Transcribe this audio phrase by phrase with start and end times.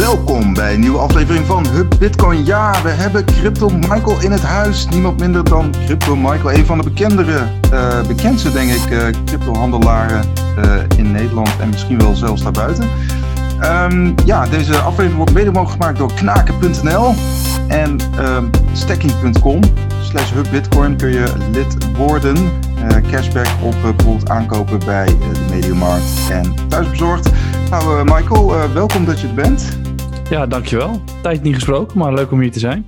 [0.00, 2.44] Welkom bij een nieuwe aflevering van Hub Bitcoin.
[2.44, 4.86] Ja, we hebben Crypto Michael in het huis.
[4.88, 10.24] Niemand minder dan Crypto Michael, een van de bekendere, uh, bekendste denk ik, uh, crypto-handelaren
[10.58, 12.88] uh, in Nederland en misschien wel zelfs daarbuiten.
[13.62, 17.14] Um, ja, deze aflevering wordt mede mogelijk gemaakt door knaken.nl
[17.68, 19.60] en um, stacking.com.
[20.02, 22.36] Slash hubbitcoin kun je lid worden.
[23.10, 27.30] Cashback op uh, bijvoorbeeld aankopen bij uh, de Mediamarkt en thuisbezorgd.
[27.70, 29.79] Nou, Michael, welkom dat je er bent.
[30.30, 31.00] Ja, dankjewel.
[31.22, 32.86] Tijd niet gesproken, maar leuk om hier te zijn.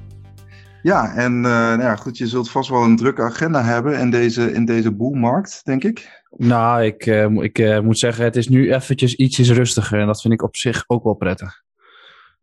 [0.82, 4.52] Ja, en nou ja, goed, je zult vast wel een drukke agenda hebben in deze,
[4.52, 6.22] in deze boelmarkt, denk ik.
[6.36, 7.06] Nou, ik,
[7.40, 10.84] ik moet zeggen, het is nu eventjes ietsjes rustiger en dat vind ik op zich
[10.86, 11.62] ook wel prettig.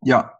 [0.00, 0.38] Ja,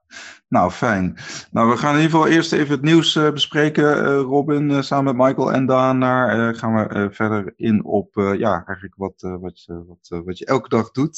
[0.48, 1.16] nou fijn.
[1.50, 4.80] Nou, we gaan in ieder geval eerst even het nieuws uh, bespreken, uh, Robin, uh,
[4.80, 5.52] samen met Michael.
[5.52, 10.68] En daarna gaan we verder in op, ja, eigenlijk wat, wat, wat, wat je elke
[10.68, 11.16] dag doet,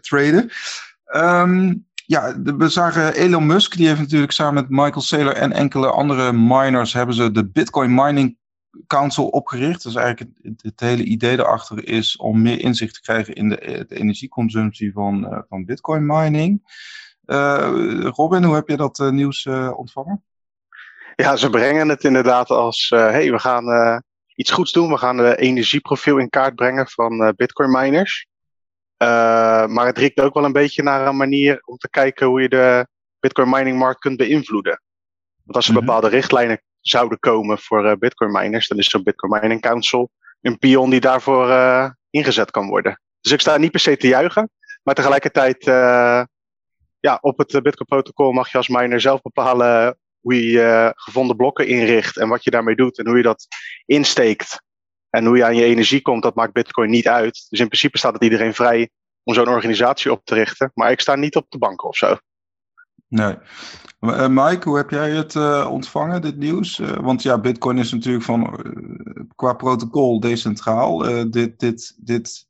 [0.00, 0.50] traden.
[1.14, 5.90] Um, ja, we zagen Elon Musk, die heeft natuurlijk samen met Michael Saylor en enkele
[5.90, 8.38] andere miners, hebben ze de Bitcoin Mining
[8.86, 9.82] Council opgericht.
[9.82, 13.86] Dus eigenlijk het, het, hele idee daarachter is om meer inzicht te krijgen in de,
[13.88, 16.62] energieconsumptie van, van Bitcoin mining.
[17.26, 20.24] Uh, Robin, hoe heb je dat uh, nieuws ontvangen?
[21.14, 24.02] Ja, ze brengen het inderdaad als: hey, we gaan
[24.34, 24.90] iets goeds doen.
[24.90, 28.26] We gaan de energieprofiel in kaart brengen van Bitcoin miners.
[29.68, 32.48] Maar het riekt ook wel een beetje naar een manier om te kijken hoe je
[32.48, 32.86] de
[33.20, 34.82] Bitcoin mining markt kunt beïnvloeden.
[35.42, 35.84] Want als er -hmm.
[35.84, 40.10] bepaalde richtlijnen zouden komen voor Bitcoin miners, dan is zo'n Bitcoin Mining Council
[40.40, 41.48] een pion die daarvoor
[42.10, 43.00] ingezet kan worden.
[43.20, 44.50] Dus ik sta niet per se te juichen,
[44.82, 45.64] maar tegelijkertijd
[47.00, 51.66] ja, op het Bitcoin-protocol mag je als miner zelf bepalen hoe je je gevonden blokken
[51.66, 53.46] inricht en wat je daarmee doet en hoe je dat
[53.86, 54.62] insteekt.
[55.10, 57.46] En hoe je aan je energie komt, dat maakt Bitcoin niet uit.
[57.48, 58.90] Dus in principe staat het iedereen vrij
[59.22, 60.70] om zo'n organisatie op te richten.
[60.74, 62.16] Maar ik sta niet op de banken of zo.
[63.08, 63.36] Nee.
[64.00, 66.78] Uh, Mike, hoe heb jij het uh, ontvangen, dit nieuws?
[66.78, 68.64] Uh, want ja, Bitcoin is natuurlijk van
[69.34, 70.98] qua protocol decentraal.
[71.30, 72.48] dit, dit, dit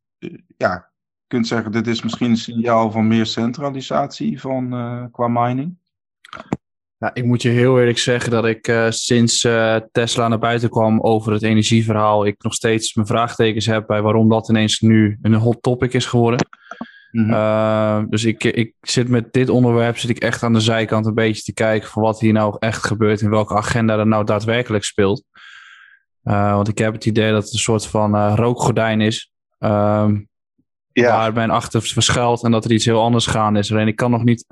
[0.56, 0.90] ja,
[1.26, 4.68] kunt zeggen, dit is misschien een signaal van meer centralisatie van,
[5.12, 5.76] qua mining?
[6.98, 10.70] Ja, ik moet je heel eerlijk zeggen dat ik uh, sinds uh, Tesla naar buiten
[10.70, 15.18] kwam over het energieverhaal, ik nog steeds mijn vraagtekens heb bij waarom dat ineens nu
[15.22, 16.46] een hot topic is geworden.
[17.10, 18.10] Mm -hmm.
[18.10, 21.42] dus ik, ik zit met dit onderwerp zit ik echt aan de zijkant een beetje
[21.42, 25.24] te kijken van wat hier nou echt gebeurt en welke agenda er nou daadwerkelijk speelt.
[26.22, 29.32] want ik heb het idee dat het een soort van rookgordijn is.
[29.58, 30.20] Ehm,
[30.92, 31.16] ja.
[31.16, 33.72] waar mijn achter verschuilt en dat er iets heel anders gaande is.
[33.72, 34.46] Alleen ik kan nog niet,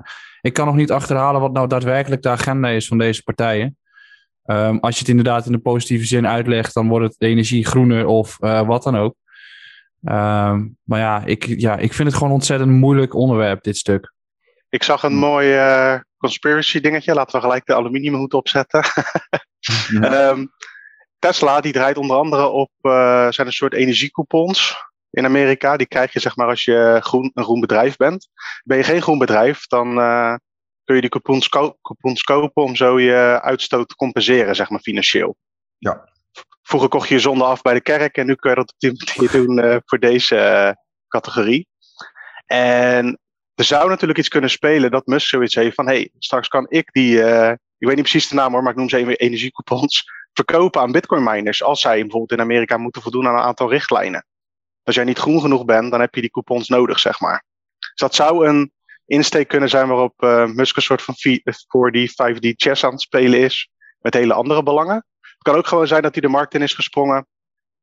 [0.47, 3.77] ik kan nog niet achterhalen wat nou daadwerkelijk de agenda is van deze partijen.
[4.45, 8.05] Um, als je het inderdaad in de positieve zin uitlegt, dan wordt het energie groener
[8.05, 9.15] of uh, wat dan ook.
[10.01, 14.13] Um, maar ja ik, ja, ik vind het gewoon een ontzettend moeilijk onderwerp, dit stuk.
[14.69, 17.13] Ik zag een mooi uh, conspiracy dingetje.
[17.13, 18.83] Laten we gelijk de aluminiumhoed opzetten.
[20.01, 20.29] ja.
[20.29, 20.49] um,
[21.19, 24.86] Tesla die draait onder andere op uh, zijn een soort energiecoupons
[25.17, 25.77] in Amerika.
[25.77, 28.27] Die krijg je zeg maar als je groen, een groen bedrijf bent.
[28.63, 30.35] Ben je geen groen bedrijf, dan uh,
[30.83, 34.79] kun je die coupons, ko coupons, kopen om zo je uitstoot te compenseren, zeg maar
[34.79, 35.35] financieel.
[35.77, 36.09] Ja.
[36.61, 38.79] Vroeger kocht je je zonde af bij de kerk en nu kun je dat op
[38.79, 40.71] die manier doen uh, voor deze uh,
[41.07, 41.67] categorie.
[42.45, 43.19] En
[43.55, 46.91] er zou natuurlijk iets kunnen spelen dat Musk zoiets heeft van: hey, straks kan ik
[46.91, 47.17] die,
[47.77, 50.03] ik weet niet precies de naam hoor, maar ik noem ze even energiecoupons,
[50.33, 54.25] verkopen aan bitcoin miners als zij bijvoorbeeld in Amerika moeten voldoen aan een aantal richtlijnen.
[54.87, 57.43] Als jij niet groen genoeg bent, dan heb je die coupons nodig, zeg maar.
[57.77, 58.71] Dus dat zou een
[59.05, 63.39] insteek kunnen zijn waarop uh, Musk een soort van 4D, 5D chess aan het spelen
[63.39, 63.69] is.
[63.99, 65.05] Met hele andere belangen.
[65.19, 67.27] Het kan ook gewoon zijn dat hij de markt in is gesprongen.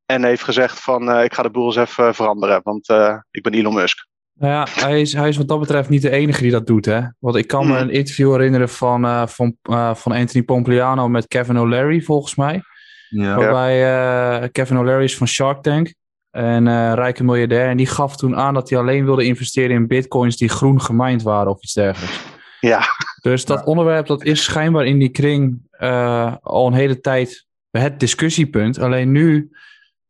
[0.06, 2.60] En heeft gezegd van uh, ik ga de boel eens even veranderen.
[2.62, 4.06] Want uh, ik ben Elon Musk.
[4.32, 6.84] Nou ja, hij is, hij is wat dat betreft niet de enige die dat doet.
[6.84, 7.00] Hè?
[7.18, 9.56] Want ik kan me een interview herinneren van, van,
[9.96, 12.62] van Anthony Pompliano met Kevin O'Leary, volgens mij.
[13.08, 13.36] Ja.
[13.36, 15.94] Waarbij Kevin O'Leary is van Shark Tank.
[16.34, 17.68] Een uh, rijke miljardair.
[17.68, 21.22] En die gaf toen aan dat hij alleen wilde investeren in bitcoins die groen gemined
[21.22, 22.20] waren of iets dergelijks.
[22.60, 22.82] Ja.
[23.20, 28.00] Dus dat onderwerp dat is schijnbaar in die kring uh, al een hele tijd het
[28.00, 28.78] discussiepunt.
[28.78, 29.50] Alleen nu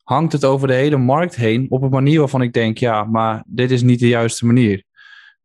[0.03, 3.45] hangt het over de hele markt heen op een manier waarvan ik denk, ja, maar
[3.47, 4.85] dit is niet de juiste manier.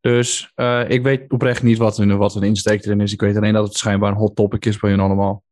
[0.02, 3.14] Dus uh, ik weet oprecht niet wat een, wat een insteek erin is.
[3.14, 5.44] Ik weet alleen dat het schijnbaar een hot topic is bij hun allemaal.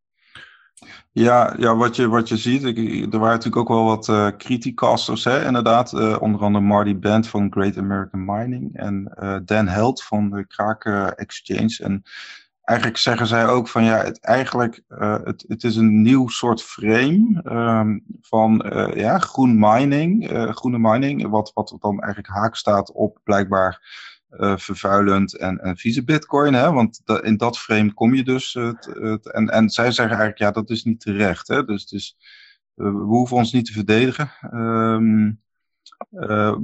[1.12, 2.78] Ja, ja wat, je, wat je ziet, ik,
[3.14, 5.94] er waren natuurlijk ook wel wat uh, hè, inderdaad.
[5.94, 10.48] Uh, onder andere Marty Band van Great American Mining en uh, Dan Held van de
[10.48, 11.78] Kraken Exchange.
[11.84, 12.04] En
[12.62, 14.82] eigenlijk zeggen zij ook van ja, het, eigenlijk,
[15.24, 18.66] het, het is een nieuw soort frame um, van
[18.96, 23.82] ja, groen mining, groene mining, wat, wat dan eigenlijk haak staat op blijkbaar
[24.40, 26.54] vervuilend en, en vieze bitcoin.
[26.54, 26.72] Hè?
[26.72, 28.54] Want in dat frame kom je dus.
[28.54, 31.48] Het, en, en zij zeggen eigenlijk, ja, dat is niet terecht.
[31.48, 31.66] Hè?
[31.66, 32.18] Dus, dus
[32.74, 34.32] we hoeven ons niet te verdedigen.
[34.42, 35.32] Ehm,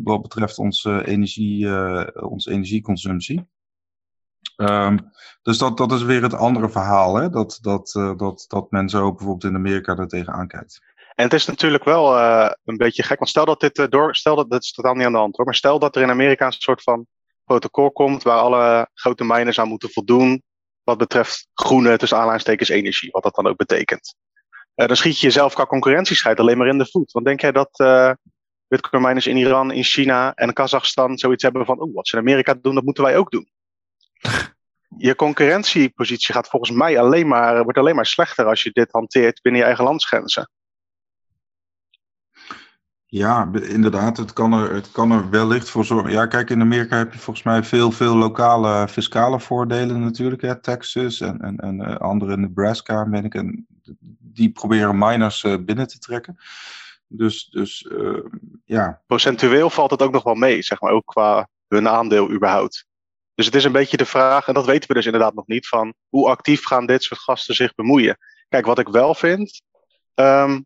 [0.03, 1.67] wat betreft onze, energie,
[2.21, 3.47] onze energieconsumptie.
[4.55, 5.11] Um,
[5.41, 7.29] dus dat, dat is weer het andere verhaal, hè?
[7.29, 10.81] Dat, dat, dat, dat men zo bijvoorbeeld in Amerika er tegenaan kijkt.
[11.15, 12.19] En het is natuurlijk wel
[12.63, 15.11] een beetje gek, want stel dat dit door, stel dat, dat is totaal niet aan
[15.11, 17.07] de hand hoor, maar stel dat er in Amerika een soort van
[17.43, 20.43] protocol komt waar alle grote miners aan moeten voldoen,
[20.83, 24.15] wat betreft groene, tussen aanleidingstekens energie, wat dat dan ook betekent.
[24.75, 27.11] dan schiet je jezelf qua concurrentiescheid alleen maar in de voet.
[27.11, 27.69] Want denk jij dat
[28.67, 32.21] bitcoin miners in Iran, in China en Kazachstan zoiets hebben van, oh, wat ze in
[32.21, 33.47] Amerika doen, dat moeten wij ook doen
[34.97, 39.41] je concurrentiepositie gaat volgens mij alleen maar, wordt alleen maar slechter als je dit hanteert
[39.41, 40.49] binnen je eigen landsgrenzen.
[43.13, 44.17] Ja, inderdaad.
[44.17, 46.11] Het kan, er, het kan er wellicht voor zorgen.
[46.11, 50.41] Ja, kijk, in Amerika heb je volgens mij veel, veel lokale fiscale voordelen natuurlijk.
[50.41, 50.61] Hè?
[50.61, 53.35] Texas en, en, en uh, andere Nebraska, ben ik.
[53.35, 53.67] En
[54.19, 56.37] die proberen miners uh, binnen te trekken.
[57.07, 58.23] Dus, dus uh,
[58.65, 59.01] ja.
[59.05, 62.85] Procentueel valt het ook nog wel mee, zeg maar, ook qua hun aandeel überhaupt.
[63.35, 65.67] Dus het is een beetje de vraag, en dat weten we dus inderdaad nog niet,
[65.67, 68.17] van hoe actief gaan dit soort gasten zich bemoeien.
[68.49, 69.61] Kijk, wat ik wel vind,
[70.15, 70.65] um,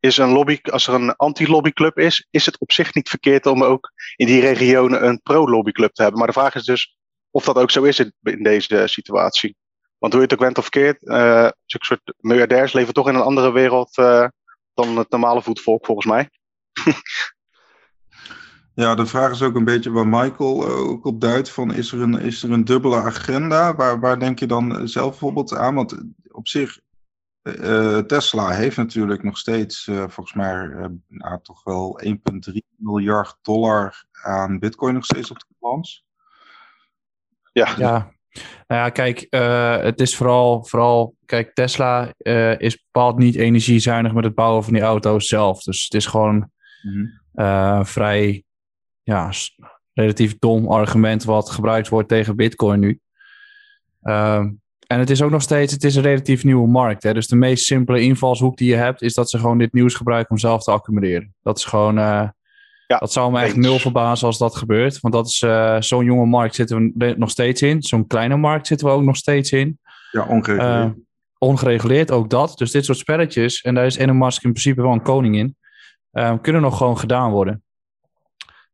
[0.00, 3.64] is een lobby, als er een anti-lobbyclub is, is het op zich niet verkeerd om
[3.64, 6.18] ook in die regionen een pro-lobbyclub te hebben.
[6.18, 6.96] Maar de vraag is dus
[7.30, 8.12] of dat ook zo is in,
[8.42, 9.56] deze situatie.
[9.98, 13.14] Want hoe je het ook went of keert, uh, zulke soort miljardairs leven toch in
[13.14, 14.26] een andere wereld uh,
[14.74, 16.30] dan het normale voetvolk, volgens mij.
[18.78, 21.92] Ja, de vraag is ook een beetje waar Michael uh, ook op duidt: van is
[21.92, 23.74] er een, is er een dubbele agenda?
[23.74, 25.74] Waar, waar denk je dan zelf bijvoorbeeld aan?
[25.74, 26.78] Want op zich,
[27.56, 30.68] uh, Tesla heeft natuurlijk nog steeds, uh, volgens mij,
[31.08, 32.12] nou, toch wel 1,3
[32.76, 36.06] miljard dollar aan Bitcoin nog steeds op de balans.
[37.52, 37.74] Ja.
[37.78, 38.16] ja.
[38.66, 39.26] Nou ja, kijk,
[39.84, 42.12] het is vooral, vooral, kijk, Tesla
[42.58, 45.62] is bepaald niet energiezuinig met het bouwen van die auto's zelf.
[45.62, 46.50] Dus het is gewoon
[46.82, 47.86] mm -hmm.
[47.86, 48.44] vrij
[49.02, 49.30] ja,
[49.92, 53.00] relatief dom argument wat gebruikt wordt tegen Bitcoin nu.
[54.02, 54.50] Ehm,
[54.88, 57.02] en het is ook nog steeds, het is een relatief nieuwe markt.
[57.02, 57.14] Hè?
[57.14, 60.30] Dus de meest simpele invalshoek die je hebt, is dat ze gewoon dit nieuws gebruiken
[60.30, 61.34] om zelf te accumuleren.
[61.42, 62.28] Dat is gewoon, uh,
[62.86, 65.00] ja, dat zou me echt nul verbazen als dat gebeurt.
[65.00, 67.82] Want dat is, uh, zo'n jonge markt zitten we nog steeds in.
[67.82, 69.78] Zo'n kleine markt zitten we ook nog steeds in.
[70.10, 70.96] Ja, ongereguleerd.
[70.96, 71.02] Uh,
[71.38, 72.58] ongereguleerd, ook dat.
[72.58, 75.56] Dus dit soort spelletjes, en daar is Elon Musk in principe wel een koning in,
[76.12, 77.62] ehm, kunnen nog gewoon gedaan worden.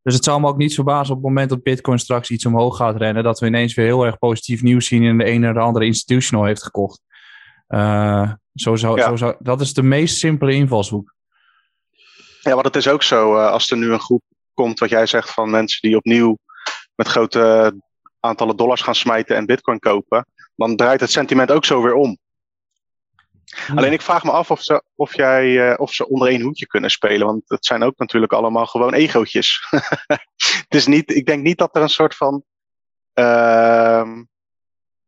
[0.04, 2.76] Dus het zou me ook niet verbazen op het moment dat Bitcoin straks iets omhoog
[2.76, 5.54] gaat rennen, dat we ineens weer heel erg positief nieuws zien en de ene of
[5.54, 7.00] de andere institutional heeft gekocht.
[7.68, 11.14] Uh, zo zou, zo zou, dat is de meest simpele invalshoek.
[12.40, 14.22] Ja, want het is ook zo, uh, als er nu een groep
[14.54, 16.38] komt, wat jij zegt, van mensen die opnieuw
[16.94, 17.74] met grote
[18.20, 20.26] aantallen dollars gaan smijten en bitcoin kopen,
[20.56, 22.18] dan draait het sentiment ook zo weer om.
[23.74, 26.66] Alleen ik vraag me af of ze, of jij, uh, of ze onder één hoedje
[26.66, 27.26] kunnen spelen.
[27.26, 29.66] Want het zijn ook natuurlijk allemaal gewoon egootjes.
[30.66, 32.44] het is niet, ik denk niet dat er een soort van
[33.14, 34.08] uh,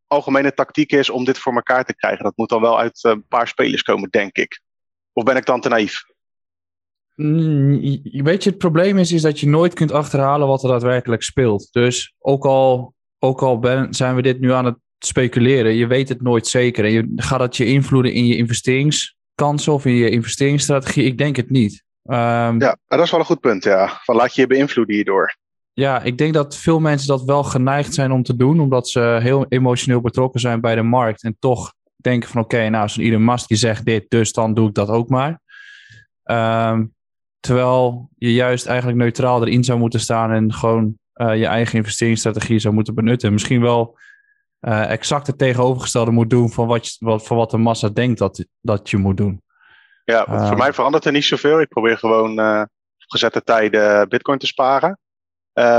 [0.07, 2.25] algemene tactiek is om dit voor elkaar te krijgen.
[2.25, 4.61] Dat moet dan wel uit een paar spelers komen, denk ik.
[5.13, 6.05] Of ben ik dan te naïef?
[7.15, 11.23] Mm, weet je, het probleem is, is dat je nooit kunt achterhalen wat er daadwerkelijk
[11.23, 11.73] speelt.
[11.73, 15.75] Dus ook al, ook al ben, zijn we dit nu aan het speculeren.
[15.75, 16.85] Je weet het nooit zeker.
[16.85, 21.05] En je, gaat dat je invloeden in je investeringskansen of in je investeringsstrategie?
[21.05, 21.85] Ik denk het niet.
[22.05, 22.15] Um,
[22.61, 23.65] ja, dat is wel een goed punt.
[23.65, 24.01] Ja.
[24.03, 25.37] Van laat je je beïnvloeden hierdoor.
[25.73, 29.19] Ja, ik denk dat veel mensen dat wel geneigd zijn om te doen, omdat ze
[29.21, 33.25] heel emotioneel betrokken zijn bij de markt en toch denken van oké, nou zo'n Elon
[33.25, 35.41] Musk die zegt dit, dus dan doe ik dat ook maar.
[36.25, 36.95] Um,
[37.41, 42.59] terwijl je juist eigenlijk neutraal erin zou moeten staan en gewoon uh, je eigen investeringsstrategie
[42.59, 43.33] zou moeten benutten.
[43.33, 43.99] Misschien wel
[44.67, 48.19] uh, exact het tegenovergestelde moet doen van wat, je, wat, van wat de massa denkt
[48.19, 49.43] dat, dat je moet doen.
[50.05, 51.61] Ja, voor uh, mij verandert er niet zoveel.
[51.61, 52.63] Ik probeer gewoon uh,
[52.99, 54.99] gezette tijden bitcoin te sparen.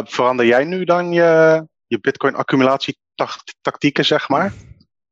[0.03, 4.53] verander jij nu dan je, je bitcoin accumulatietactieken, zeg maar?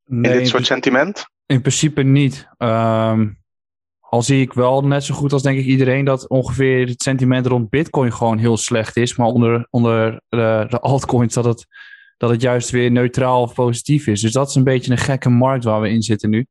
[0.06, 1.26] Nee, in dit soort sentiment?
[1.46, 2.48] In principe niet.
[2.58, 3.44] Um,
[4.00, 7.46] al zie ik wel net zo goed als denk ik iedereen dat ongeveer het sentiment
[7.46, 9.16] rond bitcoin gewoon heel slecht is.
[9.16, 11.68] Maar onder, onder de, de altcoins dat het
[12.18, 14.22] dat het juist weer neutraal of positief is.
[14.22, 16.48] Dus dat is een beetje een gekke markt waar we in zitten nu.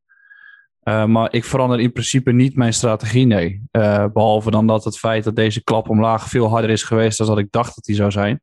[0.84, 3.62] Uh, maar ik verander in principe niet mijn strategie, nee.
[3.72, 7.26] Uh, behalve dan dat het feit dat deze klap omlaag veel harder is geweest dan
[7.26, 8.40] dat ik dacht dat die zou zijn.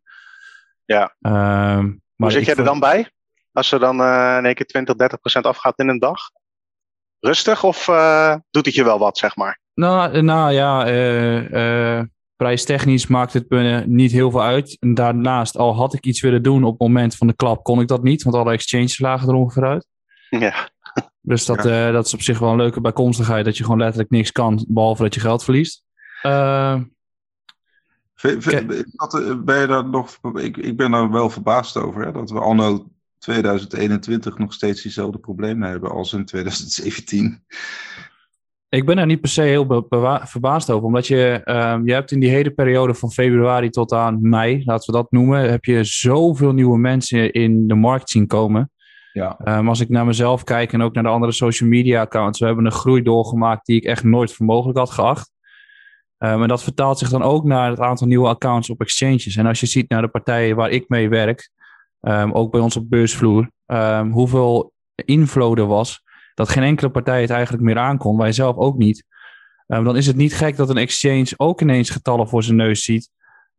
[0.85, 1.15] Ja.
[1.19, 3.11] Uh, maar Hoe zit jij er dan bij?
[3.51, 6.19] Als er dan uh, in één keer 20, 30 procent afgaat in een dag?
[7.19, 7.85] Rustig of
[8.49, 9.59] doet het je wel wat, zeg maar?
[9.73, 10.85] Nou, nou ja,
[12.41, 14.77] prijstechnisch maakt het me niet heel veel uit.
[14.79, 17.81] En daarnaast, al had ik iets willen doen op het moment van de klap, kon
[17.81, 19.87] ik dat niet, want alle exchanges lagen er ongeveer uit.
[20.29, 20.69] Ja.
[21.21, 24.09] Dus dat, eh, dat is op zich wel een leuke bijkomstigheid, dat je gewoon letterlijk
[24.09, 25.83] niks kan, behalve dat je geld verliest.
[28.15, 32.11] Ve- ve- dat, ben je daar nog, ik, ik ben daar wel verbaasd over, hè,
[32.11, 37.43] dat we anno 2021 nog steeds diezelfde problemen hebben als in 2017.
[38.71, 39.87] Ik ben daar niet per se heel
[40.23, 44.17] verbaasd over, omdat je, ehm, je hebt in die hele periode van februari tot aan
[44.29, 48.71] mei, laten we dat noemen, heb je zoveel nieuwe mensen in de markt zien komen.
[49.13, 49.37] Ja.
[49.43, 52.45] Ehm, als ik naar mezelf kijk en ook naar de andere social media accounts, we
[52.45, 55.31] hebben een groei doorgemaakt die ik echt nooit voor mogelijk had geacht.
[56.17, 59.35] Um, en dat vertaalt zich dan ook naar het aantal nieuwe accounts op exchanges.
[59.35, 61.49] En als je ziet naar de partijen waar ik mee werk,
[62.01, 63.51] um, ook bij ons op beursvloer,
[64.11, 68.77] hoeveel inflow er was, dat geen enkele partij het eigenlijk meer aankon, wij zelf ook
[68.77, 69.05] niet.
[69.65, 73.09] dan is het niet gek dat een exchange ook ineens getallen voor zijn neus ziet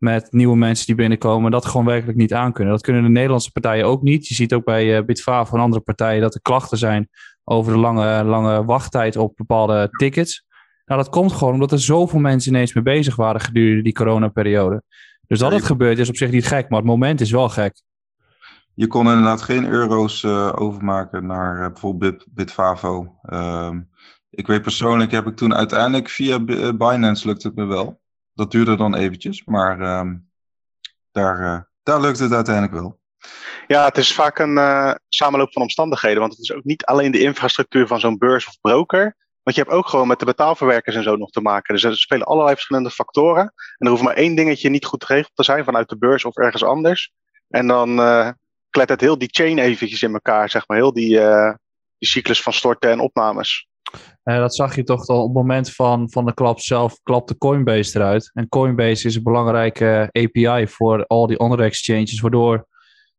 [0.03, 2.75] met nieuwe mensen die binnenkomen, dat gewoon werkelijk niet aankunnen.
[2.75, 4.29] Dat kunnen de Nederlandse partijen ook niet.
[4.29, 7.09] Je ziet ook bij uh, Bitfavo en andere partijen dat er klachten zijn
[7.45, 10.45] over de lange, lange wachttijd op bepaalde tickets.
[10.85, 14.83] Nou, dat komt gewoon omdat er zoveel mensen ineens mee bezig waren gedurende die coronaperiode.
[15.27, 17.83] Dus dat het gebeurt is op zich niet gek, maar het moment is wel gek.
[18.75, 23.19] Je kon inderdaad geen euro's uh, overmaken naar uh, bijvoorbeeld Bit, Bitfavo.
[23.23, 23.71] Uh,
[24.31, 26.41] ik weet persoonlijk heb ik toen uiteindelijk via
[26.75, 28.01] Binance lukte het me wel.
[28.35, 30.11] Dat duurde dan eventjes, maar uh,
[31.11, 33.01] daar, uh, daar lukte het uiteindelijk wel.
[33.67, 34.59] Ja, het is vaak een
[35.09, 36.21] samenloop van omstandigheden.
[36.21, 39.17] Want het is ook niet alleen de infrastructuur van zo'n beurs of broker.
[39.43, 41.75] Want je hebt ook gewoon met de betaalverwerkers en zo nog te maken.
[41.75, 43.43] Dus er spelen allerlei verschillende factoren.
[43.45, 46.37] En er hoeft maar één dingetje niet goed geregeld te zijn vanuit de beurs of
[46.37, 47.13] ergens anders.
[47.49, 48.01] En dan
[48.73, 50.77] klettert heel die chain eventjes in elkaar, zeg maar.
[50.77, 51.53] Heel die, uh,
[51.99, 53.69] die cyclus van storten en opnames.
[54.25, 57.39] Uh, dat zag je toch al op het moment van, van de klap zelf, klapte
[57.39, 58.31] Coinbase eruit.
[58.35, 62.67] En Coinbase is een belangrijke API voor al die andere exchanges, waardoor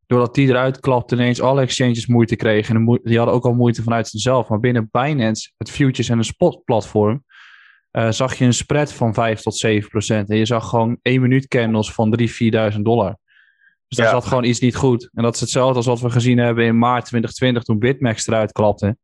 [0.06, 2.76] doordat die eruit klapte, ineens alle exchanges moeite kregen.
[2.76, 4.48] En die hadden ook al moeite vanuit zichzelf.
[4.48, 7.24] Maar binnen Binance, het futures en de spot platform,
[8.10, 10.30] zag je een spread van 5 tot 7 procent.
[10.30, 12.28] En je zag gewoon 1 minuut candles van 3.000,
[12.74, 13.18] 4.000 dollar.
[13.96, 14.20] Dus daar ja.
[14.22, 15.10] zat gewoon iets niet goed.
[15.14, 18.52] En dat is hetzelfde als wat we gezien hebben in maart 2020 toen Bitmax eruit
[18.52, 18.98] klapte.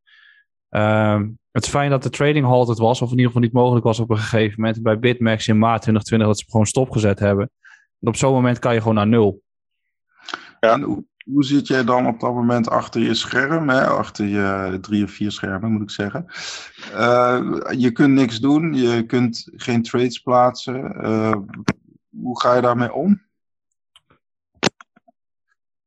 [0.70, 3.86] Uh, het is fijn dat de trading halted was, of in ieder geval niet mogelijk
[3.86, 4.84] was op een gegeven moment.
[4.84, 7.52] Bij Bitmax in maart 2020 dat ze gewoon stopgezet hebben.
[8.00, 9.42] En op zo'n moment kan je gewoon naar nul.
[10.60, 10.74] Ja.
[10.74, 13.70] En hoe, hoe zit jij dan op dat moment achter je scherm?
[13.70, 13.88] Hè?
[13.88, 16.26] Achter je drie of vier schermen, moet ik zeggen.
[16.94, 21.06] Uh, je kunt niks doen, je kunt geen trades plaatsen.
[21.06, 21.36] Uh,
[22.10, 23.28] hoe ga je daarmee om?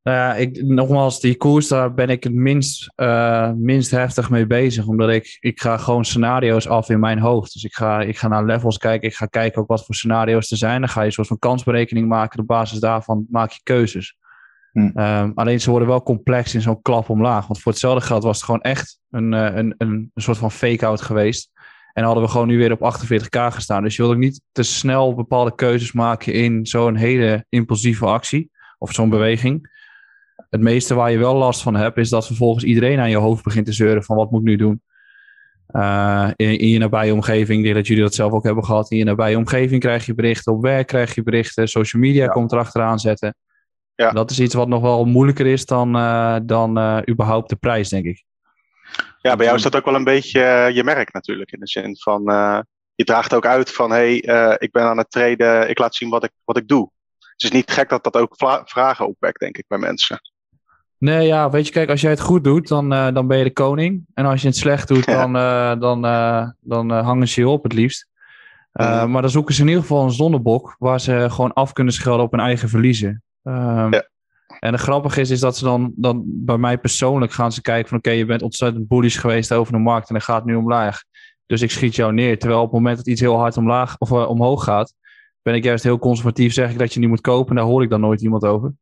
[0.03, 4.47] Nou ja, ik, nogmaals, die koers, daar ben ik het minst, uh, minst heftig mee
[4.47, 4.87] bezig.
[4.87, 7.53] Omdat ik, ik ga gewoon scenario's af in mijn hoofd.
[7.53, 9.09] Dus ik ga, ik ga naar levels kijken.
[9.09, 10.81] Ik ga kijken ook wat voor scenario's er zijn.
[10.81, 12.41] Dan ga je een soort van kansberekening maken.
[12.41, 14.17] Op basis daarvan maak je keuzes.
[14.73, 14.91] Hm.
[15.01, 17.47] Um, alleen ze worden wel complex in zo'n klap omlaag.
[17.47, 21.01] Want voor hetzelfde geld was het gewoon echt een, een, een, een soort van fake-out
[21.01, 21.51] geweest.
[21.93, 23.83] En hadden we gewoon nu weer op 48k gestaan.
[23.83, 28.51] Dus je wil ook niet te snel bepaalde keuzes maken in zo'n hele impulsieve actie.
[28.79, 29.71] Of zo'n beweging.
[30.53, 33.45] Het meeste waar je wel last van hebt, is dat vervolgens iedereen aan je hoofd
[33.45, 34.83] begint te zeuren van wat moet ik nu doen.
[35.71, 38.91] Uh, in, in, je nabije omgeving, ik denk dat jullie dat zelf ook hebben gehad.
[38.91, 42.31] In je nabije omgeving krijg je berichten, op werk krijg je berichten, social media ja.
[42.31, 43.35] komt erachteraan zetten.
[43.95, 44.11] Ja.
[44.11, 47.89] Dat is iets wat nog wel moeilijker is dan, uh, dan uh, überhaupt de prijs,
[47.89, 48.25] denk ik.
[49.21, 51.53] Ja, bij jou is dat ook wel een beetje je merk natuurlijk.
[51.53, 52.23] In de zin van,
[52.95, 56.11] je draagt ook uit van, hé, hey, ik ben aan het traden, ik laat zien
[56.11, 56.91] wat ik, wat ik doe.
[57.19, 60.21] Het is niet gek dat dat ook vragen opwekt, denk ik, bij mensen.
[61.03, 63.45] Nee, ja, weet je, kijk, als jij het goed doet, dan, uh, dan ben je
[63.45, 64.05] de koning.
[64.15, 67.63] En als je het slecht doet, dan, uh, dan, uh, dan hangen ze je op
[67.63, 68.09] het liefst.
[68.73, 69.11] Mm.
[69.11, 72.25] Maar dan zoeken ze in ieder geval een zonnebok waar ze gewoon af kunnen schelden
[72.25, 73.23] op hun eigen verliezen.
[73.43, 74.09] Um, ja.
[74.61, 77.89] En het grappige is, is dat ze dan, dan bij mij persoonlijk gaan ze kijken
[77.89, 80.45] van oké, okay, je bent ontzettend bullish geweest over de markt en dan gaat het
[80.45, 81.03] nu omlaag.
[81.47, 82.39] Dus ik schiet jou neer.
[82.39, 84.95] Terwijl op het moment dat iets heel hard omlaag of omhoog gaat,
[85.43, 87.51] ben ik juist heel conservatief, zeg ik dat je niet moet kopen.
[87.51, 88.73] En daar hoor ik dan nooit iemand over.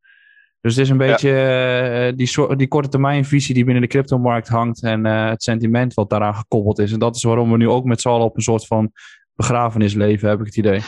[0.60, 2.08] Dus het is een beetje ja.
[2.08, 5.94] uh, die, die korte termijn visie die binnen de cryptomarkt hangt en uh, het sentiment
[5.94, 6.92] wat daaraan gekoppeld is.
[6.92, 8.92] En dat is waarom we nu ook met z'n allen op een soort van
[9.34, 10.80] begrafenis leven, heb ik het idee.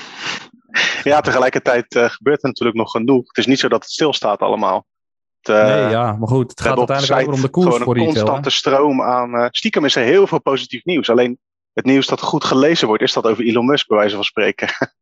[1.03, 3.27] Ja, tegelijkertijd uh, gebeurt er natuurlijk nog genoeg.
[3.27, 4.87] Het is niet zo dat het stilstaat allemaal.
[5.41, 8.51] Het, nee, ja, maar goed, het gaat uiteindelijk over om de koers voor een constante
[8.51, 9.49] stroom aan...
[9.51, 11.11] stiekem is er heel veel positief nieuws.
[11.11, 11.39] Alleen
[11.73, 14.69] het nieuws dat goed gelezen wordt, is dat over Elon Musk, bij wijze van spreken.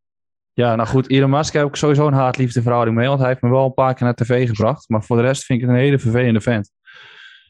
[0.53, 3.43] Ja, nou goed, Elon Musk heb ik sowieso een haat-liefde verhouding mee, want hij heeft
[3.43, 4.89] me wel een paar keer naar tv gebracht.
[4.89, 6.71] Maar voor de rest vind ik het een hele vervelende vent.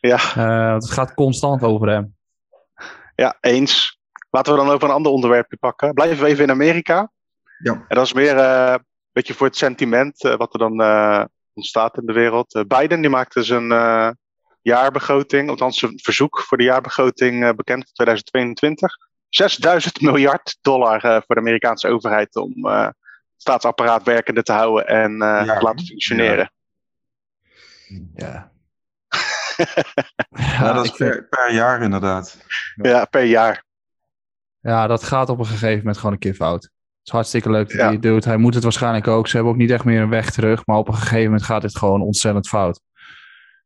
[0.01, 0.19] Ja.
[0.37, 2.17] Uh, het gaat constant over hem.
[3.15, 3.99] Ja, eens.
[4.31, 5.95] Laten we dan over een ander onderwerpje pakken.
[5.95, 7.11] Blijven we even in Amerika.
[7.59, 7.73] Ja.
[7.73, 11.25] En dat is meer eh, een beetje voor het sentiment eh, wat er dan eh,
[11.53, 12.65] ontstaat in de wereld.
[12.69, 14.11] Biden die maakte zijn eh,
[14.63, 18.97] jaarbegroting, althans zijn verzoek voor de jaarbegroting eh, bekend voor 2022.
[19.31, 22.95] 6000 miljard dollar eh, voor de Amerikaanse overheid om eh, het
[23.37, 25.59] staatsapparaat werkende te houden en eh, Ja.
[25.59, 26.53] te laten functioneren.
[28.15, 28.53] Ja.
[30.31, 32.39] Ja, dat is per, per jaar inderdaad.
[32.83, 33.65] Ja, per jaar.
[34.61, 36.63] ja, dat gaat op een gegeven moment gewoon een keer fout.
[36.63, 36.73] Het
[37.09, 38.25] is hartstikke leuk dat hij het doet.
[38.25, 39.29] Hij moet het waarschijnlijk ook.
[39.29, 40.67] Ze hebben ook niet echt meer een weg terug.
[40.67, 42.81] Maar op een gegeven moment gaat dit gewoon ontzettend fout.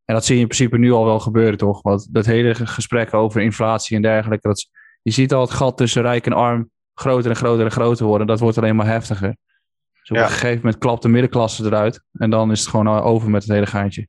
[0.05, 1.83] En dat zie je in principe nu al wel gebeuren, toch?
[1.83, 4.49] Want dat hele ge- gesprek over inflatie en dergelijke.
[4.49, 4.71] Dat is-
[5.05, 8.27] je ziet al het gat tussen rijk en arm groter en groter en groter worden.
[8.27, 9.37] Dat wordt alleen maar heftiger.
[10.01, 10.23] Dus op Ja.
[10.23, 12.03] een gegeven moment klapt de middenklasse eruit.
[12.13, 14.09] En dan is het gewoon over met het hele geintje.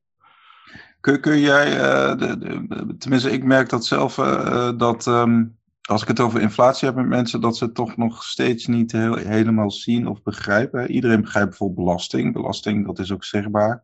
[0.99, 5.43] Kun, kun jij, eh, de, de- tenminste ik merk dat zelf, eh, eh, dat ehm,
[5.81, 8.91] als ik het over inflatie heb met mensen, dat ze het toch nog steeds niet
[8.91, 10.91] heel, helemaal zien of begrijpen.
[10.91, 12.33] Iedereen begrijpt bijvoorbeeld belasting.
[12.33, 13.83] Belasting, dat is ook zichtbaar.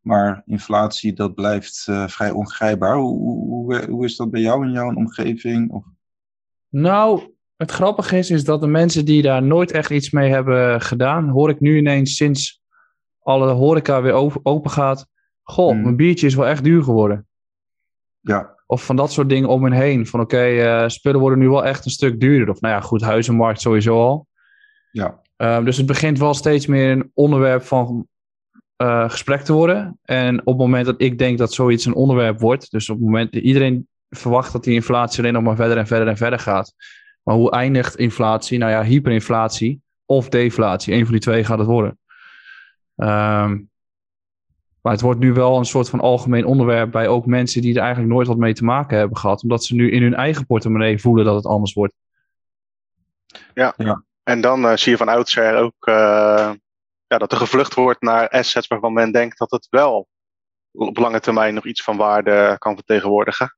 [0.00, 2.96] Maar inflatie, dat blijft vrij ongrijpbaar.
[2.96, 5.70] Hoe, hoe is dat bij jou in jouw omgeving?
[5.70, 5.84] Of,
[6.72, 10.80] Nou, het grappige is, is dat de mensen die daar nooit echt iets mee hebben
[10.80, 12.62] gedaan, hoor ik nu ineens sinds
[13.22, 14.12] alle horeca weer
[14.42, 15.06] open gaat.
[15.42, 15.82] Goh, Hmm.
[15.82, 17.26] mijn biertje is wel echt duur geworden.
[18.20, 20.06] ja, Of van dat soort dingen om en heen.
[20.06, 22.48] Van oké, eh, spullen worden nu wel echt een stuk duurder.
[22.50, 24.26] Of nou ja, goed, huizenmarkt sowieso al.
[24.92, 28.06] ja, Um, dus het begint wel steeds meer een onderwerp van
[28.76, 29.98] eh, gesprek te worden.
[30.02, 33.04] En op het moment dat ik denk dat zoiets een onderwerp wordt, dus op het
[33.04, 36.38] moment dat iedereen verwacht dat die inflatie alleen nog maar verder en verder en verder
[36.38, 36.74] gaat.
[37.22, 38.58] Maar hoe eindigt inflatie?
[38.58, 40.94] Nou ja, hyperinflatie of deflatie.
[40.94, 41.98] Een van die twee gaat het worden.
[42.96, 43.58] Ehm,
[44.80, 47.82] maar het wordt nu wel een soort van algemeen onderwerp bij ook mensen die er
[47.82, 49.42] eigenlijk nooit wat mee te maken hebben gehad.
[49.42, 51.94] Omdat ze nu in hun eigen portemonnee voelen dat het anders wordt.
[54.22, 56.52] En dan eh, zie je van oudsher ook eh,
[57.06, 60.08] ja, dat er gevlucht wordt naar assets waarvan men denkt dat het wel
[60.72, 63.56] op lange termijn nog iets van waarde kan vertegenwoordigen.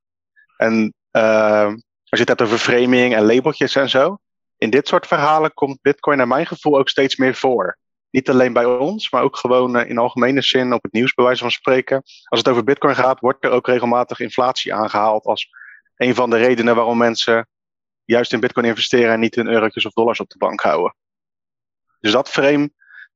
[0.57, 4.17] En eh, als je het hebt over framing en labeltjes en zo,
[4.57, 7.77] in dit soort verhalen komt Bitcoin naar mijn gevoel ook steeds meer voor.
[8.09, 11.25] Niet alleen bij ons, maar ook gewoon eh, in algemene zin op het nieuws, bij
[11.25, 12.03] wijze van spreken.
[12.23, 15.49] Als het over Bitcoin gaat, wordt er ook regelmatig inflatie aangehaald als
[15.95, 17.47] een van de redenen waarom mensen
[18.03, 20.95] juist in Bitcoin investeren en niet in eurotjes of dollars op de bank houden.
[21.99, 22.71] Dus dat frame,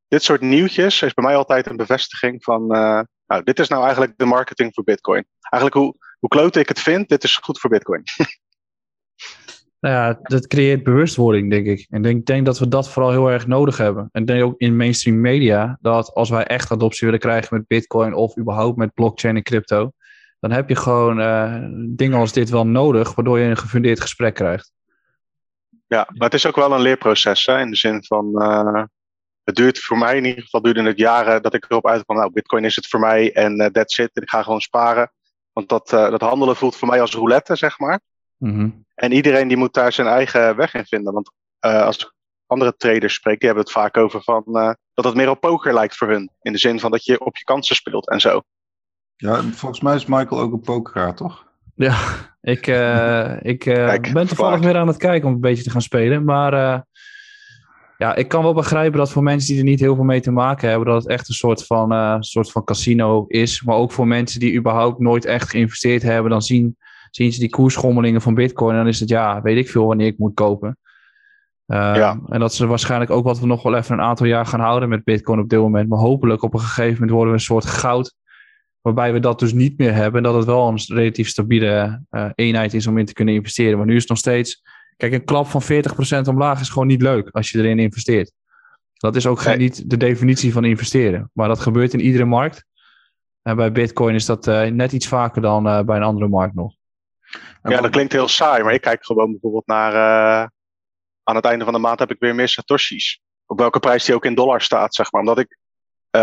[0.07, 3.81] dit soort nieuwtjes, is bij mij altijd een bevestiging van, eh, nou, dit is nou
[3.83, 5.25] eigenlijk de marketing voor Bitcoin.
[5.39, 8.03] Eigenlijk hoe, hoe klote ik het vind, dit is goed voor Bitcoin.
[9.79, 11.87] Nou ja, dat creëert bewustwording, denk ik.
[11.89, 14.09] En ik denk, denk dat we dat vooral heel erg nodig hebben.
[14.11, 17.67] En ik denk ook in mainstream media dat als wij echt adoptie willen krijgen met
[17.67, 19.91] Bitcoin of überhaupt met blockchain en crypto,
[20.39, 21.55] dan heb je gewoon eh,
[21.95, 24.71] dingen als dit wel nodig, waardoor je een gefundeerd gesprek krijgt.
[25.87, 28.83] Ja, maar het is ook wel een leerproces, hè, in de zin van, eh,
[29.49, 32.31] het duurt voor mij in ieder geval duurde het jaren dat ik erop uitkwam, nou,
[32.31, 35.11] Bitcoin is het voor mij en eh, that's it, en ik ga gewoon sparen.
[35.53, 37.99] Want dat, eh, dat handelen voelt voor mij als roulette, zeg maar.
[38.37, 38.69] Mhm.
[38.95, 41.13] En iedereen die moet daar zijn eigen weg in vinden.
[41.13, 42.13] Want eh, als ik
[42.45, 45.73] andere traders spreek, die hebben het vaak over van, eh, dat het meer op poker
[45.73, 46.31] lijkt voor hun.
[46.41, 48.41] In de zin van dat je op je kansen speelt en zo.
[49.15, 51.47] ja, volgens mij is Michael ook een pokeraar, toch?
[51.75, 51.97] Ja,
[52.41, 54.63] ik, eh, ik eh, Kijk, ben toevallig vaak.
[54.63, 56.23] weer aan het kijken om een beetje te gaan spelen.
[56.23, 56.79] Maar eh,
[57.99, 60.31] ja, ik kan wel begrijpen dat voor mensen die er niet heel veel mee te
[60.31, 63.63] maken hebben, dat het echt een soort van, eh, soort van casino is.
[63.63, 66.77] Maar ook voor mensen die überhaupt nooit echt geïnvesteerd hebben, dan zien,
[67.11, 68.71] zien ze die koersschommelingen van Bitcoin.
[68.71, 70.77] En dan is het ja, weet ik veel wanneer ik moet kopen.
[71.65, 72.19] Eh, Ja.
[72.27, 74.89] En dat is waarschijnlijk ook wat we nog wel even een aantal jaar gaan houden
[74.89, 75.89] met Bitcoin op dit moment.
[75.89, 78.17] Maar hopelijk op een gegeven moment worden we een soort goud
[78.81, 80.23] Waarbij we dat dus niet meer hebben.
[80.23, 83.77] En dat het wel een relatief stabiele eh, eenheid is om in te kunnen investeren.
[83.77, 84.61] Maar nu is het nog steeds.
[84.99, 85.65] Kijk, een klap van 40%
[86.27, 88.31] omlaag is gewoon niet leuk als je erin investeert.
[88.93, 91.29] Dat is ook geen, niet de definitie van investeren.
[91.33, 92.65] Maar dat gebeurt in iedere markt.
[93.41, 96.55] En bij Bitcoin is dat eh, net iets vaker dan eh, bij een andere markt
[96.55, 96.73] nog.
[97.61, 99.93] En Ja, dat klinkt heel saai, maar ik kijk gewoon bijvoorbeeld naar.
[99.93, 100.47] eh,
[101.23, 103.21] aan het einde van de maand heb ik weer meer Satoshis.
[103.45, 105.21] Op welke prijs die ook in dollar staat, zeg maar.
[105.21, 105.57] Omdat ik.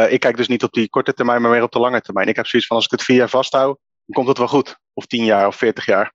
[0.08, 2.28] ik kijk dus niet op die korte termijn, maar meer op de lange termijn.
[2.28, 4.78] Ik heb zoiets van: als ik het vier jaar vasthoud, dan komt het wel goed.
[4.92, 6.12] Of tien jaar of veertig jaar.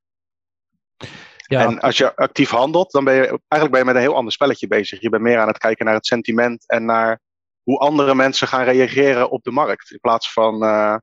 [1.51, 4.15] Ja, En als je actief handelt, dan ben je eigenlijk ben je met een heel
[4.15, 5.01] ander spelletje bezig.
[5.01, 7.19] Je bent meer aan het kijken naar het sentiment en naar
[7.63, 9.91] hoe andere mensen gaan reageren op de markt.
[9.91, 10.95] In plaats van eh,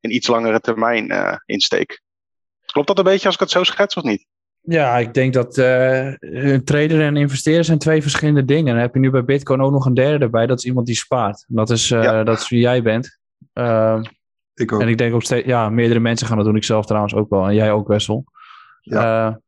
[0.00, 2.00] een iets langere termijn eh, insteek.
[2.66, 4.26] Klopt dat een beetje als ik het zo schets of niet?
[4.60, 8.66] Ja, ik denk dat eh, een trader en een investeerder zijn twee verschillende dingen.
[8.66, 10.46] En dan heb je nu bij Bitcoin ook nog een derde erbij.
[10.46, 11.44] Dat is iemand die spaart.
[11.48, 12.24] En Dat is, eh, Ja.
[12.24, 13.18] dat is wie jij bent.
[13.52, 14.04] Ehm,
[14.54, 14.80] ik ook.
[14.80, 16.56] en ik denk ook steeds, ja, meerdere mensen gaan dat doen.
[16.56, 17.46] Ik zelf trouwens ook wel.
[17.46, 18.24] En jij ook, Wessel.
[18.80, 19.40] Ja.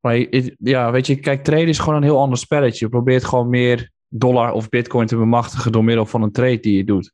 [0.00, 0.26] Maar
[0.58, 2.84] ja, weet je, kijk, traden is gewoon een heel ander spelletje.
[2.84, 6.76] Je probeert gewoon meer dollar of bitcoin te bemachtigen door middel van een trade die
[6.76, 7.12] je doet.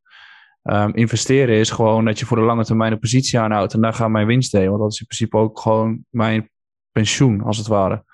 [0.63, 3.95] Ehm, investeren is gewoon dat je voor de lange termijn een positie aanhoudt en daar
[3.95, 4.69] gaat mijn winst heen.
[4.69, 6.51] Want dat is in principe ook gewoon mijn
[6.93, 8.05] pensioen, als het ware.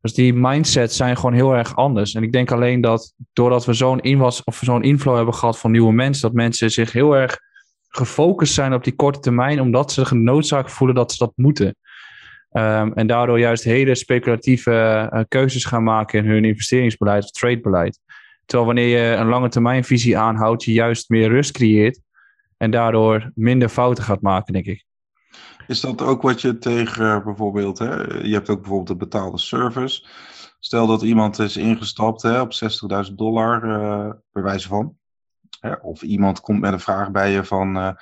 [0.00, 2.14] Dus die mindsets zijn gewoon heel erg anders.
[2.14, 5.70] En ik denk alleen dat doordat we zo'n inwas of zo'n inflow hebben gehad van
[5.70, 7.38] nieuwe mensen, dat mensen zich heel erg
[7.88, 11.76] gefocust zijn op die korte termijn, omdat ze genoodzaakt voelen dat ze dat moeten.
[12.54, 14.70] Ehm, en daardoor juist hele speculatieve
[15.12, 18.00] uh, keuzes gaan maken in hun investeringsbeleid of tradebeleid.
[18.44, 22.00] Terwijl wanneer je een lange termijn visie aanhoudt, je juist meer rust creëert
[22.56, 24.84] en daardoor minder fouten gaat maken, denk ik.
[25.66, 30.06] Is dat ook wat je tegen bijvoorbeeld, hè, je hebt ook bijvoorbeeld een betaalde service.
[30.58, 32.52] Stel dat iemand is ingestapt hè, op
[33.08, 34.96] 60.000 dollar, uh, bij wijze van.
[35.60, 37.96] Hè, of iemand komt met een vraag bij je van,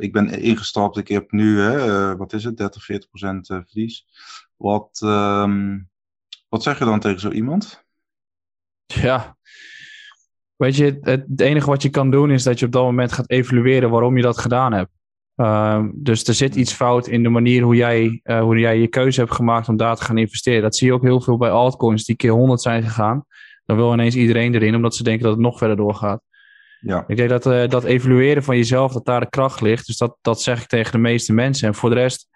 [0.00, 4.06] ik ben ingestapt, ik heb nu, hè, uh, wat is het, 30, 40 procent verlies.
[4.56, 5.88] Wat, um,
[6.48, 7.84] wat zeg je dan tegen zo iemand?
[8.86, 9.36] Ja,
[10.56, 13.12] weet je, het, het enige wat je kan doen is dat je op dat moment
[13.12, 14.90] gaat evalueren waarom je dat gedaan hebt.
[15.36, 18.88] Uh, dus er zit iets fout in de manier hoe jij, uh, hoe jij je
[18.88, 20.62] keuze hebt gemaakt om daar te gaan investeren.
[20.62, 23.24] Dat zie je ook heel veel bij altcoins die keer 100 zijn gegaan.
[23.64, 26.22] Dan wil ineens iedereen erin, omdat ze denken dat het nog verder doorgaat.
[26.80, 27.04] Ja.
[27.06, 29.86] Ik denk dat uh, dat evalueren van jezelf, dat daar de kracht ligt.
[29.86, 31.68] Dus dat, dat zeg ik tegen de meeste mensen.
[31.68, 32.28] En voor de rest,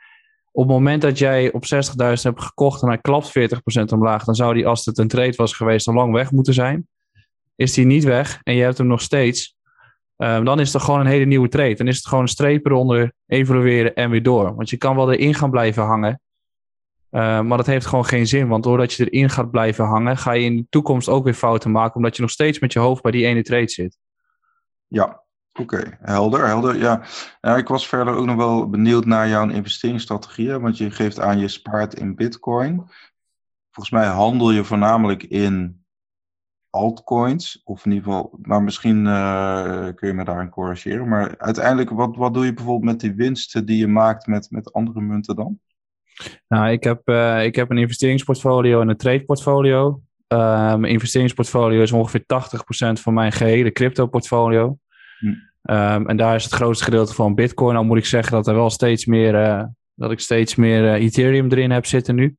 [0.52, 4.34] op het moment dat jij op 60.000 hebt gekocht en hij klapt 40% omlaag, dan
[4.34, 6.88] zou die, als het een trade was geweest, al lang weg moeten zijn.
[7.56, 9.56] Is die niet weg en je hebt hem nog steeds,
[10.16, 11.74] um, dan is het gewoon een hele nieuwe trade.
[11.74, 14.54] Dan is het gewoon een streep eronder, evalueren en weer door.
[14.54, 16.20] Want je kan wel erin gaan blijven hangen,
[17.10, 18.48] uh, maar dat heeft gewoon geen zin.
[18.48, 21.70] Want doordat je erin gaat blijven hangen, ga je in de toekomst ook weer fouten
[21.70, 23.98] maken, omdat je nog steeds met je hoofd bij die ene trade zit.
[24.86, 25.24] Ja,
[25.60, 26.76] Oké, helder, helder.
[26.76, 27.02] Ja.
[27.56, 31.48] ik was verder ook nog wel benieuwd naar jouw investeringsstrategieën, want je geeft aan je
[31.48, 32.76] spaart in Bitcoin.
[33.70, 35.84] Volgens mij handel je voornamelijk in
[36.70, 41.08] altcoins, of in ieder geval, maar misschien uh, kun je me daarin corrigeren.
[41.08, 44.72] Maar uiteindelijk, wat, wat doe je bijvoorbeeld met die winsten die je maakt met, met
[44.72, 45.60] andere munten dan?
[46.48, 50.02] Nou, ik heb, uh, ik heb een investeringsportfolio en een tradeportfolio.
[50.34, 52.26] Uh, mijn investeringsportfolio is ongeveer 80%
[53.00, 54.78] van mijn gehele crypto portfolio.
[55.70, 57.76] Um, en daar is het grootste gedeelte van Bitcoin.
[57.76, 59.62] Al moet ik zeggen dat er wel steeds meer, uh,
[59.94, 62.36] dat ik steeds meer uh, Ethereum erin heb zitten nu.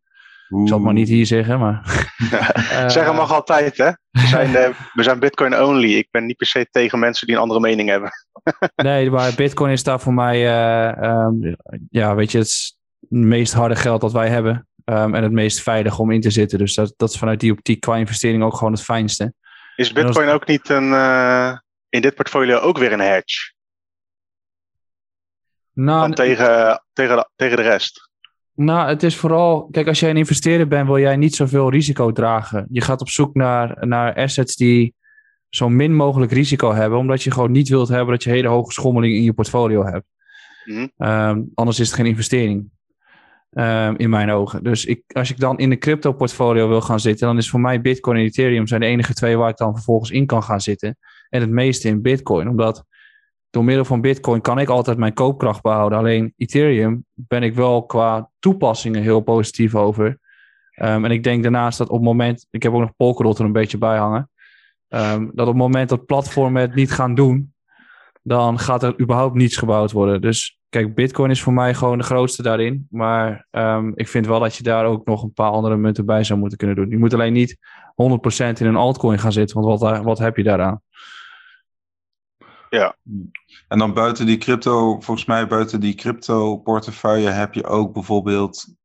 [0.49, 0.61] Oeh.
[0.61, 1.81] Ik zal het maar niet hier zeggen, maar.
[2.31, 3.91] uh, zeggen mag altijd, hè?
[4.11, 5.93] We zijn, we zijn Bitcoin only.
[5.93, 8.11] Ik ben niet per se tegen mensen die een andere mening hebben.
[8.75, 10.37] nee, maar Bitcoin is daar voor mij,
[11.03, 11.55] um,
[11.89, 12.77] ja, weet je, het
[13.09, 14.67] meest harde geld dat wij hebben.
[14.85, 16.57] Um, en het meest veilig om in te zitten.
[16.57, 19.33] Dus dat, dat is vanuit die optiek qua investering ook gewoon het fijnste.
[19.75, 20.93] Is Bitcoin ook niet een
[21.89, 23.53] in dit portfolio ook weer een hedge?
[25.73, 28.09] Nou, Dan tegen, tegen, tegen de rest.
[28.53, 32.11] Nou, het is vooral, kijk, als jij een investeerder bent, wil jij niet zoveel risico
[32.11, 32.67] dragen.
[32.71, 34.93] Je gaat op zoek naar, naar assets die
[35.49, 38.71] zo min mogelijk risico hebben, omdat je gewoon niet wilt hebben dat je hele hoge
[38.71, 40.05] schommeling in je portfolio hebt.
[40.65, 40.91] Mm.
[40.97, 42.69] Um, anders is het geen investering.
[43.57, 44.63] Um, in mijn ogen.
[44.63, 47.59] Dus ik, als ik dan in de crypto portfolio wil gaan zitten, dan is voor
[47.59, 50.61] mij Bitcoin en Ethereum zijn de enige twee waar ik dan vervolgens in kan gaan
[50.61, 50.97] zitten
[51.29, 52.49] en het meeste in Bitcoin.
[52.49, 52.85] Omdat
[53.49, 55.97] door middel van Bitcoin kan ik altijd mijn koopkracht behouden.
[55.97, 60.05] Alleen Ethereum ben ik wel qua toepassingen heel positief over.
[60.81, 63.45] Um, en ik denk daarnaast dat op het moment, ik heb ook nog Polkadot er
[63.45, 64.29] een beetje bij hangen,
[64.89, 67.53] um, dat op het moment dat platformen het niet gaan doen,
[68.27, 70.21] dan gaat er überhaupt niets gebouwd worden.
[70.21, 72.87] Dus kijk, Bitcoin is voor mij gewoon de grootste daarin.
[72.89, 76.23] Maar um, ik vind wel dat je daar ook nog een paar andere munten bij
[76.23, 76.89] zou moeten kunnen doen.
[76.89, 77.63] Je moet alleen niet 100%
[78.59, 80.81] in een altcoin gaan zitten, want wat, wat heb je daaraan?
[82.69, 82.95] Ja.
[83.67, 88.75] En dan buiten die crypto, volgens mij buiten die crypto portefeuille heb je ook bijvoorbeeld,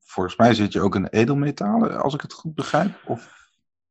[0.00, 3.00] volgens mij zit je ook in edelmetalen, als ik het goed begrijp?
[3.04, 3.48] Of?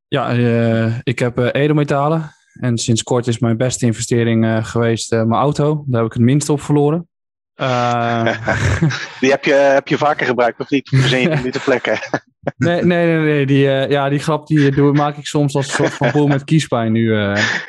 [0.07, 2.31] Ja, uh, ik heb uh, edelmetalen.
[2.59, 5.83] En sinds kort is mijn beste investering uh, geweest mijn auto.
[5.87, 7.07] Daar heb ik het minst op verloren.
[9.19, 10.89] die heb je, heb je vaker gebruikt, of niet?
[10.89, 11.99] Verzin je niet te plekken?
[12.57, 13.45] nee, nee, nee, nee.
[13.45, 16.43] Die, ja, die grap die doe, maak ik soms als een soort van boel met
[16.43, 17.13] kiespijn nu.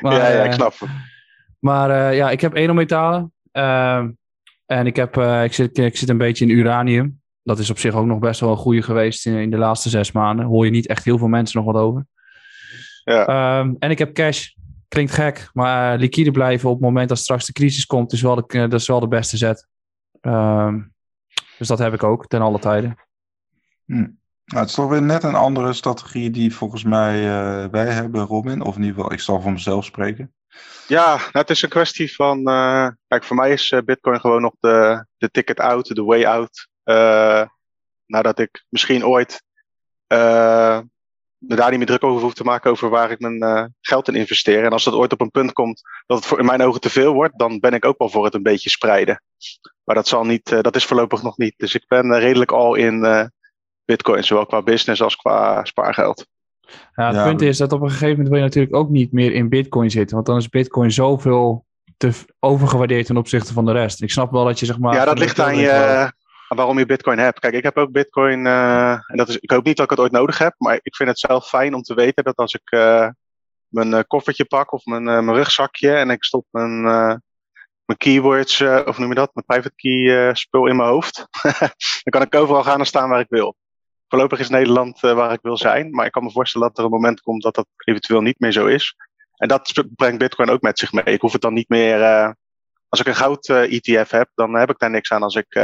[0.01, 0.89] maar, ja, ja, ik snap het.
[1.59, 3.33] Maar ja, ik heb edelmetalen.
[3.53, 4.05] Uh,
[4.67, 7.21] en ik, heb, ik, zit, ik zit een beetje in uranium.
[7.43, 9.89] Dat is op zich ook nog best wel een goede geweest in, in de laatste
[9.89, 10.47] zes maanden.
[10.47, 12.07] Hoor je niet echt heel veel mensen nog wat over.
[13.05, 13.59] Ja.
[13.59, 14.49] Um, en ik heb cash.
[14.91, 18.35] Klinkt gek, maar liquide blijven op het moment dat straks de crisis komt, is wel
[18.35, 19.67] de, dat is wel de beste zet.
[20.21, 20.95] Um,
[21.59, 22.97] dus dat heb ik ook ten alle tijden.
[23.85, 23.95] Hm.
[23.95, 28.25] Nou, het is toch weer net een andere strategie die volgens mij uh, wij hebben,
[28.25, 28.61] Robin.
[28.61, 30.35] Of in ieder geval, ik zal voor mezelf spreken.
[30.87, 32.49] Ja, nou, het is een kwestie van.
[32.49, 36.25] Uh, kijk, voor mij is uh, Bitcoin gewoon nog de, de ticket out, de way
[36.25, 36.69] out.
[36.85, 37.47] Uh,
[38.07, 39.43] nadat ik misschien ooit
[41.41, 44.15] me daar niet meer druk over hoef te maken over waar ik mijn geld in
[44.15, 44.65] investeer.
[44.65, 46.91] En als dat ooit op een punt komt dat het voor in mijn ogen te
[46.91, 49.23] veel wordt, dan ben ik ook wel voor het een beetje spreiden.
[49.85, 51.55] Maar dat, zal niet, dat is voorlopig nog niet.
[51.57, 53.31] Dus ik ben redelijk al in
[53.85, 56.27] Bitcoin, zowel qua business als qua spaargeld.
[56.95, 59.33] Ja, het punt is dat op een gegeven moment wil je natuurlijk ook niet meer
[59.33, 60.15] in Bitcoin zitten.
[60.15, 64.03] Want dan is Bitcoin zoveel te overgewaardeerd ten opzichte van de rest.
[64.03, 64.95] Ik snap wel dat je zeg maar.
[64.95, 66.13] Ja, dat ligt aan je.
[66.57, 67.39] Waarom je Bitcoin hebt.
[67.39, 68.45] Kijk, ik heb ook Bitcoin.
[68.45, 70.55] Uh, en dat is, ik hoop niet dat ik het ooit nodig heb.
[70.59, 73.09] Maar ik vind het zelf fijn om te weten dat als ik uh,
[73.69, 75.95] mijn uh, koffertje pak of mijn, mijn rugzakje.
[75.95, 76.81] en ik stop mijn,
[77.85, 78.61] mijn keywords.
[78.61, 79.31] of noem je dat?
[79.35, 81.27] Mijn private key spul in mijn hoofd.
[82.03, 83.57] dan kan ik overal gaan en staan waar ik wil.
[84.09, 85.91] Voorlopig is Nederland waar ik wil zijn.
[85.91, 88.53] Maar ik kan me voorstellen dat er een moment komt dat dat eventueel niet meer
[88.53, 88.95] zo is.
[89.37, 91.05] En dat brengt Bitcoin ook met zich mee.
[91.05, 92.35] Ik hoef het dan niet meer.
[92.89, 95.55] Als ik een goud-ETF heb, dan heb ik daar niks aan als ik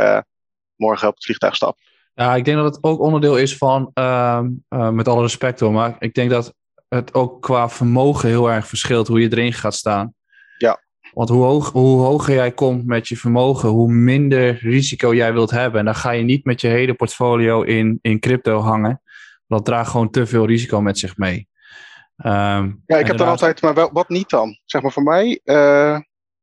[0.77, 1.79] morgen op het vliegtuig stap.
[2.15, 5.97] Ja, ik denk dat het ook onderdeel is van, uh, met alle respect hoor, maar
[5.99, 6.55] ik denk dat
[6.89, 10.15] het ook qua vermogen heel erg verschilt hoe je erin gaat staan.
[10.59, 10.81] Ja.
[11.13, 15.51] Want hoe, hoog, hoe hoger jij komt met je vermogen, hoe minder risico jij wilt
[15.51, 15.79] hebben.
[15.79, 19.03] En dan ga je niet met je hele portfolio in, in crypto hangen.
[19.47, 21.49] Dat draagt gewoon te veel risico met zich mee.
[22.17, 24.61] Um, ja, ik heb dan altijd, maar wel, wat niet dan?
[24.65, 25.99] Zeg maar voor mij uh,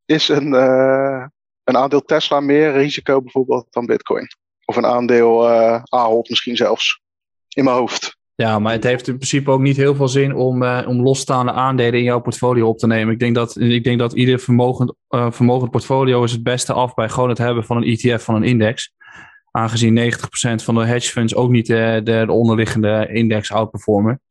[0.05, 1.25] is een, uh,
[1.63, 4.27] een aandeel Tesla meer risico bijvoorbeeld dan Bitcoin.
[4.65, 7.01] Of een aandeel uh, Ahold misschien zelfs.
[7.47, 8.17] In mijn hoofd.
[8.35, 11.99] Ja, maar het heeft in principe ook niet heel veel zin om, om losstaande aandelen
[11.99, 13.13] in jouw portfolio op te nemen.
[13.13, 17.09] Ik denk dat, ik denk dat ieder vermogend, vermogend portfolio is het beste af bij
[17.09, 18.93] gewoon het hebben van een ETF van een index.
[19.51, 24.21] Aangezien 90% van de hedge funds ook niet de, de, de onderliggende index outperformen.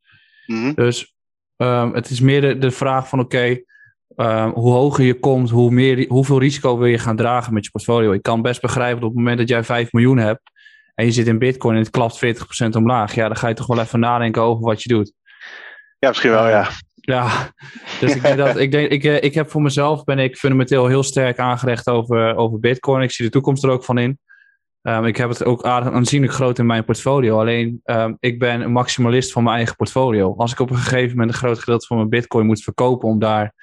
[0.45, 0.73] Mm -hmm.
[0.73, 1.13] Dus
[1.57, 3.65] Um, het is meer de, de vraag van oké, okay,
[4.15, 7.71] um, hoe hoger je komt, hoe meer, hoeveel risico wil je gaan dragen met je
[7.71, 8.11] portfolio.
[8.11, 10.41] Ik kan best begrijpen dat op het moment dat jij 5 miljoen hebt
[10.95, 13.15] en je zit in bitcoin en het klapt 40% omlaag.
[13.15, 15.13] Ja, dan ga je toch wel even nadenken over wat je doet.
[15.99, 16.69] Ja, misschien wel, ja.
[16.95, 17.53] Ja,
[17.99, 21.03] dus ik denk dat ik denk, ik, ik heb voor mezelf ben ik fundamenteel heel
[21.03, 23.01] sterk aangelegd over, over Bitcoin.
[23.01, 24.19] Ik zie de toekomst er ook van in.
[24.81, 27.39] Um, ik heb het ook aanzienlijk groot in mijn portfolio.
[27.39, 30.33] Alleen um, ik ben een maximalist van mijn eigen portfolio.
[30.37, 33.19] Als ik op een gegeven moment een groot gedeelte van mijn bitcoin moet verkopen om
[33.19, 33.53] daar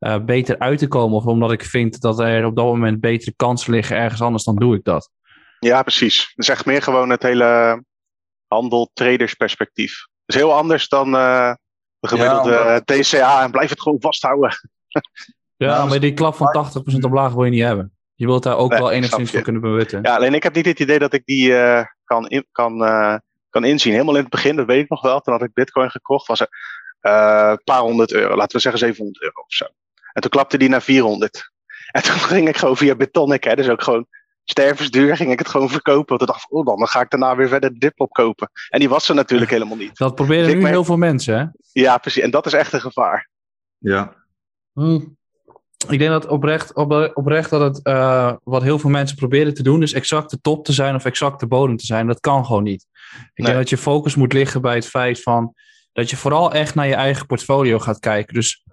[0.00, 1.16] uh, beter uit te komen.
[1.16, 4.56] Of omdat ik vind dat er op dat moment betere kansen liggen ergens anders, dan
[4.56, 5.10] doe ik dat.
[5.58, 6.16] Ja, precies.
[6.16, 7.82] Dat is echt meer gewoon het hele
[8.46, 10.06] handel-traders perspectief.
[10.26, 11.52] is heel anders dan uh,
[11.98, 14.50] de gemiddelde ja, TCA en blijf het gewoon vasthouden.
[15.56, 17.92] ja, nou, maar die klap van 80% omlaag wil je niet hebben.
[18.14, 20.02] Je wilt daar ook wel enigszins voor kunnen benutten.
[20.02, 23.16] Ja, alleen ik heb niet het idee dat ik die uh, kan, in, kan, uh,
[23.50, 23.92] kan inzien.
[23.92, 25.20] Helemaal in het begin, dat weet ik nog wel.
[25.20, 26.48] Toen had ik Bitcoin gekocht, was er
[27.02, 28.36] uh, een paar honderd euro.
[28.36, 29.66] Laten we zeggen 700 euro of zo.
[30.14, 31.50] En toen klapte die naar 400.
[31.90, 34.06] En toen ging ik gewoon via Bitonic, hè, dus ook gewoon
[34.44, 36.08] stervensduur, ging ik het gewoon verkopen.
[36.08, 38.50] Want ik dacht, oh, dan ga ik daarna weer verder de dip opkopen.
[38.68, 39.96] En die was er natuurlijk helemaal niet.
[39.96, 41.44] Dat proberen dus nu heel veel mensen, hè?
[41.72, 42.22] Ja, precies.
[42.22, 43.28] En dat is echt een gevaar.
[43.78, 44.14] Ja.
[44.72, 45.16] Hmm.
[45.88, 46.74] Ik denk dat oprecht,
[47.14, 50.64] oprecht dat het uh, wat heel veel mensen proberen te doen, is exact de top
[50.64, 52.06] te zijn of exact de bodem te zijn.
[52.06, 52.86] Dat kan gewoon niet.
[53.14, 53.46] Ik nee.
[53.46, 55.54] denk dat je focus moet liggen bij het feit van
[55.92, 58.34] dat je vooral echt naar je eigen portfolio gaat kijken.
[58.34, 58.63] Dus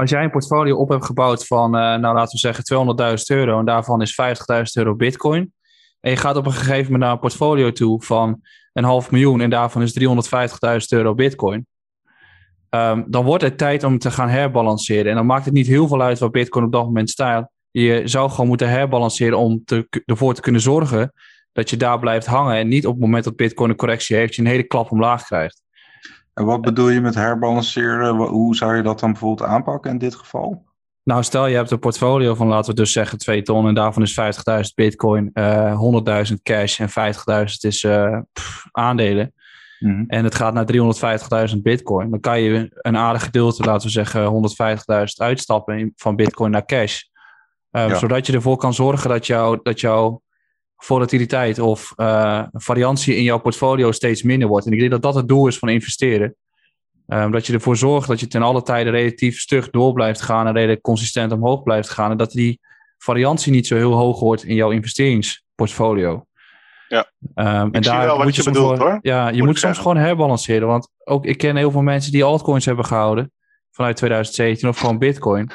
[0.00, 3.58] als jij een portfolio op hebt gebouwd van, uh, nou laten we zeggen 200.000 euro
[3.58, 5.52] en daarvan is 50.000 euro bitcoin.
[6.00, 8.40] En je gaat op een gegeven moment naar een portfolio toe van
[8.72, 10.06] een half miljoen en daarvan is 350.000
[10.88, 11.66] euro bitcoin.
[12.70, 15.10] Um, dan wordt het tijd om te gaan herbalanceren.
[15.10, 17.50] En dan maakt het niet heel veel uit waar Bitcoin op dat moment staat.
[17.70, 21.12] Je zou gewoon moeten herbalanceren om te, ervoor te kunnen zorgen
[21.52, 22.56] dat je daar blijft hangen.
[22.56, 25.24] En niet op het moment dat Bitcoin een correctie heeft, je een hele klap omlaag
[25.24, 25.62] krijgt.
[26.40, 28.16] En wat bedoel je met herbalanceren?
[28.16, 30.64] Hoe zou je dat dan bijvoorbeeld aanpakken in dit geval?
[31.02, 33.66] Nou, stel je hebt een portfolio van, laten we dus zeggen, 2 ton.
[33.66, 35.80] En daarvan is 50.000 bitcoin, uh,
[36.28, 39.34] 100.000 cash en 50.000 is uh, pff, aandelen.
[39.78, 40.04] Mhm.
[40.06, 40.66] En het gaat naar
[41.52, 42.10] 350.000 bitcoin.
[42.10, 44.52] Dan kan je een aardig gedeelte, laten we zeggen
[44.92, 47.02] 150.000 uitstappen van bitcoin naar cash.
[47.70, 50.22] Um, Zodat je ervoor kan zorgen dat, jou, dat jouw
[50.84, 54.66] volatiliteit of uh, variantie in jouw portfolio steeds minder wordt.
[54.66, 56.34] En ik denk dat dat het doel is van investeren.
[57.06, 60.46] Um, dat je ervoor zorgt dat je ten alle tijde relatief stug door blijft gaan
[60.46, 62.10] en redelijk consistent omhoog blijft gaan.
[62.10, 62.60] En dat die
[62.98, 66.24] variantie niet zo heel hoog wordt in jouw investeringsportfolio.
[66.88, 67.10] Ja.
[67.34, 68.98] Um, en daar moet je, bedoelt, hoor.
[69.02, 70.68] Ja, je moet, soms gewoon herbalanceren.
[70.68, 73.32] Want ook ik ken heel veel mensen die altcoins hebben gehouden
[73.70, 75.50] vanuit 2017 of gewoon Bitcoin.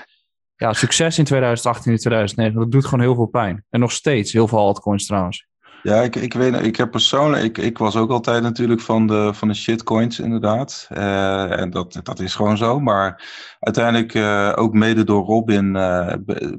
[0.55, 3.65] Ja, succes in 2018 en 2009, dat doet gewoon heel veel pijn.
[3.69, 5.47] En nog steeds heel veel altcoins trouwens.
[5.83, 9.33] Ja, ik, ik weet ik heb persoonlijk, ik, ik was ook altijd natuurlijk van de,
[9.33, 10.87] van de shitcoins inderdaad.
[10.91, 12.79] Uh, en dat, dat is gewoon zo.
[12.79, 13.23] Maar
[13.59, 16.13] uiteindelijk, uh, ook mede door Robin, uh,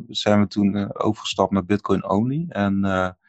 [0.08, 2.44] zijn we toen overgestapt naar Bitcoin only.
[2.48, 2.84] En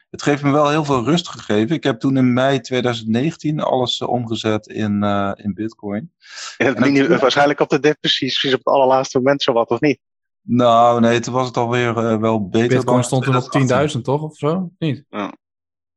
[0.09, 1.75] het heeft me wel heel veel rust gegeven.
[1.75, 6.11] Ik heb toen in mei 2019 alles uh, omgezet in, uh, in Bitcoin.
[6.57, 9.53] En het en niet, waarschijnlijk op de dip precies, precies op het allerlaatste moment zo
[9.53, 9.99] wat, of niet?
[10.49, 12.67] Nou, nee, toen was het alweer uh, wel beter.
[12.67, 14.21] Bitcoin stond toen op 10.000, toch?
[14.21, 14.71] Of zo?
[14.77, 15.05] Niet?
[15.09, 15.33] Ja.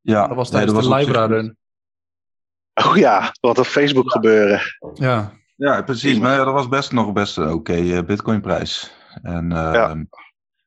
[0.01, 1.57] ja dat was tijdens nee, dat de Libra run.
[2.75, 4.11] Oh ja, wat op Facebook ja.
[4.11, 4.61] gebeuren.
[4.95, 5.33] Ja.
[5.57, 6.19] Ja, precies.
[6.19, 8.93] Maar ja, dat was best nog best een oké okay, Bitcoin-prijs.
[9.23, 10.05] En, ja.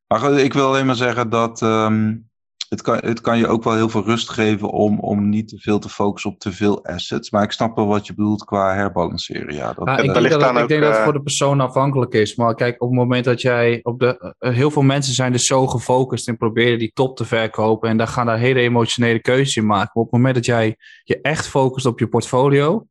[0.07, 2.29] Maar ik wil alleen maar zeggen dat um,
[2.73, 5.57] het, kan, het kan je ook wel heel veel rust geven om, om niet te
[5.59, 7.31] veel te focussen op te veel assets.
[7.31, 9.55] Maar ik snap wel wat je bedoelt qua herbalanceren.
[9.55, 12.13] Ja, dat, nou, ik, denk dat, ik ook, denk dat het voor de persoon afhankelijk
[12.13, 12.35] is.
[12.35, 14.35] Maar kijk, op het moment dat jij op de.
[14.39, 17.89] Uh, heel veel mensen zijn dus zo gefocust en proberen die top te verkopen.
[17.89, 19.91] En daar gaan daar hele emotionele keuzes in maken.
[19.93, 22.87] Maar op het moment dat jij je echt focust op je portfolio.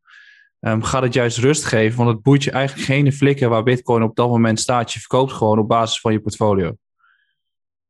[0.60, 4.02] Um, gaat het juist rust geven, want het boeit je eigenlijk geen flikker waar Bitcoin
[4.02, 4.92] op dat moment staat.
[4.92, 6.72] Je verkoopt gewoon op basis van je portfolio.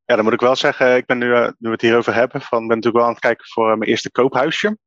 [0.05, 2.41] Ja, dan moet ik wel zeggen, ik ben nu, uh, nu we het hierover hebben,
[2.41, 4.79] van ben natuurlijk wel aan het kijken voor uh, mijn eerste koophuisje.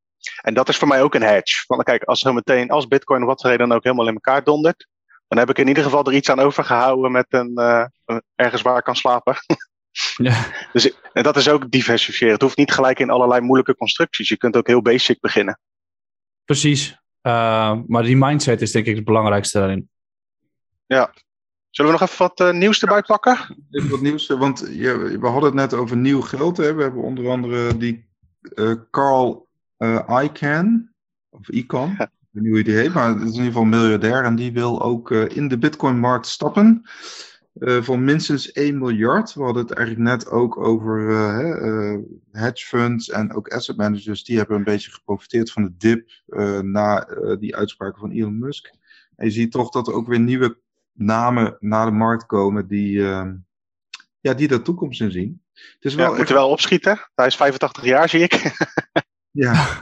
[0.41, 1.63] En dat is voor mij ook een hedge.
[1.67, 4.13] Want kijk, als zo meteen, als Bitcoin of wat voor reden dan ook helemaal in
[4.13, 4.88] elkaar dondert,
[5.28, 7.86] dan heb ik in ieder geval er iets aan overgehouden met een, uh,
[8.36, 9.36] ergens waar ik kan slapen.
[10.28, 10.45] ja.
[10.73, 12.34] Dus en dat is ook diversifiëren.
[12.34, 14.30] Het hoeft niet gelijk in allerlei moeilijke constructies.
[14.30, 15.60] Je kunt ook heel basic beginnen.
[16.45, 16.97] Precies.
[17.88, 19.89] maar die mindset is denk ik het belangrijkste daarin.
[20.86, 21.13] Ja,
[21.76, 23.38] Zullen we nog even wat uh, nieuws erbij pakken?
[23.72, 26.58] Even wat nieuws, want je, we hadden het net over nieuw geld.
[26.58, 26.74] Hè.
[26.74, 28.08] We hebben onder andere die
[28.56, 30.94] uh, Carl uh, Icahn,
[31.30, 33.62] of Icahn, ik weet niet hoe je die heet, maar het is in ieder geval
[33.62, 34.24] een miljardair.
[34.24, 36.82] En die wil ook in de Bitcoin-markt stappen.
[37.60, 39.34] van minstens 1 miljard.
[39.34, 41.00] We hadden het eigenlijk net ook over
[42.32, 44.24] hedge funds en ook asset managers.
[44.24, 46.10] Die hebben een beetje geprofiteerd van de dip
[46.64, 47.08] na
[47.40, 48.74] die uitspraken van Elon Musk.
[49.16, 50.64] En je ziet toch dat er ook weer nieuwe
[50.95, 53.31] namen naar de markt komen die, uh,
[54.19, 55.41] ja, die daar toekomst in zien.
[55.53, 57.10] Het is wel ja, moet wel opschieten.
[57.15, 58.34] Hij is 85 jaar, zie ik.
[59.45, 59.53] ja.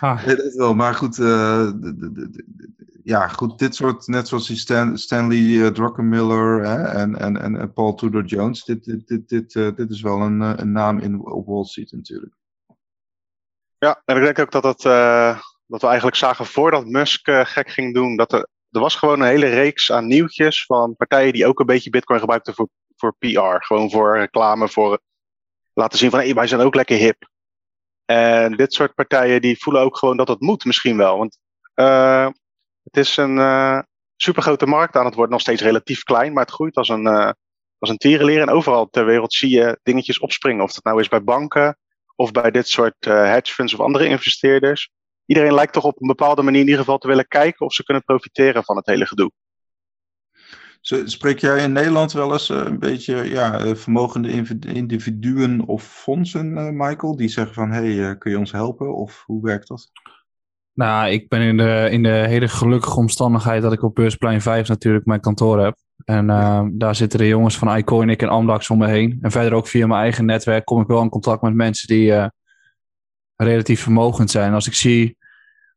[0.00, 0.26] Ah.
[0.26, 1.26] Dat is wel, maar goed, uh,
[1.66, 2.44] de, de, de,
[3.04, 7.72] ja, goed, dit soort, net zoals die Stan, Stanley uh, Druckenmiller hè, en, en, en
[7.72, 11.20] Paul Tudor Jones, dit, dit, dit, dit, uh, dit is wel een, een naam in,
[11.20, 12.34] op Wall Street natuurlijk.
[13.78, 14.82] Ja, en ik denk ook dat, dat,
[15.66, 19.26] dat we eigenlijk zagen voordat Musk gek ging doen, dat er er was gewoon een
[19.26, 23.64] hele reeks aan nieuwtjes van partijen die ook een beetje Bitcoin gebruikten voor, voor PR.
[23.64, 25.00] Gewoon voor reclame, voor
[25.72, 27.28] laten zien van hey, wij zijn ook lekker hip.
[28.04, 31.18] En dit soort partijen die voelen ook gewoon dat het moet misschien wel.
[31.18, 31.38] Want
[31.74, 32.28] uh,
[32.82, 33.78] het is een uh,
[34.16, 37.30] supergrote markt aan het worden, nog steeds relatief klein, maar het groeit als een, uh,
[37.78, 38.40] als een tierenleer.
[38.40, 40.64] En overal ter wereld zie je dingetjes opspringen.
[40.64, 41.78] Of dat nou is bij banken
[42.16, 44.90] of bij dit soort hedge funds of andere investeerders
[45.26, 47.84] iedereen lijkt toch op een bepaalde manier in ieder geval te willen kijken of ze
[47.84, 49.30] kunnen profiteren van het hele gedoe.
[51.04, 54.30] Spreek jij in Nederland wel eens eh, een beetje ja, eh, vermogende
[54.66, 58.94] individuen of fondsen, eh, Michael, die zeggen van hé, hey, kun je ons helpen?
[58.94, 59.90] Of hoe werkt dat?
[60.72, 64.68] Nou, ik ben in de, in de hele gelukkige omstandigheid dat ik op Beursplein 5
[64.68, 65.76] natuurlijk mijn kantoor heb.
[66.04, 69.18] En uh, daar zitten de jongens van Iconic en Amdax om me heen.
[69.20, 72.10] En verder ook via mijn eigen netwerk kom ik wel in contact met mensen die
[72.10, 72.26] uh,
[73.36, 74.54] relatief vermogend zijn.
[74.54, 75.18] Als ik zie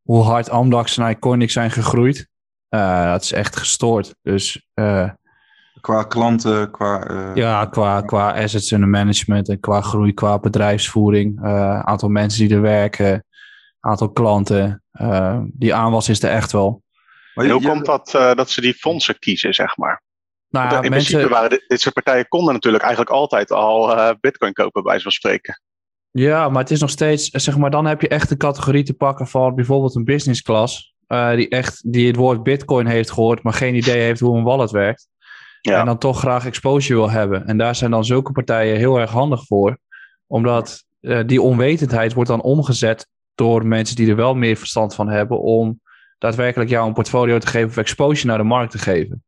[0.01, 2.27] hoe hard Amdax en Iconic zijn gegroeid,
[2.69, 4.15] uh, dat is echt gestoord.
[4.21, 5.09] Dus, uh,
[5.81, 7.09] qua klanten, qua...
[7.11, 11.43] Uh, ja, qua, qua assets under management en qua groei, qua bedrijfsvoering.
[11.83, 13.25] aantal mensen die er werken,
[13.79, 14.83] aantal klanten.
[15.43, 16.83] die aanwas is er echt wel.
[17.33, 20.01] Maar hoe komt dat dat ze die fondsen kiezen, zeg maar?
[20.49, 20.89] Nou, in mensen...
[20.89, 25.11] principe waren dit, dit, soort partijen konden natuurlijk eigenlijk altijd al bitcoin kopen, bij zo'n
[25.11, 25.61] spreken.
[26.19, 28.93] Ja, maar het is nog steeds, zeg maar, dan heb je echt een categorie te
[28.93, 30.95] pakken van bijvoorbeeld een business class.
[31.07, 34.43] Uh, die echt die het woord Bitcoin heeft gehoord, maar geen idee heeft hoe een
[34.43, 35.07] wallet werkt.
[35.61, 35.79] Ja.
[35.79, 37.47] En dan toch graag exposure wil hebben.
[37.47, 39.77] En daar zijn dan zulke partijen heel erg handig voor.
[40.27, 45.09] Omdat uh, die onwetendheid wordt dan omgezet door mensen die er wel meer verstand van
[45.09, 45.39] hebben.
[45.41, 45.81] Om
[46.17, 49.23] daadwerkelijk jou een portfolio te geven of exposure naar de markt te geven.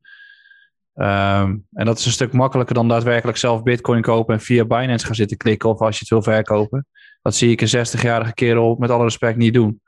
[1.02, 5.06] Um, en dat is een stuk makkelijker dan daadwerkelijk zelf Bitcoin kopen en via Binance
[5.06, 6.88] gaan zitten klikken of als je het wil verkopen.
[7.22, 9.82] Dat zie ik een 60-jarige kerel met alle respect niet doen.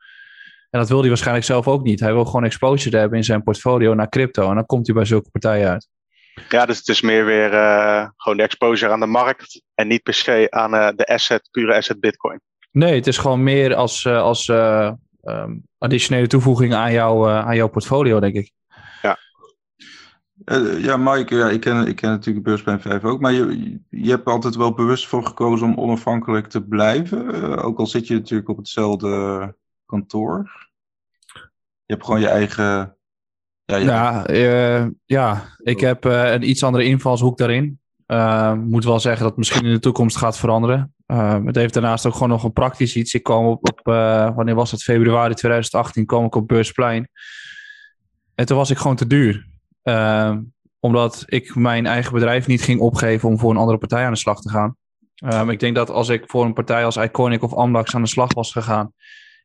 [0.69, 2.00] En dat wil hij waarschijnlijk zelf ook niet.
[2.00, 4.50] Hij wil gewoon exposure hebben in zijn portfolio naar crypto.
[4.50, 5.88] En dan komt hij bij zulke partijen uit.
[6.50, 9.62] Ja, dus het is meer weer uh, gewoon de exposure aan de markt.
[9.75, 12.42] En niet per se aan uh, de asset, pure asset Bitcoin.
[12.71, 17.69] Nee, het is gewoon meer als, uh, als um, additionele toevoeging aan, jou, aan jouw
[17.69, 18.52] portfolio, denk ik.
[20.46, 24.10] Uh, ja, Mike, ja, ik, ken, ik ken natuurlijk Beursplein 5 ook, maar je, je
[24.10, 28.13] hebt altijd wel bewust voor gekozen om onafhankelijk te blijven, uh, ook al zit je
[28.13, 30.69] natuurlijk op hetzelfde kantoor.
[31.85, 32.98] Je hebt gewoon je eigen...
[33.65, 33.85] Ja, je...
[33.85, 37.79] ja, uh, ja, ik heb een iets andere invalshoek daarin.
[38.69, 40.94] moet wel zeggen dat het misschien in de toekomst gaat veranderen.
[41.46, 43.13] Het heeft daarnaast ook gewoon nog een praktisch iets.
[43.13, 43.79] Ik kwam op, op
[44.35, 44.83] wanneer was het?
[44.83, 47.10] Februari 2018 kwam ik op Beursplein.
[48.35, 49.50] En toen was ik gewoon te duur.
[49.84, 50.42] Ehm,
[50.79, 54.17] omdat ik mijn eigen bedrijf niet ging opgeven om voor een andere partij aan de
[54.17, 54.75] slag te gaan.
[55.23, 58.08] Um, ik denk dat als ik voor een partij als Iconic of Amdax aan de
[58.08, 58.94] slag was gegaan,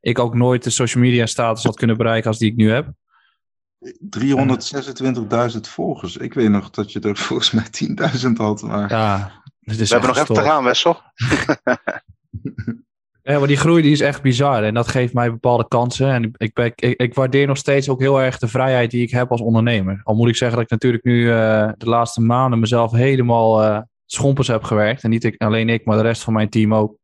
[0.00, 2.92] ik ook nooit de social media status had kunnen bereiken als die ik nu heb.
[5.54, 6.16] 326.000 volgers.
[6.16, 7.66] Ik weet nog dat je er volgens mij
[8.26, 8.62] 10.000 had.
[8.62, 8.90] Maar...
[8.90, 11.00] Ja, We hebben nog even te gaan, Wessel.
[13.32, 14.64] ja, maar die groei die is echt bizar.
[14.64, 16.10] En dat geeft mij bepaalde kansen.
[16.10, 19.30] En ik, ik, ik, waardeer nog steeds ook heel erg de vrijheid die ik heb
[19.30, 20.00] als ondernemer.
[20.02, 23.80] Al moet ik zeggen dat ik natuurlijk nu uh, de laatste maanden mezelf helemaal uh,
[24.04, 25.02] schompers heb gewerkt.
[25.02, 26.96] En niet ik, alleen ik, maar de rest van mijn team ook.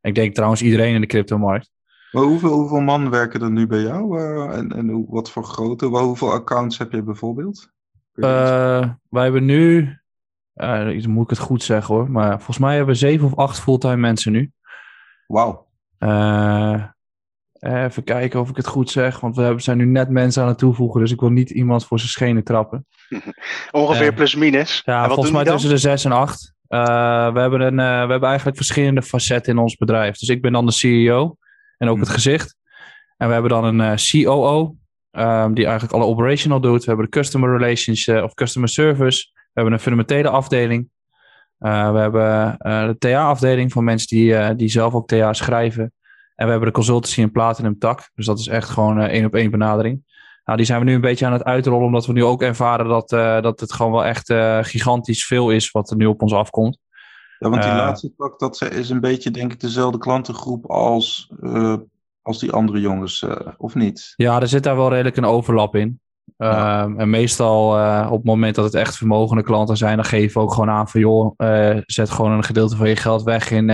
[0.00, 1.70] Ik denk trouwens iedereen in de cryptomarkt.
[2.12, 4.18] Maar hoeveel, hoeveel man werken er nu bij jou?
[4.18, 5.86] Uh, en en wat voor grootte?
[5.86, 7.70] Hoeveel accounts heb je bijvoorbeeld?
[8.14, 9.88] Uh, wij hebben nu,
[10.56, 13.60] uh, moet ik het goed zeggen hoor, maar volgens mij hebben we zeven of acht
[13.60, 14.50] fulltime mensen nu.
[15.30, 15.66] Wauw.
[17.60, 20.48] even kijken of ik het goed zeg, want we hebben, zijn nu net mensen aan
[20.48, 22.86] het toevoegen, dus ik wil niet iemand voor zijn schenen trappen.
[23.70, 24.82] Ongeveer plus minus.
[24.84, 26.54] Ja, volgens mij tussen de zes en acht.
[26.68, 26.76] we,
[27.34, 30.18] hebben een, we hebben eigenlijk verschillende facetten in ons bedrijf.
[30.18, 31.36] Dus ik ben dan de CEO
[31.78, 32.14] en ook het hmm.
[32.14, 32.56] gezicht.
[33.16, 34.76] En we hebben dan een uh, COO,
[35.10, 36.80] um, die eigenlijk alle operational doet.
[36.80, 39.28] We hebben de customer relations uh, of customer service.
[39.32, 40.88] We hebben een fundamentele afdeling.
[41.60, 42.56] Uh, we hebben
[42.86, 45.92] de TA-afdeling van mensen die, die zelf ook TA schrijven.
[46.34, 48.10] En we hebben de consultancy in Platinum Tak.
[48.14, 50.08] Dus dat is echt gewoon één op één benadering.
[50.44, 52.88] Nou, die zijn we nu een beetje aan het uitrollen, omdat we nu ook ervaren
[52.88, 53.08] dat,
[53.42, 54.32] dat het gewoon wel echt
[54.68, 56.78] gigantisch veel is wat er nu op ons afkomt.
[57.38, 61.32] Ja, want die uh, laatste tak, dat is een beetje denk ik dezelfde klantengroep als,
[62.22, 64.12] als die andere jongens, of niet?
[64.16, 66.00] Ja, er zit daar wel redelijk een overlap in.
[66.36, 66.82] Ja.
[66.82, 67.68] Ehm, en meestal
[68.06, 70.88] op het moment dat het echt vermogende klanten zijn, dan geven we ook gewoon aan
[70.88, 71.34] van joh,
[71.86, 73.66] zet gewoon een gedeelte van je geld weg in,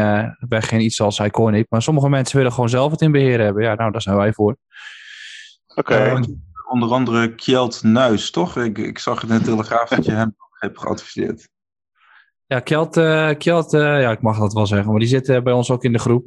[0.49, 1.67] weg in iets als Iconic.
[1.69, 3.63] Maar sommige mensen willen gewoon zelf het in beheer hebben.
[3.63, 4.57] Ja, nou, daar zijn wij voor.
[5.75, 5.95] Oké.
[5.95, 6.25] Okay.
[6.69, 8.57] onder andere Kjeld Nuis, toch?
[8.57, 11.49] Ik, ik zag in de Telegraaf dat je hem hebt geadviseerd.
[12.47, 15.41] Ja, Kjeld, uh, Kjeld uh, ja, ik mag dat wel zeggen, maar die zit uh,
[15.41, 16.27] bij ons ook in de groep.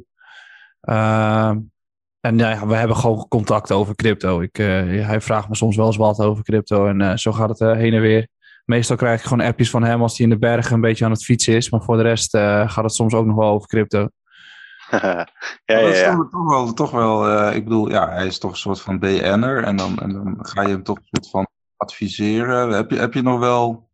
[2.20, 4.40] En ja, we hebben gewoon contact over crypto.
[4.40, 7.94] Ik, hij vraagt me soms wel eens wat over crypto en zo gaat het heen
[7.94, 8.28] en weer.
[8.64, 11.10] Meestal krijg ik gewoon appjes van hem als hij in de bergen een beetje aan
[11.10, 11.70] het fietsen is.
[11.70, 13.98] Maar voor de rest gaat het soms ook nog wel over crypto.
[14.90, 15.26] ja,
[15.64, 15.80] ja, ja.
[15.80, 18.98] Dat is toch wel, toch wel ik bedoel, ja, hij is toch een soort van
[18.98, 19.64] BN'er.
[19.64, 21.46] En dan, en dan ga je hem toch een soort van
[21.76, 22.70] adviseren.
[22.70, 23.90] Heb je, heb je nog wel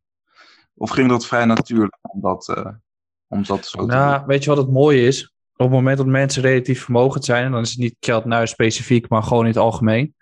[0.76, 2.66] of ging dat vrij natuurlijk om dat, uh,
[3.28, 5.34] om dat zo te nou, Weet je wat het mooie is?
[5.56, 9.22] Op het moment dat mensen relatief vermogend zijn, dan is het niet geld specifiek, maar
[9.22, 10.14] gewoon in het algemeen.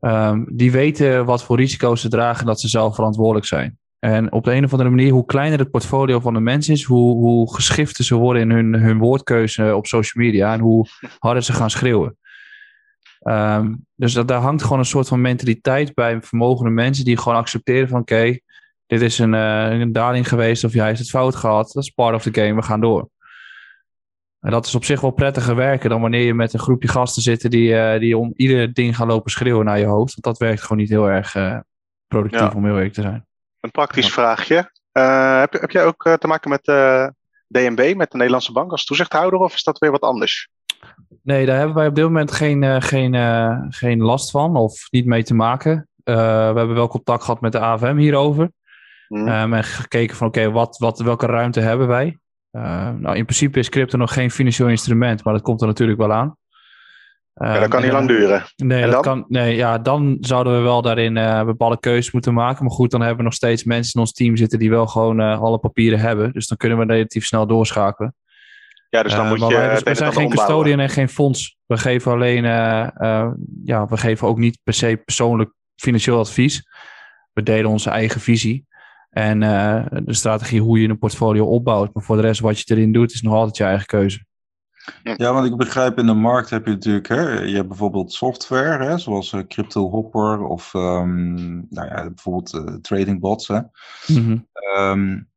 [0.00, 3.78] Um, die weten wat voor risico's ze dragen dat ze zelf verantwoordelijk zijn.
[3.98, 6.84] En op de een of andere manier, hoe kleiner het portfolio van de mens is,
[6.84, 10.86] hoe, hoe geschifter ze worden in hun, hun woordkeuze op social media en hoe
[11.18, 12.16] harder ze gaan schreeuwen.
[13.22, 17.38] Um, dus dat, daar hangt gewoon een soort van mentaliteit bij vermogende mensen die gewoon
[17.38, 18.38] accepteren van oké,
[18.86, 21.70] dit is een, uh, een daling geweest of jij heeft het fout gehad.
[21.72, 23.08] Dat is part of the game, we gaan door.
[24.40, 27.22] En dat is op zich wel prettiger werken dan wanneer je met een groepje gasten
[27.22, 30.12] zit die, uh, die om ieder ding gaan lopen schreeuwen naar je hoofd.
[30.12, 31.58] Want dat werkt gewoon niet heel erg uh,
[32.08, 32.52] productief ja.
[32.54, 33.26] om heel eerlijk te zijn.
[33.60, 34.12] Een praktisch ja.
[34.12, 34.70] vraagje.
[35.40, 36.64] heb, heb jij ook te maken met
[37.46, 40.48] DNB, met de Nederlandse bank als toezichthouder of is dat weer wat anders?
[41.22, 43.14] Nee, daar hebben wij op dit moment geen, geen,
[43.72, 45.88] geen last van of niet mee te maken.
[46.04, 48.50] we hebben wel contact gehad met de AFM hierover.
[49.08, 49.28] Mm.
[49.28, 52.18] Um, en gekeken van oké, okay, wat, wat, welke ruimte hebben wij?
[52.52, 55.98] Uh, nou, in principe is crypto nog geen financieel instrument, maar dat komt er natuurlijk
[55.98, 56.36] wel aan.
[57.34, 58.44] Ja, dat kan niet lang duren.
[58.56, 62.64] Nee, dat kan, nee ja, dan zouden we wel daarin uh, bepaalde keuzes moeten maken.
[62.64, 65.20] Maar goed, dan hebben we nog steeds mensen in ons team zitten die wel gewoon
[65.20, 66.32] uh, alle papieren hebben.
[66.32, 68.14] Dus dan kunnen we relatief snel doorschakelen.
[68.88, 69.56] Ja, dus dan moet je.
[69.56, 71.58] Wij, we zijn geen custodian en geen fonds.
[71.66, 72.44] We geven alleen,
[73.64, 76.68] ja, we geven ook niet per se persoonlijk financieel advies.
[77.32, 78.66] We delen onze eigen visie.
[79.10, 81.94] En uh, de strategie hoe je een portfolio opbouwt.
[81.94, 84.24] Maar voor de rest, wat je erin doet, is nog altijd je eigen keuze.
[85.02, 88.84] Ja, want ik begrijp in de markt heb je natuurlijk, hè, je hebt bijvoorbeeld software,
[88.84, 93.48] hè, zoals uh, Crypto Hopper of um, nou ja, bijvoorbeeld uh, trading bots.
[93.48, 93.58] Hè.
[93.58, 93.66] Mm
[94.06, 94.46] -hmm.
[94.78, 95.28] um,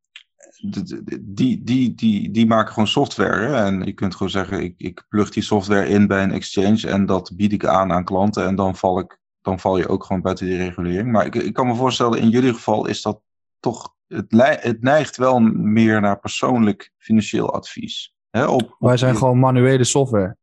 [1.21, 3.47] die, die, die, die maken gewoon software.
[3.47, 3.65] Hè?
[3.65, 7.05] En je kunt gewoon zeggen, ik, ik plug die software in bij een exchange en
[7.05, 10.21] dat bied ik aan aan klanten en dan val, ik, dan val je ook gewoon
[10.21, 11.11] buiten die regulering.
[11.11, 13.21] Maar ik, ik kan me voorstellen, in jullie geval is dat
[13.63, 14.25] toch, het,
[14.61, 18.13] het neigt wel meer naar persoonlijk financieel advies.
[18.29, 20.37] Hè, op, Wij zijn gewoon manuele software.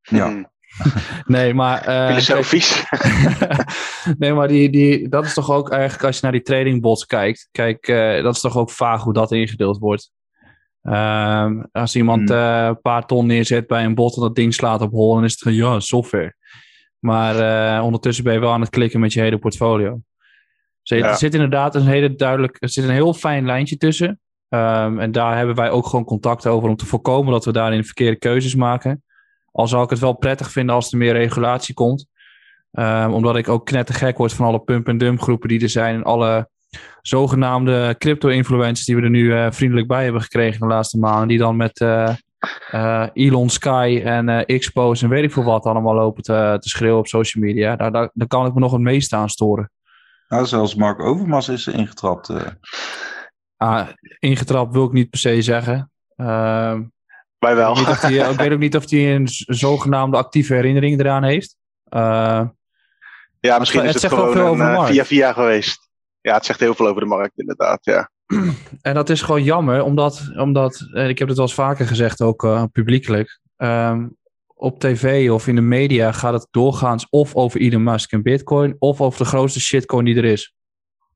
[0.00, 0.26] Ja.
[0.26, 0.50] Hmm.
[1.36, 1.88] nee, maar.
[1.88, 2.84] Uh, Filosofisch.
[4.18, 7.48] nee, maar die, die, dat is toch ook eigenlijk als je naar die tradingbots kijkt.
[7.50, 10.10] Kijk, uh, dat is toch ook vaag hoe dat ingedeeld wordt.
[10.82, 12.38] Ehm, als iemand Hmm.
[12.38, 15.24] eh, een paar ton neerzet bij een bot en dat ding slaat op hol, dan
[15.24, 16.34] is het gewoon, ja, software.
[16.98, 20.00] Maar eh, ondertussen ben je wel aan het klikken met je hele portfolio.
[20.82, 21.08] Dus Ja.
[21.08, 24.20] er zit inderdaad een hele duidelijk, er zit een heel fijn lijntje tussen.
[24.48, 27.84] Ehm, en daar hebben wij ook gewoon contact over om te voorkomen dat we daarin
[27.84, 29.02] verkeerde keuzes maken.
[29.52, 32.06] Al zou ik het wel prettig vinden als er meer regulatie komt.
[32.72, 35.94] Ehm, omdat ik ook knettergek word van alle pump-and-dump groepen die er zijn.
[35.94, 36.48] En alle
[37.02, 41.28] zogenaamde crypto-influencers die we er nu eh, vriendelijk bij hebben gekregen de laatste maanden.
[41.28, 42.14] Die dan met eh,
[42.70, 46.98] eh, Elon Sky en Xpose en weet ik veel wat allemaal lopen te, te schreeuwen
[46.98, 47.76] op social media.
[47.76, 49.70] Daar, daar, daar kan ik me nog het meest aan storen.
[50.30, 52.28] Nou, zelfs Mark Overmars is er ingetrapt.
[52.28, 52.46] eh.
[53.56, 55.90] Ah, ingetrapt wil ik niet per se zeggen.
[56.16, 56.82] Ehm,
[57.38, 57.74] Wij ik, wel.
[57.74, 61.22] weet niet of die, ik weet ook niet of hij een zogenaamde actieve herinnering eraan
[61.22, 61.56] heeft.
[61.84, 62.42] Eh,
[63.40, 64.92] Ja, misschien het is het zegt wel gewoon veel een over de eh, markt.
[64.92, 65.88] via via geweest.
[66.20, 68.10] Ja, het zegt heel veel over de markt inderdaad, ja.
[68.82, 72.20] En dat is gewoon jammer, omdat, omdat eh, ik heb het wel eens vaker gezegd,
[72.20, 73.40] ook eh, publiekelijk.
[73.56, 74.06] ehm,
[74.60, 78.76] op tv of in de media gaat het doorgaans of over Elon Musk en Bitcoin,
[78.78, 80.54] of over de grootste shitcoin die er is.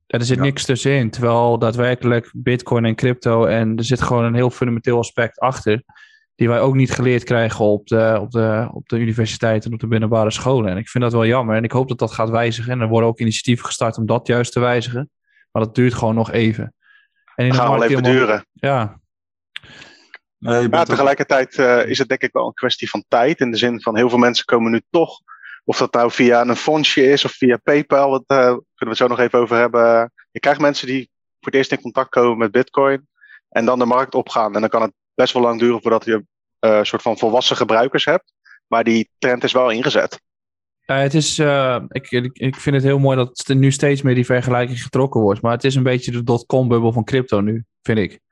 [0.07, 0.43] En er zit Ja.
[0.43, 1.11] niks tussenin.
[1.11, 5.83] Terwijl daadwerkelijk Bitcoin en crypto, en er zit gewoon een heel fundamenteel aspect achter,
[6.35, 9.81] die wij ook niet geleerd krijgen op de, op de, op de universiteit en op
[9.81, 10.71] de middelbare scholen.
[10.71, 11.57] En ik vind dat wel jammer.
[11.57, 12.73] En ik hoop dat dat gaat wijzigen.
[12.73, 15.11] En er worden ook initiatieven gestart om dat juist te wijzigen.
[15.53, 16.75] Maar dat duurt gewoon nog even.
[17.35, 18.47] En in Dat gaat wel even helemaal- duren.
[18.53, 19.01] Ja,
[20.45, 23.41] Nee, je Maar tegelijkertijd eh, is het denk ik wel een kwestie van tijd.
[23.41, 25.21] In de zin van heel veel mensen komen nu toch,
[25.65, 28.97] of dat nou via een fondsje is of via PayPal, dat eh, kunnen we het
[28.97, 30.13] zo nog even over hebben.
[30.31, 33.09] Je krijgt mensen die voor het eerst in contact komen met Bitcoin
[33.49, 34.55] en dan de markt opgaan.
[34.55, 36.25] En dan kan het best wel lang duren voordat je
[36.59, 38.33] eh, een soort van volwassen gebruikers hebt.
[38.67, 40.21] Maar die trend is wel ingezet.
[40.87, 44.03] Ja, het is, eh, ik, ik, ik vind het heel mooi dat er nu steeds
[44.03, 45.41] meer die vergelijking getrokken wordt.
[45.41, 48.23] Maar het is een beetje de dotcom-bubbel van crypto nu, vind ik.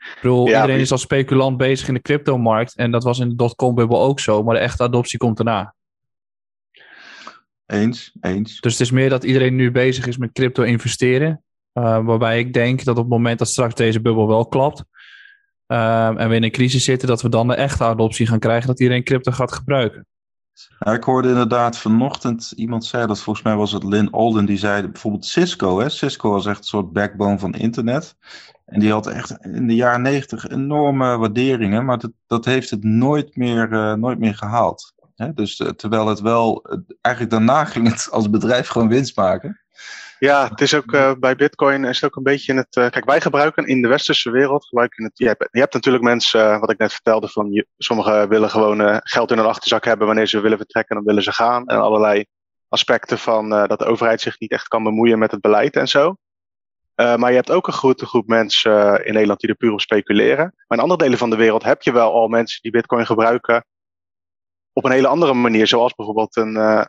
[0.00, 2.76] Ik bedoel, Ja, iedereen is als speculant bezig in de cryptomarkt.
[2.76, 4.42] En dat was in de dotcom-bubbel ook zo.
[4.42, 5.74] Maar de echte adoptie komt daarna.
[7.66, 8.60] Eens, eens.
[8.60, 11.42] Dus het is meer dat iedereen nu bezig is met crypto investeren.
[11.72, 14.84] Eh, waarbij ik denk dat op het moment dat straks deze bubbel wel klapt.
[15.66, 18.66] eh, en we in een crisis zitten, dat we dan de echte adoptie gaan krijgen.
[18.66, 20.06] Dat iedereen crypto gaat gebruiken.
[20.78, 24.88] Ik hoorde inderdaad vanochtend iemand zei dat, volgens mij was het Lynn Alden, die zei
[24.88, 25.78] bijvoorbeeld Cisco.
[25.78, 25.88] Hè?
[25.88, 28.16] Cisco was echt een soort backbone van internet.
[28.64, 32.84] En die had echt in de jaren negentig enorme waarderingen, maar dat, dat heeft het
[32.84, 34.94] nooit meer, eh, nooit meer gehaald.
[35.14, 35.32] Hè?
[35.32, 39.60] Dus eh, terwijl het wel, eh, eigenlijk daarna ging het als bedrijf gewoon winst maken.
[40.20, 42.76] Ja, het is ook eh, bij Bitcoin is het ook een beetje in het.
[42.76, 44.66] eh, kijk, wij gebruiken in de westerse wereld.
[44.66, 48.28] Gebruiken het, je, hebt, je hebt natuurlijk mensen, eh, wat ik net vertelde, van sommigen
[48.28, 51.66] willen gewoon geld in hun achterzak hebben wanneer ze willen vertrekken, dan willen ze gaan.
[51.66, 52.24] En allerlei
[52.68, 56.16] aspecten van dat de overheid zich niet echt kan bemoeien met het beleid en zo.
[56.94, 60.54] Maar je hebt ook een grote groep mensen in Nederland die er puur op speculeren.
[60.66, 63.64] Maar in andere delen van de wereld heb je wel al mensen die Bitcoin gebruiken
[64.72, 66.88] op een hele andere manier, zoals bijvoorbeeld een,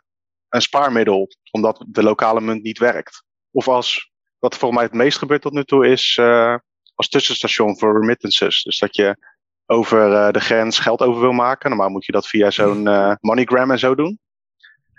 [0.52, 3.24] een spaarmiddel, omdat de lokale munt niet werkt.
[3.52, 6.56] Of als, wat volgens mij het meest gebeurt tot nu toe, is eh,
[6.96, 8.64] als tussenstation voor remittances.
[8.64, 9.18] Dus dat je
[9.66, 11.70] over eh, de grens geld over wil maken.
[11.70, 14.20] Normaal moet je dat via zo'n eh, MoneyGram en zo doen.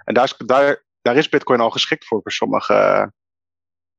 [0.05, 3.13] En daar is, daar, daar is Bitcoin al geschikt voor voor sommige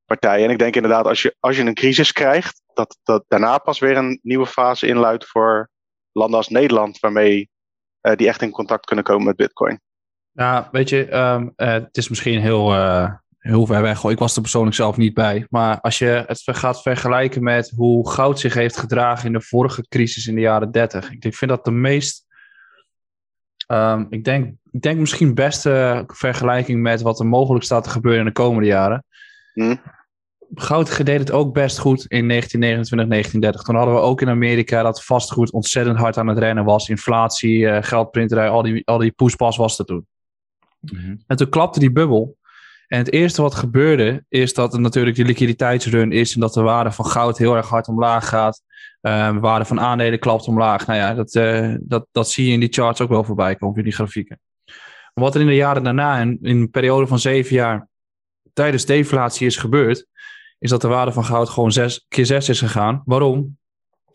[0.05, 0.45] partijen.
[0.45, 3.79] En ik denk inderdaad, als je, als je een crisis krijgt, dat, dat daarna pas
[3.79, 5.69] weer een nieuwe fase inluidt voor
[6.11, 7.49] landen als Nederland, waarmee
[8.01, 9.81] eh, die echt in contact kunnen komen met Bitcoin.
[10.33, 14.03] Ja, weet je, ehm, eh, het is misschien heel, eh, heel ver weg.
[14.03, 15.45] Ik was er persoonlijk zelf niet bij.
[15.49, 19.87] Maar als je het gaat vergelijken met hoe goud zich heeft gedragen in de vorige
[19.87, 21.11] crisis in de jaren 30.
[21.11, 22.25] Ik vind dat de meest.
[23.67, 28.19] ehm, ik, denk, ik denk misschien beste vergelijking met wat er mogelijk staat te gebeuren
[28.19, 29.05] in de komende jaren.
[29.53, 29.75] Hm?
[30.55, 33.61] Goud deed het ook best goed in 1929, 1930.
[33.61, 36.89] Toen hadden we ook in Amerika dat vastgoed ontzettend hard aan het rennen was.
[36.89, 39.77] Inflatie, eh, geldprinterij, al die, al die poespas was
[40.85, 41.23] toen.
[41.27, 42.37] En toen klapte die bubbel.
[42.87, 46.61] En het eerste wat gebeurde is dat er natuurlijk die liquiditeitsrun is en dat de
[46.61, 48.61] waarde van goud heel erg hard omlaag gaat.
[49.01, 50.87] Eh, de waarde van aandelen klapt omlaag.
[50.87, 53.77] Nou ja, dat, eh, dat, dat zie je in die charts ook wel voorbij komen,
[53.77, 54.39] in die grafieken.
[55.13, 57.87] Wat er in de jaren daarna, in, in een periode van zeven jaar,
[58.53, 60.05] tijdens deflatie is gebeurd,
[60.59, 63.01] is dat de waarde van goud gewoon zes, keer zes is gegaan.
[63.05, 63.57] Waarom?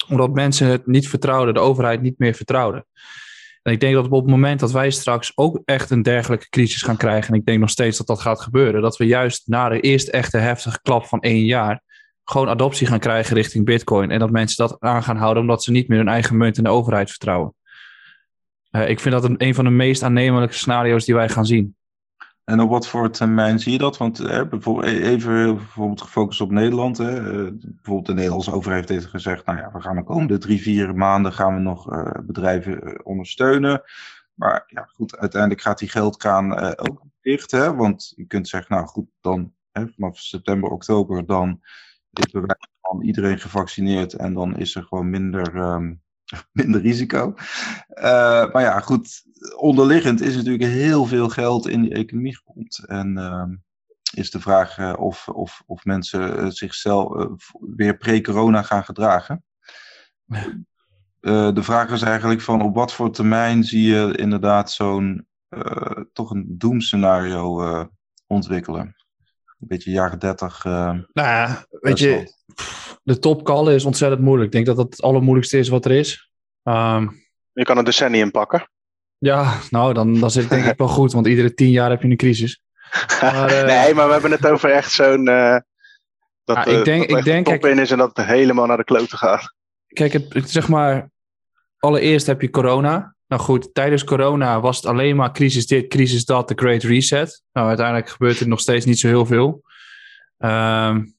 [0.08, 2.86] Omdat mensen het niet vertrouwden, de overheid niet meer vertrouwde.
[3.62, 6.82] En ik denk dat op het moment dat wij straks ook echt een dergelijke crisis
[6.82, 9.68] gaan krijgen, en ik denk nog steeds dat dat gaat gebeuren, dat we juist na
[9.68, 11.82] de eerste echte heftige klap van één jaar
[12.24, 14.10] gewoon adoptie gaan krijgen richting Bitcoin.
[14.10, 16.64] En dat mensen dat aan gaan houden omdat ze niet meer hun eigen munt en
[16.64, 17.54] de overheid vertrouwen.
[18.70, 21.76] Eh, ik vind dat een, een van de meest aannemelijke scenario's die wij gaan zien.
[22.48, 23.96] En op wat voor termijn zie je dat?
[23.96, 26.98] Want bijvoorbeeld, e-, even bijvoorbeeld gefocust op Nederland.
[26.98, 27.22] Hè.
[27.52, 31.32] bijvoorbeeld de Nederlandse overheid heeft gezegd, nou ja, we gaan de komende drie, vier maanden
[31.32, 31.84] gaan we nog
[32.26, 33.82] bedrijven ondersteunen.
[34.34, 37.50] Maar ja, goed, uiteindelijk gaat die geldkraan ook dicht.
[37.50, 37.74] Hè?
[37.74, 41.60] Want je kunt zeggen, nou goed, dan hè, vanaf september, oktober, dan
[42.10, 45.94] is bij van iedereen gevaccineerd en dan is er gewoon minder, ehm,
[46.62, 47.34] minder risico.
[48.52, 49.24] Maar ja, goed,
[49.56, 52.84] onderliggend is natuurlijk heel veel geld in die economie gepompt.
[52.86, 53.44] En uh,
[54.12, 59.44] is de vraag uh, of, of, of mensen uh, zichzelf weer pre-corona gaan gedragen.
[61.20, 65.26] de vraag is eigenlijk van op wat voor termijn zie je inderdaad zo'n
[66.12, 67.88] toch een doemscenario
[68.26, 68.96] ontwikkelen.
[69.60, 70.64] Een beetje jaren 30.
[70.64, 72.32] nou ja, weet je,
[73.02, 74.46] de topcallen is ontzettend moeilijk.
[74.46, 76.30] Ik denk dat dat het allermoeilijkste is wat er is.
[76.62, 78.68] Um, je kan een decennium pakken.
[79.18, 82.02] Ja, nou, dan, dan zit het denk ik wel goed, want iedere tien jaar heb
[82.02, 82.62] je een crisis.
[83.20, 85.28] Maar, uh, nee, maar we hebben het over echt zo'n.
[85.28, 85.56] Uh,
[86.44, 88.84] dat, ik denk, dat ik denk, top in is en dat het helemaal naar de
[88.84, 89.54] kloten gaat.
[89.86, 91.10] Kijk, het, zeg maar.
[91.78, 93.14] Allereerst heb je corona.
[93.26, 97.42] Nou goed, tijdens corona was het alleen maar crisis dit, crisis dat, de Great Reset.
[97.52, 99.62] Nou, uiteindelijk gebeurt er nog steeds niet zo heel veel.
[100.38, 101.16] Um,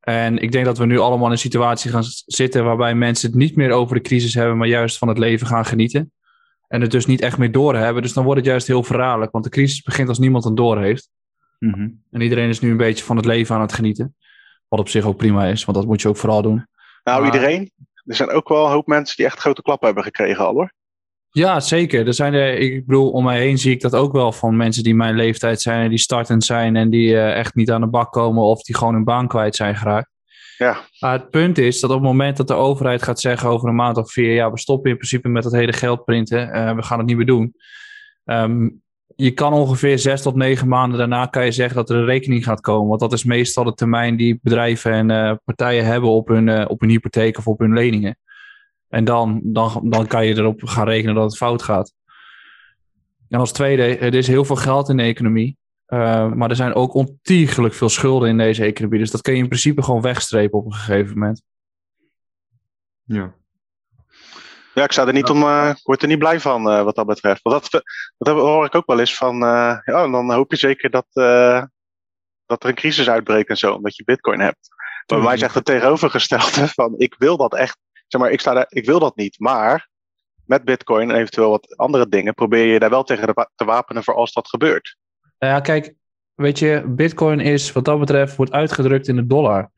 [0.00, 3.38] en ik denk dat we nu allemaal in een situatie gaan zitten waarbij mensen het
[3.38, 6.12] niet meer over de crisis hebben, maar juist van het leven gaan genieten.
[6.68, 8.02] En het dus niet echt meer doorhebben.
[8.02, 10.80] Dus dan wordt het juist heel verraderlijk, want de crisis begint als niemand het door
[10.80, 11.08] heeft.
[11.58, 11.88] Mhm.
[12.10, 14.16] En iedereen is nu een beetje van het leven aan het genieten.
[14.68, 16.66] Wat op zich ook prima is, want dat moet je ook vooral doen.
[17.04, 17.70] Nou, iedereen.
[18.04, 20.72] Er zijn ook wel een hoop mensen die echt grote klappen hebben gekregen al hoor.
[21.30, 22.06] Ja, zeker.
[22.06, 24.82] Er zijn er, ik bedoel, om mij heen zie ik dat ook wel van mensen
[24.82, 27.86] die mijn leeftijd zijn en die startend zijn en die uh, echt niet aan de
[27.86, 30.10] bak komen of die gewoon hun baan kwijt zijn geraakt.
[30.58, 30.80] Ja.
[30.98, 33.74] Maar het punt is dat op het moment dat de overheid gaat zeggen over een
[33.74, 36.82] maand of vier, ja, we stoppen in principe met het hele geld printen, uh, we
[36.82, 37.54] gaan het niet meer doen.
[38.24, 38.82] Um,
[39.16, 42.44] je kan ongeveer zes tot negen maanden daarna kan je zeggen dat er een rekening
[42.44, 42.88] gaat komen.
[42.88, 46.64] Want dat is meestal de termijn die bedrijven en uh, partijen hebben op hun, uh,
[46.68, 48.18] op hun hypotheek of op hun leningen.
[48.88, 51.92] En dan, dan, dan kan je erop gaan rekenen dat het fout gaat.
[53.28, 55.56] En als tweede, er is heel veel geld in de economie.
[55.88, 58.98] Uh, maar er zijn ook ontiegelijk veel schulden in deze economie.
[58.98, 61.42] Dus dat kun je in principe gewoon wegstrepen op een gegeven moment.
[63.02, 63.34] Ja.
[64.74, 67.06] Ja, ik sta er niet om, uh, word er niet blij van uh, wat dat
[67.06, 67.42] betreft.
[67.42, 67.82] Want dat,
[68.18, 71.06] dat hoor ik ook wel eens van, ja, dan hoop je zeker dat,
[72.46, 74.68] dat er een crisis uitbreekt en zo, omdat je bitcoin hebt.
[75.06, 77.78] Maar bij mij is echt het tegenovergestelde van, ik wil dat echt
[78.08, 79.38] zeg maar, ik, sta daar, ik wil dat niet.
[79.38, 79.88] Maar
[80.46, 84.14] met Bitcoin en eventueel wat andere dingen probeer je daar wel tegen te wapenen voor
[84.14, 84.96] als dat gebeurt.
[85.38, 85.94] Nou ja, kijk,
[86.34, 89.70] weet je, Bitcoin is wat dat betreft wordt uitgedrukt in de dollar.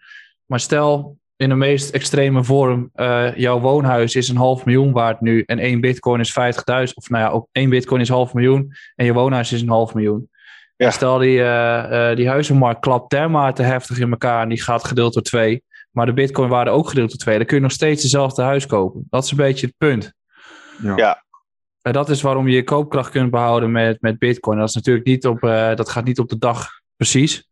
[0.46, 5.20] Maar stel in de meest extreme vorm, uh, jouw woonhuis is een half miljoen waard
[5.20, 6.94] nu en één Bitcoin is 50.000.
[6.94, 9.94] Of nou ja, ook één Bitcoin is half miljoen en je woonhuis is een half
[9.94, 10.30] miljoen.
[10.76, 10.90] Ja.
[10.90, 15.14] Stel die, uh, uh, die huizenmarkt klapt dermate heftig in elkaar en die gaat gedeeld
[15.14, 18.42] door twee maar de bitcoin-waarde ook gedeeld door twee, dan kun je nog steeds dezelfde
[18.42, 19.06] huis kopen.
[19.10, 20.12] Dat is een beetje het punt.
[20.82, 20.96] Ja.
[20.96, 21.24] ja.
[21.82, 24.58] En dat is waarom je je koopkracht kunt behouden met, met bitcoin.
[24.58, 27.48] Dat, is natuurlijk niet op, uh, dat gaat niet op de dag precies.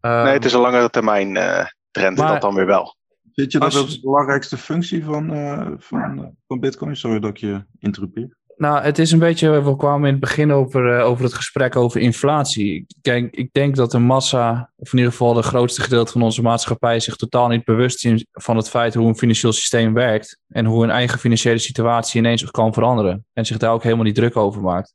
[0.00, 2.96] Um, nee, het is een langere termijn uh, trend maar, dat dan weer wel.
[3.34, 6.96] Vind je dat ook de belangrijkste functie van, uh, van, van bitcoin?
[6.96, 8.36] Sorry dat ik je interrupeer.
[8.62, 11.76] Nou, het is een beetje, we kwamen in het begin over, uh, over het gesprek
[11.76, 12.86] over inflatie.
[13.00, 16.42] Kijk, ik denk dat de massa, of in ieder geval de grootste gedeelte van onze
[16.42, 20.38] maatschappij, zich totaal niet bewust is van het feit hoe een financieel systeem werkt.
[20.48, 23.24] En hoe een eigen financiële situatie ineens kan veranderen.
[23.32, 24.94] En zich daar ook helemaal niet druk over maakt.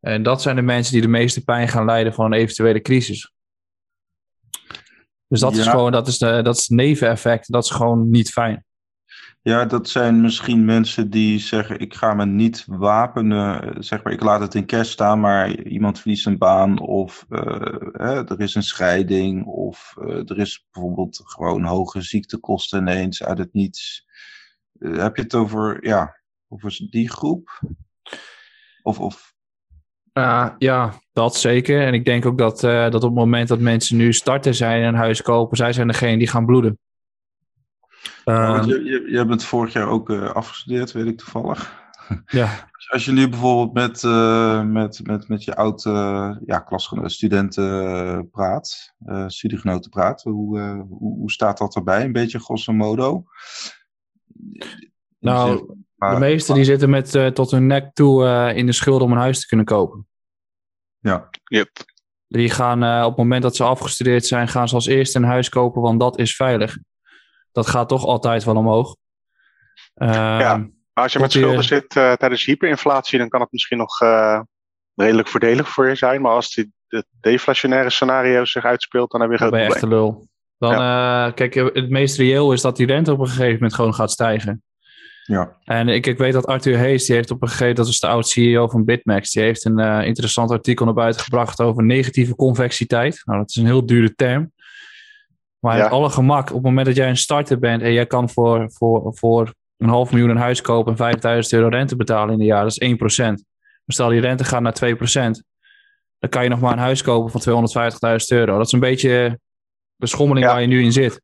[0.00, 3.32] En dat zijn de mensen die de meeste pijn gaan lijden van een eventuele crisis.
[5.28, 5.60] Dus dat ja.
[5.60, 7.52] is gewoon, dat is, de, dat is het neveneffect.
[7.52, 8.63] Dat is gewoon niet fijn.
[9.46, 13.74] Ja, dat zijn misschien mensen die zeggen: ik ga me niet wapenen.
[13.84, 16.78] Zeg maar, ik laat het in cash staan, maar iemand verliest een baan.
[16.80, 17.40] Of uh,
[17.92, 19.46] hè, er is een scheiding.
[19.46, 24.06] Of uh, er is bijvoorbeeld gewoon hoge ziektekosten ineens uit het niets.
[24.78, 27.62] Uh, heb je het over, ja, over die groep?
[28.82, 29.00] Of.
[29.00, 29.34] of...
[30.58, 31.86] ja, dat zeker.
[31.86, 34.88] En ik denk ook dat, dat op het moment dat mensen nu starten zijn en
[34.88, 36.78] een huis kopen, zij zijn degene die gaan bloeden.
[38.24, 41.72] Uh, je, je, je bent vorig jaar ook uh, afgestudeerd, weet ik toevallig.
[42.26, 42.68] Ja.
[42.88, 45.82] Als je nu bijvoorbeeld met, uh, met, met, met je oud
[46.44, 48.94] ja, klasgenoten, studenten praat,
[49.26, 52.04] studiegenoten praat, hoe, hoe, hoe, staat dat erbij?
[52.04, 53.24] Een beetje grosso modo?
[55.18, 59.18] Nou, de meesten die zitten met tot hun nek toe in de schulden om een
[59.18, 60.06] huis te kunnen kopen.
[60.98, 61.28] Ja.
[61.44, 61.70] Yep.
[62.28, 65.48] Die gaan op het moment dat ze afgestudeerd zijn, gaan ze als eerste een huis
[65.48, 66.76] kopen, want dat is veilig
[67.54, 68.96] dat gaat toch altijd wel omhoog.
[69.96, 73.78] Uh, ja, maar als je met schulden zit uh, tijdens hyperinflatie, dan kan het misschien
[73.78, 74.40] nog uh,
[74.94, 76.20] redelijk voordelig voor je zijn.
[76.20, 79.82] Maar als die, het deflationaire scenario zich uitspeelt, dan heb je Dan ben je echt
[79.82, 80.28] lul.
[80.58, 83.94] Dan, eh, kijk, het meest reëel is dat die rente op een gegeven moment gewoon
[83.94, 84.62] gaat stijgen.
[85.22, 85.56] Ja.
[85.64, 88.00] En ik, ik weet dat Arthur Hayes, die heeft op een gegeven moment, dat is
[88.00, 92.34] de oud-CEO van Bitmax, die heeft een eh, interessant artikel naar buiten gebracht over negatieve
[92.34, 93.22] convexiteit.
[93.24, 94.52] Nou, dat is een heel dure term.
[95.64, 95.86] Maar Ja.
[95.86, 99.10] alle gemak, op het moment dat jij een starter bent en jij kan voor, voor,
[99.14, 102.62] voor een half miljoen een huis kopen en 5000 euro rente betalen in een jaar,
[102.62, 103.22] dat is 1%.
[103.26, 103.40] Maar
[103.86, 105.42] stel die rente gaat naar 2%,
[106.18, 108.56] dan kan je nog maar een huis kopen van 250.000 euro.
[108.56, 109.38] Dat is een beetje
[109.96, 110.52] de schommeling Ja.
[110.52, 111.20] waar je nu in zit.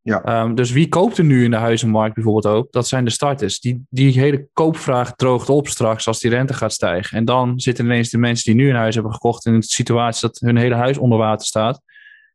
[0.00, 0.22] Ja.
[0.22, 2.72] Ehm, dus wie koopt er nu in de huizenmarkt bijvoorbeeld ook?
[2.72, 3.60] Dat zijn de starters.
[3.60, 7.16] Die, die hele koopvraag droogt op straks als die rente gaat stijgen.
[7.18, 10.28] En dan zitten ineens de mensen die nu een huis hebben gekocht in een situatie
[10.28, 11.80] dat hun hele huis onder water staat.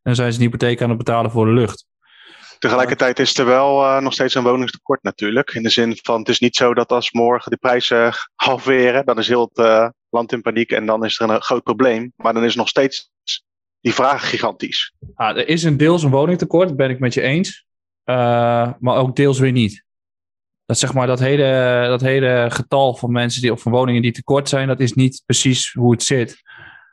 [0.08, 1.86] En zijn ze een hypotheek aan het betalen voor de lucht.
[2.60, 5.51] Tegelijkertijd is er wel eh, nog steeds een woningstekort natuurlijk.
[5.51, 9.18] In de zin van, het is niet zo dat als morgen de prijzen halveren, dan
[9.18, 12.14] is heel het eh, land in paniek en dan is er een groot probleem.
[12.16, 13.12] Maar dan is nog steeds
[13.82, 14.93] die vraag gigantisch.
[15.16, 17.66] Ah, er is een deels een woningtekort, dat ben ik met je eens.
[18.03, 19.86] Eh, maar ook deels weer niet.
[20.66, 24.12] Dat zeg maar dat hele, dat hele getal van mensen die, of van woningen die
[24.12, 26.41] tekort zijn, dat is niet precies hoe het zit.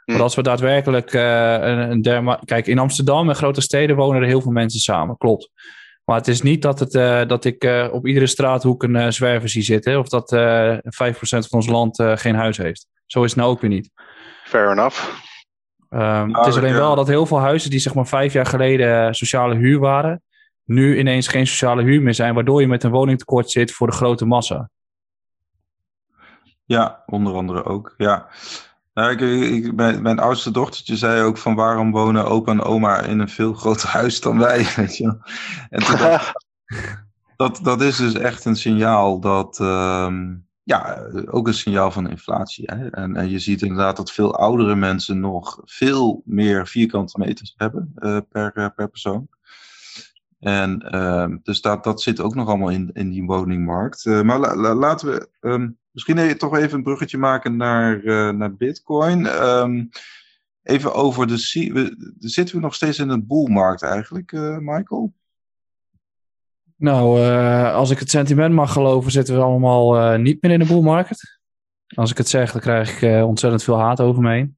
[0.05, 4.21] Want als we daadwerkelijk eh, een, een derma- Kijk, in Amsterdam en grote steden wonen
[4.23, 5.51] er heel veel mensen samen, klopt.
[6.05, 9.11] Maar het is niet dat, het, eh, dat ik eh, op iedere straathoek een eh,
[9.11, 9.99] zwerver zie zitten.
[9.99, 10.79] Of dat eh 5%
[11.21, 12.87] van ons land eh, geen huis heeft.
[13.07, 13.91] Zo is het nou ook weer niet.
[14.45, 15.09] Fair enough.
[15.89, 16.79] Ehm, Nou, het is alleen ja.
[16.79, 20.23] wel dat heel veel huizen die zeg maar vijf jaar geleden sociale huur waren,
[20.65, 23.93] nu ineens geen sociale huur meer zijn, waardoor je met een woningtekort zit voor de
[23.93, 24.71] grote massa.
[26.65, 27.95] Ja, onder andere ook.
[27.97, 28.29] Ja.
[28.95, 33.01] Nou, ik, ik, mijn, mijn oudste dochtertje zei ook van waarom wonen opa en oma
[33.01, 35.17] in een veel groter huis dan wij, weet je.
[35.71, 35.83] En
[37.37, 42.71] dat, dat is dus echt een signaal dat, ehm, ja, ook een signaal van inflatie.
[42.75, 42.91] Hè?
[42.91, 47.93] En, en je ziet inderdaad dat veel oudere mensen nog veel meer vierkante meters hebben
[47.95, 49.29] eh, per, eh, per persoon.
[50.45, 54.07] En ehm, dus dat, dat zit ook nog allemaal in, in die woningmarkt.
[54.07, 58.05] Eh, maar la- la- laten we ehm, misschien even, toch even een bruggetje maken naar,
[58.05, 59.27] eh, naar Bitcoin.
[59.27, 59.85] Ehm,
[60.63, 61.71] even over de.
[61.73, 65.13] We, zitten we nog steeds in een boelmarkt eigenlijk, eh, Michael?
[66.77, 67.21] Nou,
[67.73, 71.41] als ik het sentiment mag geloven, zitten we allemaal niet meer in de bull market.
[71.95, 74.57] Als ik het zeg, dan krijg ik ontzettend veel haat over me heen.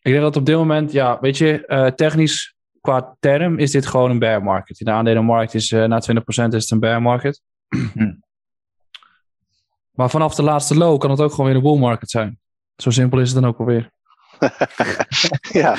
[0.00, 2.53] Ik denk dat op dit moment, ja, weet je, technisch
[2.84, 4.80] qua term is dit gewoon een bear market.
[4.80, 7.40] In de aandelenmarkt is eh na 20% is het een bear market.
[9.90, 12.38] Maar vanaf de laatste low kan het ook gewoon weer een bull market zijn.
[12.76, 13.90] Zo simpel is het dan ook alweer.
[15.62, 15.76] ja.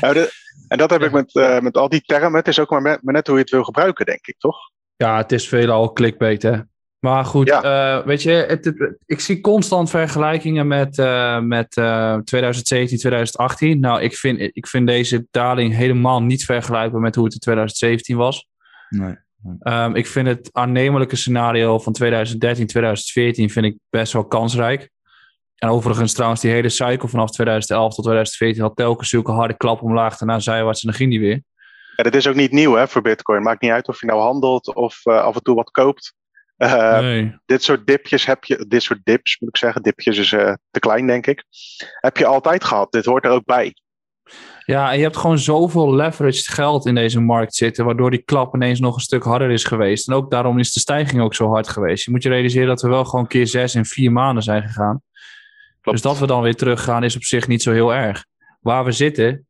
[0.00, 0.32] Nou, de-
[0.68, 2.34] en dat heb ik met, eh, met al die termen.
[2.34, 4.56] Het is ook maar, met- maar net hoe je het wil gebruiken, denk ik, toch?
[4.96, 6.58] Ja, het is veelal clickbait, hè.
[7.04, 7.62] Maar goed, Ja.
[7.98, 13.80] eh, weet je, het, het- ik zie constant vergelijkingen met, eh, met eh, 2017, 2018.
[13.80, 18.16] Nou, ik vind, ik vind deze daling helemaal niet vergelijkbaar met hoe het in 2017
[18.16, 18.46] was.
[18.88, 19.16] Nee.
[19.60, 24.90] Ehm, ik vind het aannemelijke scenario van 2013, 2014 vind ik best wel kansrijk.
[25.56, 29.82] En overigens trouwens, die hele cycle vanaf 2011 tot 2014 had telkens zulke harde klap
[29.82, 30.16] omlaag.
[30.16, 31.42] Daarna zijwaarts en dan ging die weer.
[31.96, 33.42] Ja, dat is ook niet nieuw hè, voor Bitcoin.
[33.42, 36.14] Maakt niet uit of je nou handelt of eh, af en toe wat koopt.
[36.56, 37.36] Eh, nee.
[37.46, 40.80] Dit soort dipjes heb je, dit soort dips moet ik zeggen, dipjes is eh, te
[40.80, 41.44] klein denk ik.
[42.00, 42.92] Heb je altijd gehad.
[42.92, 43.74] Dit hoort er ook bij.
[44.64, 48.54] Ja, en je hebt gewoon zoveel leveraged geld in deze markt zitten, waardoor die klap
[48.54, 50.08] ineens nog een stuk harder is geweest.
[50.08, 52.04] En ook daarom is de stijging ook zo hard geweest.
[52.04, 55.02] Je moet je realiseren dat we wel gewoon keer zes in vier maanden zijn gegaan.
[55.80, 55.98] Klopt.
[55.98, 58.24] Dus dat we dan weer teruggaan is op zich niet zo heel erg.
[58.60, 59.46] Waar we zitten,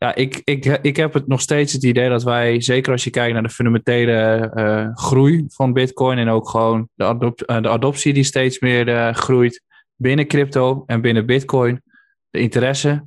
[0.00, 3.10] ja, ik, ik, ik heb het nog steeds het idee dat wij, zeker als je
[3.10, 7.68] kijkt naar de fundamentele eh, groei van Bitcoin en ook gewoon de, adop- eh, de
[7.68, 9.62] adoptie die steeds meer eh, groeit
[9.96, 11.82] binnen crypto en binnen Bitcoin,
[12.30, 13.04] de interesse,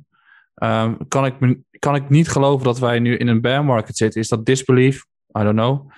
[0.54, 4.20] ehm, kan, ik, kan ik niet geloven dat wij nu in een bear market zitten.
[4.20, 5.04] Is dat disbelief?
[5.38, 5.90] I don't know.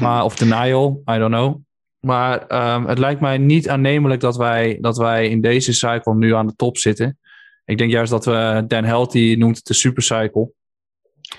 [0.00, 1.02] Maar, of denial?
[1.10, 1.56] I don't know.
[2.00, 6.34] Maar ehm, het lijkt mij niet aannemelijk dat wij, dat wij in deze cycle nu
[6.34, 7.18] aan de top zitten.
[7.66, 10.52] Ik denk juist dat we, Dan Healthy noemt het de supercycle.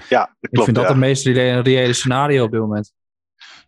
[0.10, 0.66] Ja, dat Ik klopt.
[0.66, 2.94] vind dat het meest reële, scenario op dit moment.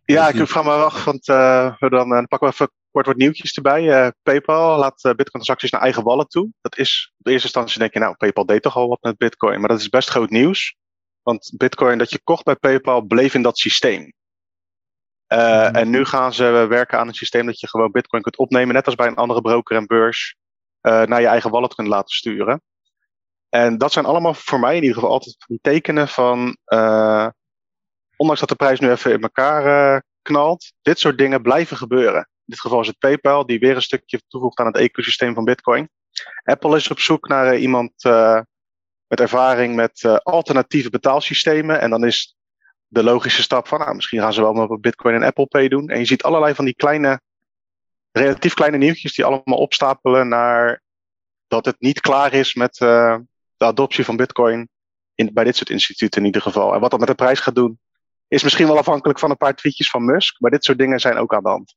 [0.05, 3.15] Ja, ik vraag me af, want eh, we dan, eh, pakken we even kort wat
[3.15, 3.91] nieuwtjes erbij.
[3.91, 6.49] Eh, PayPal laat eh, Bitcoin-transacties naar eigen wallet toe.
[6.61, 9.17] Dat is, op de eerste instantie denk je, nou, PayPal deed toch al wat met
[9.17, 9.59] Bitcoin.
[9.59, 10.75] Maar dat is best groot nieuws.
[11.21, 14.13] Want Bitcoin dat je kocht bij PayPal bleef in dat systeem.
[15.27, 15.75] Mhm.
[15.75, 18.85] En nu gaan ze werken aan een systeem dat je gewoon Bitcoin kunt opnemen, net
[18.85, 20.35] als bij een andere broker en beurs,
[20.81, 22.61] eh, naar je eigen wallet kunt laten sturen.
[23.49, 27.27] En dat zijn allemaal voor mij in ieder geval altijd die tekenen van, eh,
[28.15, 32.29] ondanks dat de prijs nu even in elkaar eh, knalt, dit soort dingen blijven gebeuren.
[32.45, 35.89] dit geval is het PayPal, die weer een stukje toevoegt aan het ecosysteem van Bitcoin.
[36.43, 38.39] Apple is op zoek naar uh, iemand uh,
[39.07, 41.81] met ervaring met uh, alternatieve betaalsystemen.
[41.81, 42.37] En dan is
[42.87, 45.89] de logische stap van, nou, misschien gaan ze wel met Bitcoin en Apple Pay doen.
[45.89, 47.21] En je ziet allerlei van die kleine,
[48.11, 50.81] relatief kleine nieuwtjes die allemaal opstapelen naar
[51.47, 54.69] dat het niet klaar is met de adoptie van Bitcoin
[55.15, 56.73] in, bij dit soort instituten in ieder geval.
[56.73, 57.79] En wat dat met de prijs gaat doen,
[58.27, 60.39] is misschien wel afhankelijk van een paar tweetjes van Musk.
[60.39, 61.75] Maar dit soort dingen zijn ook aan de hand.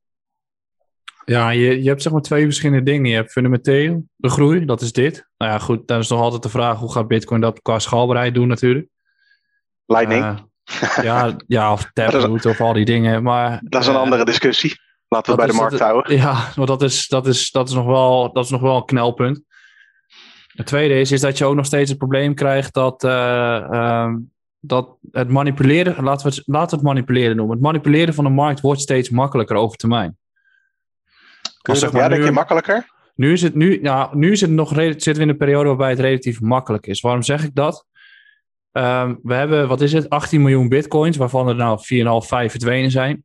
[1.24, 3.10] Ja, je, je hebt zeg maar twee verschillende dingen.
[3.10, 5.28] Je hebt fundamenteel de groei, dat is dit.
[5.36, 8.34] Nou ja, goed, dan is nog altijd de vraag hoe gaat Bitcoin dat qua schaalbaarheid
[8.34, 8.88] doen natuurlijk.
[9.86, 10.24] Lightning.
[10.24, 10.38] Uh,
[11.02, 13.22] ja, ja, of Taproot of al die dingen.
[13.22, 14.80] Maar, dat is een uh, andere discussie.
[15.12, 16.16] Laten we bij de markt dat, houden.
[16.16, 18.84] Ja, maar dat is, dat, is, dat, is nog wel, dat is nog wel een
[18.84, 19.42] knelpunt.
[20.46, 24.08] Het tweede is, is dat je ook nog steeds het probleem krijgt dat, uh,
[24.60, 27.54] dat het manipuleren, laten we het, laten we het manipuleren noemen.
[27.54, 30.16] Het manipuleren van de markt wordt steeds makkelijker over termijn.
[31.62, 32.90] Ja, nu, denk je makkelijker?
[33.14, 35.90] Nu is het, nu, ja, nu is het nog, zitten we in een periode waarbij
[35.90, 37.00] het relatief makkelijk is.
[37.00, 37.86] Waarom zeg ik dat?
[38.72, 41.78] Um, we hebben, wat is het, 18 miljoen bitcoins, waarvan er nou
[42.22, 43.24] 4,5, 5 verdwenen zijn.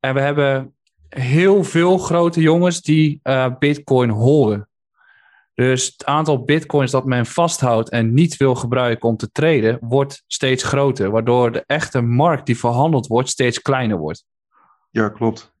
[0.00, 0.72] En we hebben
[1.08, 4.68] heel veel grote jongens die uh, bitcoin horen.
[5.54, 10.22] Dus het aantal bitcoins dat men vasthoudt en niet wil gebruiken om te traden, wordt
[10.26, 11.10] steeds groter.
[11.10, 14.24] Waardoor de echte markt die verhandeld wordt steeds kleiner wordt.
[14.90, 15.52] Ja, klopt.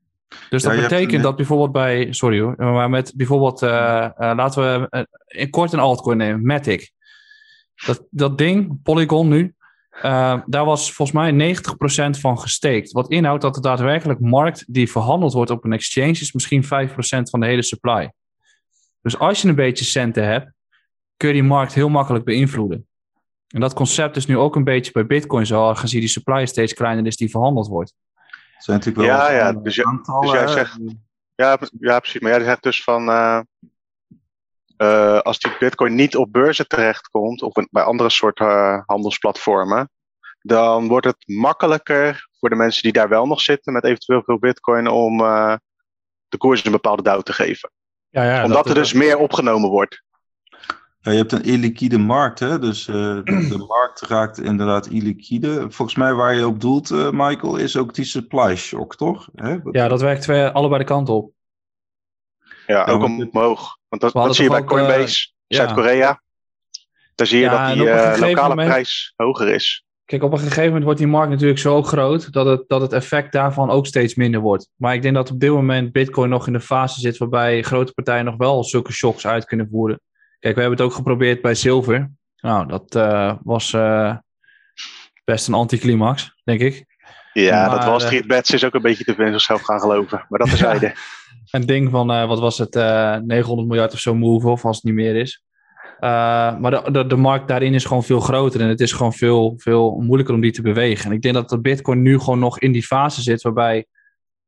[0.50, 4.62] Dus dat Ja, betekent dat bijvoorbeeld bij, sorry hoor, maar met bijvoorbeeld, eh, eh, laten
[4.62, 6.90] we eh, in kort een altcoin nemen, Matic.
[7.86, 9.54] Dat, dat ding, Polygon nu,
[10.02, 11.54] eh, daar was volgens mij
[12.16, 12.92] 90% van gesteekt.
[12.92, 16.68] Wat inhoudt dat de daadwerkelijk markt die verhandeld wordt op een exchange is misschien 5%
[17.30, 18.12] van de hele supply.
[19.02, 20.52] Dus als je een beetje centen hebt,
[21.16, 22.86] kun je die markt heel makkelijk beïnvloeden.
[23.48, 26.74] En dat concept is nu ook een beetje bij Bitcoin zo, aangezien die supply steeds
[26.74, 27.94] kleiner is die verhandeld wordt.
[28.58, 30.48] Zijn natuurlijk wel Ja, ja, dus aantallen, dus jij hè.
[30.48, 30.78] zegt-
[31.34, 32.20] Ja, ja, precies.
[32.20, 33.08] Maar jij zegt dus van.
[33.08, 33.40] eh,
[34.78, 39.90] eh, als die Bitcoin niet op beurzen terechtkomt, of een- bij andere soorten eh, handelsplatformen,
[40.40, 44.38] dan wordt het makkelijker voor de mensen die daar wel nog zitten met eventueel veel
[44.38, 45.54] Bitcoin om eh,
[46.28, 47.70] de koers een bepaalde douw te geven.
[48.08, 50.02] Ja, ja, Omdat er dus meer opgenomen wordt.
[51.00, 52.58] Ja, je hebt een illiquide markt, hè?
[52.58, 55.60] dus eh, de, de markt raakt inderdaad illiquide.
[55.70, 59.28] Volgens mij waar je op doelt, Michael, is ook die supply shock, toch?
[59.34, 59.56] Hè?
[59.70, 61.32] Ja, dat werkt twee, allebei de kanten op.
[62.66, 63.77] Ja, ook omhoog.
[63.88, 65.56] Want dat, zie je bij ook, eh, Coinbase, ja.
[65.56, 66.22] Zuid-Korea.
[67.14, 69.82] Daar zie je dat die eh, lokale moment- prijs hoger is.
[70.04, 72.92] Kijk, op een gegeven moment wordt die markt natuurlijk zo groot dat het, dat het
[72.92, 74.70] effect daarvan ook steeds minder wordt.
[74.76, 77.92] Maar ik denk dat op dit moment Bitcoin nog in de fase zit waarbij grote
[77.92, 80.00] partijen nog wel zulke shocks uit kunnen voeren.
[80.38, 82.10] Kijk, we hebben het ook geprobeerd bij zilver.
[82.40, 84.16] Nou, dat eh, was eh,
[85.24, 86.87] best een anticlimax, denk ik.
[87.42, 89.62] Ja, Maar, dat Wall eh, Street Bets is ook een beetje te veel in zichzelf
[89.62, 90.26] gaan geloven.
[90.28, 90.92] Maar dat terzijde.
[91.50, 94.76] Een ding van, eh, wat was het, eh 900 miljard of zo move, of als
[94.76, 95.42] het niet meer is.
[95.98, 99.12] Eh, maar de, de, de markt daarin is gewoon veel groter en het is gewoon
[99.12, 101.06] veel, veel moeilijker om die te bewegen.
[101.10, 103.86] En ik denk dat de Bitcoin nu gewoon nog in die fase zit waarbij,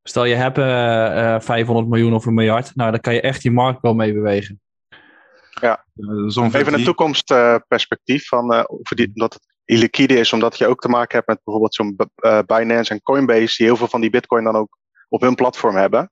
[0.03, 3.43] stel je hebt eh, eh, 500 miljoen of een miljard, nou dan kan je echt
[3.43, 4.61] die markt wel mee bewegen.
[5.97, 10.67] eh, zo'n Even een toekomstperspectief van uh, of die, dat het illiquide is, omdat je
[10.67, 14.01] ook te maken hebt met bijvoorbeeld zo'n uh, Binance en Coinbase, die heel veel van
[14.01, 16.11] die Bitcoin dan ook op hun platform hebben.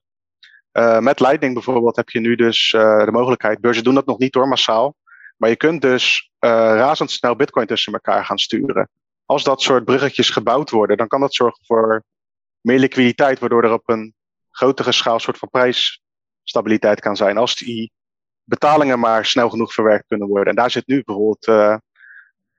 [0.72, 4.18] Uh, met Lightning bijvoorbeeld heb je nu dus uh, de mogelijkheid, beurzen doen dat nog
[4.18, 4.94] niet door massaal,
[5.36, 8.88] maar je kunt dus razendsnel Bitcoin tussen elkaar gaan sturen.
[9.24, 12.04] Als dat soort bruggetjes gebouwd worden, dan kan dat zorgen voor
[12.60, 14.14] meer liquiditeit, waardoor er op een
[14.50, 17.36] grotere schaal soort van prijsstabiliteit kan zijn.
[17.36, 17.92] Als die
[18.44, 20.46] betalingen maar snel genoeg verwerkt kunnen worden.
[20.46, 21.80] En daar zit nu bijvoorbeeld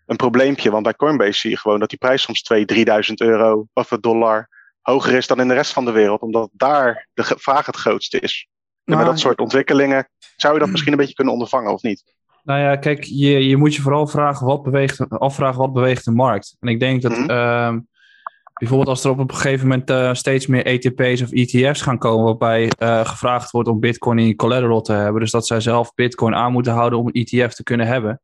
[0.10, 3.68] een probleempje, want bij Coinbase zie je gewoon dat die prijs soms 2.000, 3.000 euro
[3.74, 4.50] of dollar
[4.82, 8.20] hoger is dan in de rest van de wereld, omdat daar de vraag het grootste
[8.20, 8.48] is.
[8.50, 11.82] En Nou, met dat soort ontwikkelingen zou je dat misschien een beetje kunnen ondervangen, of
[11.82, 12.04] niet?
[12.44, 16.12] Nou ja, kijk, je, je moet je vooral vragen wat beweegt, afvragen wat beweegt de
[16.12, 16.56] markt.
[16.60, 17.30] En ik denk dat Mhm.
[17.30, 17.80] ehm,
[18.54, 22.26] bijvoorbeeld als er op een gegeven moment eh, steeds meer ETP's of ETF's gaan komen,
[22.26, 26.36] waarbij eh, gevraagd wordt om Bitcoin in collateral te hebben, dus dat zij zelf Bitcoin
[26.36, 28.22] aan moeten houden om een ETF te kunnen hebben.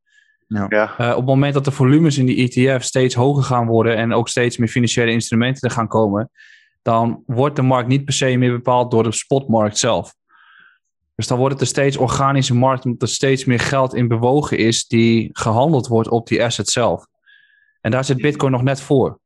[0.48, 0.98] Ja.
[0.98, 4.14] Eh, op het moment dat de volumes in die ETF steeds hoger gaan worden en
[4.14, 6.32] ook steeds meer financiële instrumenten er gaan komen,
[6.82, 10.14] dan wordt de markt niet per se meer bepaald door de spotmarkt zelf.
[11.16, 14.58] Dus dan wordt het een steeds organische markt, omdat er steeds meer geld in bewogen
[14.58, 17.06] is die gehandeld wordt op die asset zelf.
[17.82, 19.20] En daar zit Bitcoin nog net voor.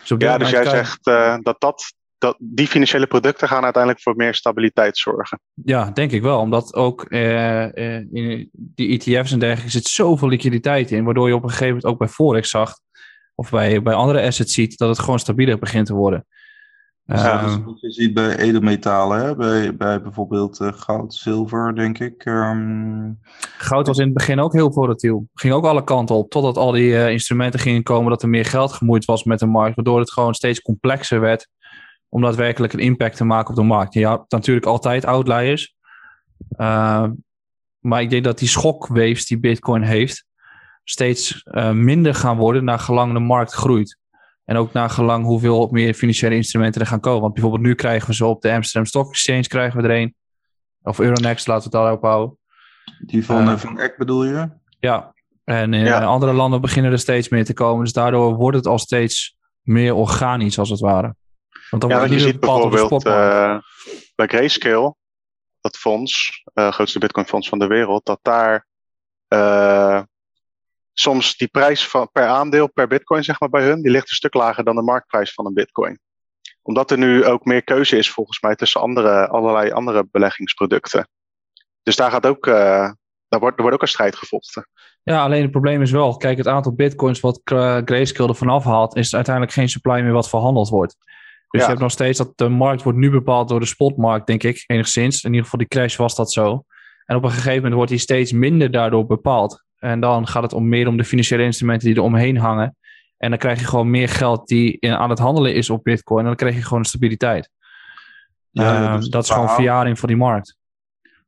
[0.00, 4.02] Dus Ja, dus jij kan zegt uh, dat, dat, dat die financiële producten gaan uiteindelijk
[4.02, 5.40] voor meer stabiliteit zorgen.
[5.54, 6.38] Ja, denk ik wel.
[6.38, 11.34] Omdat ook uh, uh, in die ETF's en dergelijke zit zoveel liquiditeit in, waardoor je
[11.34, 12.74] op een gegeven moment ook bij Forex zag,
[13.34, 16.26] of bij, bij andere assets ziet, dat het gewoon stabieler begint te worden.
[17.04, 19.36] Dus dat is Ehm, wat je ziet bij edelmetalen, hè?
[19.36, 22.24] Bij, bij bijvoorbeeld eh, goud, zilver, denk ik.
[22.24, 23.12] Ehm,
[23.58, 25.28] Goud was in het begin ook heel volatiel.
[25.34, 26.30] Ging ook alle kanten op.
[26.30, 29.46] Totdat al die eh, instrumenten gingen komen dat er meer geld gemoeid was met de
[29.46, 29.74] markt.
[29.74, 31.48] Waardoor het gewoon steeds complexer werd
[32.10, 33.94] om daadwerkelijk een impact te maken op de markt.
[33.94, 35.74] Je had natuurlijk altijd outliers.
[36.58, 37.06] Uh,
[37.78, 40.24] maar ik denk dat die schokwaves die Bitcoin heeft
[40.84, 43.98] steeds uh, minder gaan worden naar gelang de markt groeit.
[44.44, 47.20] En ook naar gelang hoeveel meer financiële instrumenten er gaan komen.
[47.20, 50.14] Want bijvoorbeeld nu krijgen we ze op de Amsterdam Stock Exchange krijgen we er een.
[50.82, 52.38] Of Euronext, laten we het daarop houden.
[52.98, 54.50] Die van, uh, van Eck bedoel je?
[54.80, 56.04] Ja, en in ja.
[56.04, 57.84] andere landen beginnen er steeds meer te komen.
[57.84, 61.14] Dus daardoor wordt het al steeds meer organisch, als het ware.
[61.70, 63.58] Want dan ja, wordt je ziet bijvoorbeeld uh,
[64.14, 64.94] bij Grayscale,
[65.60, 68.66] dat fonds, uh, grootste bitcoin fonds van de wereld, dat daar
[69.28, 70.02] uh,
[70.92, 74.16] soms die prijs van, per aandeel, per bitcoin zeg maar bij hun, die ligt een
[74.16, 76.00] stuk lager dan de marktprijs van een bitcoin.
[76.62, 81.08] Omdat er nu ook meer keuze is volgens mij tussen andere, allerlei andere beleggingsproducten.
[81.82, 84.68] Dus daar gaat ook, daar wordt, er wordt ook een strijd gevochten.
[85.02, 87.40] Ja, alleen het probleem is wel, kijk, het aantal bitcoins wat
[87.84, 90.96] Grayscale ervan afhaalt, is uiteindelijk geen supply meer wat verhandeld wordt.
[91.50, 91.66] Dus ja.
[91.66, 94.64] je hebt nog steeds dat de markt wordt nu bepaald door de spotmarkt, denk ik,
[94.66, 95.22] enigszins.
[95.22, 96.64] In ieder geval die crash was dat zo.
[97.06, 99.64] En op een gegeven moment wordt die steeds minder daardoor bepaald.
[99.78, 102.76] En dan gaat het om meer om de financiële instrumenten die er omheen hangen.
[103.16, 106.20] En dan krijg je gewoon meer geld die in, aan het handelen is op bitcoin.
[106.20, 107.50] En dan krijg je gewoon stabiliteit.
[108.50, 110.56] Ja, uh, dat is gewoon verjaring van die markt.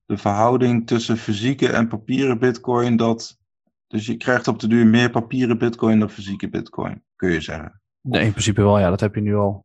[0.07, 3.41] De verhouding tussen fysieke en papieren bitcoin, dat...
[3.87, 7.81] Dus je krijgt op de duur meer papieren bitcoin dan fysieke bitcoin, kun je zeggen.
[8.01, 8.91] Nee, in principe wel, ja.
[8.91, 9.65] Dat heb je nu al.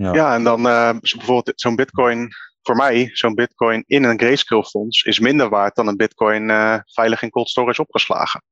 [0.00, 2.28] Ja, ja en dan uh, bijvoorbeeld zo'n bitcoin,
[2.62, 6.78] voor mij, zo'n bitcoin in een grayscale fonds is minder waard dan een bitcoin uh,
[6.84, 8.42] veilig in cold storage opgeslagen.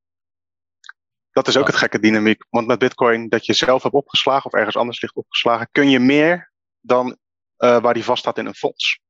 [1.31, 1.71] Dat is ook ja.
[1.71, 2.45] het gekke dynamiek.
[2.51, 5.99] Want met bitcoin dat je zelf hebt opgeslagen of ergens anders ligt opgeslagen, kun je
[5.99, 7.17] meer dan
[7.59, 9.01] uh, waar die vast staat in een fonds.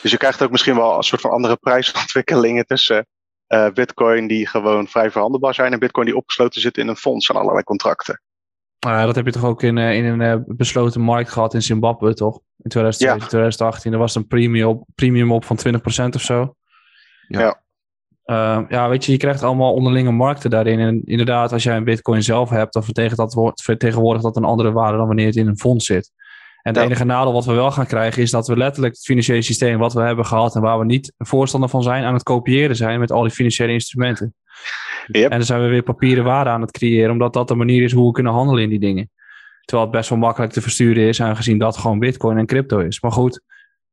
[0.00, 3.06] Dus je krijgt ook misschien wel een soort van andere prijsontwikkelingen tussen
[3.48, 7.30] uh, bitcoin die gewoon vrij verhandelbaar zijn en bitcoin die opgesloten zit in een fonds
[7.30, 8.20] aan allerlei contracten.
[8.86, 11.62] Uh, dat heb je toch ook in, uh, in een uh, besloten markt gehad in
[11.62, 12.40] Zimbabwe, toch?
[12.58, 13.28] In 2017, ja.
[13.28, 13.92] 2018.
[13.92, 16.54] Er was een premium op, premium op van 20% of zo.
[17.28, 17.62] Ja.
[18.24, 18.66] Ja.
[18.68, 20.78] ja, weet je, je krijgt allemaal onderlinge markten daarin.
[20.78, 22.84] En inderdaad, als jij een bitcoin zelf hebt, dan
[23.54, 26.12] vertegenwoordigt dat een andere waarde dan wanneer het in een fonds zit.
[26.64, 26.82] En het ja.
[26.82, 29.92] enige nadeel wat we wel gaan krijgen is dat we letterlijk het financiële systeem wat
[29.92, 33.12] we hebben gehad en waar we niet voorstander van zijn aan het kopiëren zijn met
[33.12, 34.34] al die financiële instrumenten.
[35.06, 35.30] Yep.
[35.30, 37.92] En dan zijn we weer papieren waarde aan het creëren, omdat dat de manier is
[37.92, 39.10] hoe we kunnen handelen in die dingen.
[39.64, 43.00] Terwijl het best wel makkelijk te versturen is, aangezien dat gewoon bitcoin en crypto is.
[43.00, 43.40] Maar goed,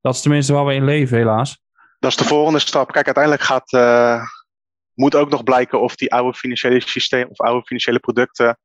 [0.01, 1.61] dat is tenminste waar we in leven, helaas.
[1.99, 2.91] Dat is de volgende stap.
[2.91, 4.23] Kijk, uiteindelijk gaat, uh,
[4.93, 8.57] moet ook nog blijken of die oude financiële systeem of oude financiële producten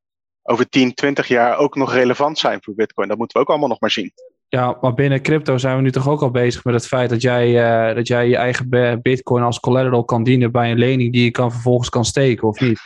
[0.43, 3.07] over 10, 20 jaar ook nog relevant zijn voor bitcoin.
[3.07, 4.11] Dat moeten we ook allemaal nog maar zien.
[4.49, 7.21] Ja, maar binnen crypto zijn we nu toch ook al bezig met het feit dat
[7.21, 7.47] jij,
[7.89, 11.31] uh, dat jij je eigen bitcoin als collateral kan dienen bij een lening die je
[11.31, 12.79] kan vervolgens kan steken, of niet?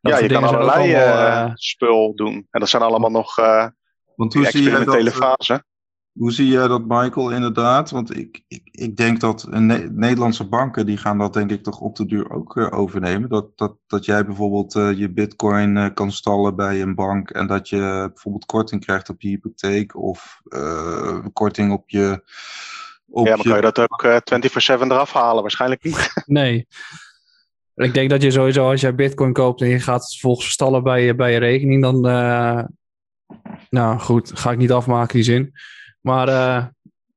[0.00, 2.46] Dat ja, je kan allerlei allemaal, uh, spul doen.
[2.50, 3.66] En dat zijn allemaal nog uh,
[4.14, 5.64] Want hoe experimentele fase.
[6.18, 7.90] Hoe zie jij dat, Michael, inderdaad?
[7.90, 11.80] Want ik, ik, ik denk dat ne Nederlandse banken, die gaan dat denk ik toch
[11.80, 13.28] op de duur ook uh, overnemen.
[13.28, 17.46] Dat, dat, dat jij bijvoorbeeld uh, je bitcoin uh, kan stallen bij een bank en
[17.46, 20.40] dat je bijvoorbeeld korting krijgt op je hypotheek of
[21.32, 22.22] korting op je...
[23.10, 23.48] Op ja, maar je...
[23.48, 24.04] kan je dat ook
[24.78, 25.42] 24-7 eraf halen?
[25.42, 26.12] Waarschijnlijk niet.
[26.26, 26.66] Nee.
[27.74, 31.04] Ik denk dat je sowieso als jij bitcoin koopt en je gaat volgens stallen bij
[31.04, 32.00] je, bij je rekening, dan...
[33.70, 35.52] nou goed, ga ik niet afmaken die zin.
[36.08, 36.64] Maar uh,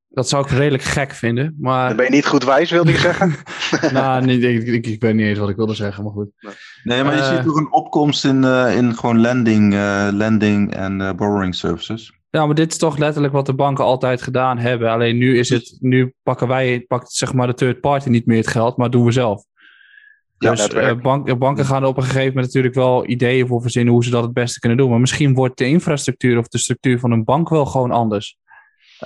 [0.08, 1.56] dat zou ik redelijk gek vinden.
[1.58, 1.88] Maar...
[1.88, 3.34] Dan ben je niet goed wijs, wilde je zeggen?
[3.92, 6.30] nou, niet, ik, ik, ik, weet niet eens wat ik wilde zeggen, maar goed.
[6.82, 9.72] Nee, maar je uh, ziet toch een opkomst in, uh, in gewoon lending,
[10.12, 12.12] lending en borrowing services.
[12.30, 14.90] Ja, maar dit is toch letterlijk wat de banken altijd gedaan hebben.
[14.90, 18.36] Alleen nu is het, nu pakken wij, pakt zeg maar de third party niet meer
[18.36, 19.44] het geld, maar doen we zelf.
[20.38, 23.92] Dus ja, bank, banken gaan er op een gegeven moment natuurlijk wel ideeën voor verzinnen
[23.92, 24.90] hoe ze dat het beste kunnen doen.
[24.90, 28.38] Maar misschien wordt de infrastructuur of de structuur van een bank wel gewoon anders.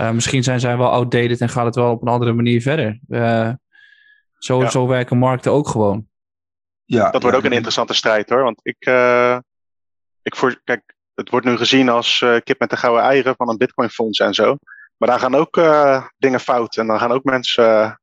[0.01, 3.01] Uh, misschien zijn zij wel outdated en gaat het wel op een andere manier verder.
[3.09, 3.53] Uh,
[4.39, 4.71] zo, ja.
[4.71, 6.09] zo werken markten ook gewoon.
[6.85, 8.43] Ja, dat wordt ook een interessante strijd hoor.
[8.43, 9.39] Want ik, uh,
[10.23, 13.57] ik voor, kijk, het wordt nu gezien als kip met de gouden eieren van een
[13.57, 14.57] bitcoin fonds en zo.
[14.97, 15.61] Maar daar gaan ook
[16.19, 18.01] dingen fout en dan gaan ook mensen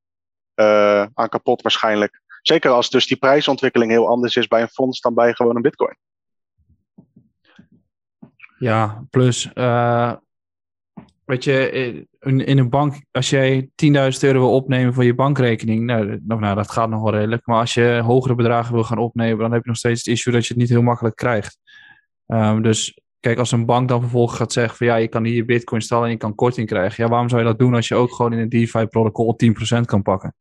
[1.14, 2.22] aan kapot waarschijnlijk.
[2.42, 5.62] Zeker als dus die prijsontwikkeling heel anders is bij een fonds dan bij gewoon een
[5.62, 5.98] bitcoin.
[8.58, 9.50] Ja, plus
[11.34, 15.84] Weet je, in, in een bank, als jij 10.000 euro wil opnemen voor je bankrekening,
[15.84, 17.46] nou, nou, dat gaat nog wel redelijk.
[17.46, 20.34] Maar als je hogere bedragen wil gaan opnemen, dan heb je nog steeds het issue
[20.34, 21.58] dat je het niet heel makkelijk krijgt.
[22.28, 25.46] Um, dus kijk, als een bank dan vervolgens gaat zeggen van ja, je kan hier
[25.46, 27.04] bitcoin stallen en je kan korting krijgen.
[27.04, 29.38] Ja, waarom zou je dat doen als je ook gewoon in een DeFi-protocol
[29.78, 30.36] 10% kan pakken?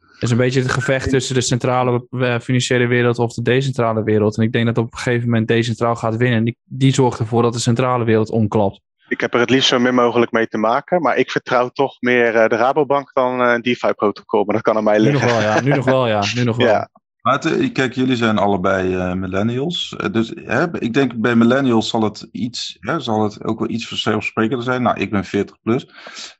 [0.00, 4.02] Het is een beetje het gevecht tussen de centrale eh, financiële wereld of de decentrale
[4.02, 4.36] wereld.
[4.36, 6.44] En ik denk dat op een gegeven moment decentraal gaat winnen.
[6.44, 8.80] Die, die zorgt ervoor dat de centrale wereld omklapt.
[9.08, 11.02] Ik heb er het liefst zo min mogelijk mee te maken.
[11.02, 14.44] Maar ik vertrouw toch meer uh, de Rabobank dan uh, een DeFi-protocol.
[14.44, 15.26] Maar dat kan aan mij liggen.
[15.26, 15.60] Nu nog wel, ja.
[15.60, 16.22] Nu nog wel, ja.
[16.34, 16.66] Nu nog wel.
[16.66, 16.88] Ja.
[17.24, 19.96] Maar het, kijk, jullie zijn allebei uh, millennials.
[20.10, 23.88] Dus hè, ik denk bij millennials zal het, iets, hè, zal het ook wel iets
[23.88, 24.82] vanzelfsprekender zijn.
[24.82, 25.88] Nou, ik ben 40 plus.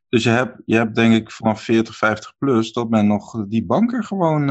[0.09, 3.65] Dus je hebt, je hebt denk ik vanaf 40, 50 plus dat men nog die
[3.65, 4.45] banken gewoon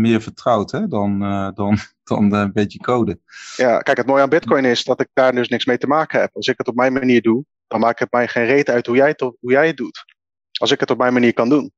[0.00, 1.18] meer vertrouwt hè, dan,
[1.54, 3.18] dan, dan een beetje code.
[3.56, 6.20] Ja, kijk, het mooie aan Bitcoin is dat ik daar dus niks mee te maken
[6.20, 6.34] heb.
[6.34, 8.96] Als ik het op mijn manier doe, dan maakt het mij geen reet uit hoe
[8.96, 10.04] jij het, hoe jij het doet.
[10.60, 11.72] Als ik het op mijn manier kan doen.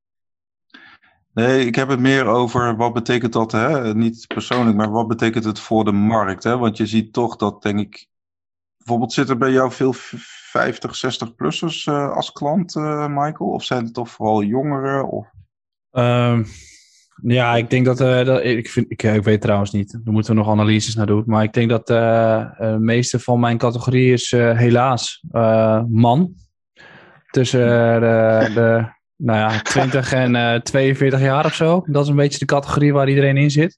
[1.33, 3.93] Nee, ik heb het meer over wat betekent dat, hè?
[3.93, 6.43] niet persoonlijk, maar wat betekent het voor de markt?
[6.43, 6.57] Hè?
[6.57, 8.07] Want je ziet toch dat, denk ik,
[8.77, 13.49] bijvoorbeeld zit er bij jou veel 50, 60-plussers uh, als klant, uh, Michael?
[13.49, 15.09] Of zijn het toch vooral jongeren?
[15.09, 15.27] Of?
[15.91, 16.45] Um,
[17.23, 20.33] ja, ik denk dat, uh, dat ik, vind, ik, ik, weet trouwens niet, daar moeten
[20.33, 21.23] we nog analyses naar doen.
[21.25, 25.23] Maar ik denk dat de meeste van mijn categorie is helaas
[25.87, 26.33] man.
[27.29, 27.59] Tussen
[28.01, 31.83] de, de nou ja, 20 en uh, 42 jaar of zo.
[31.85, 33.77] Dat is een beetje de categorie waar iedereen in zit.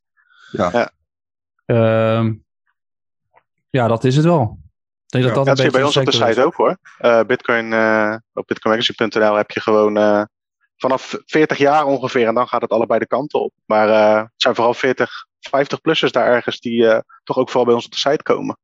[0.52, 0.92] Ja.
[1.66, 2.34] Ja,
[3.70, 4.60] ja dat is het wel.
[5.06, 6.38] Ik denk ja, dat dat, dat zie je bij ons op de site is.
[6.38, 6.78] ook hoor.
[7.00, 10.24] Uh, Bitcoin, uh, op bitcoinmagazine.nl heb je gewoon uh,
[10.78, 13.54] vanaf 40 jaar ongeveer en dan gaat het allebei de kanten op.
[13.66, 17.92] Maar het zijn vooral 40, 50-plussers daar ergens die toch ook vooral bij ons op
[17.92, 18.58] de site komen.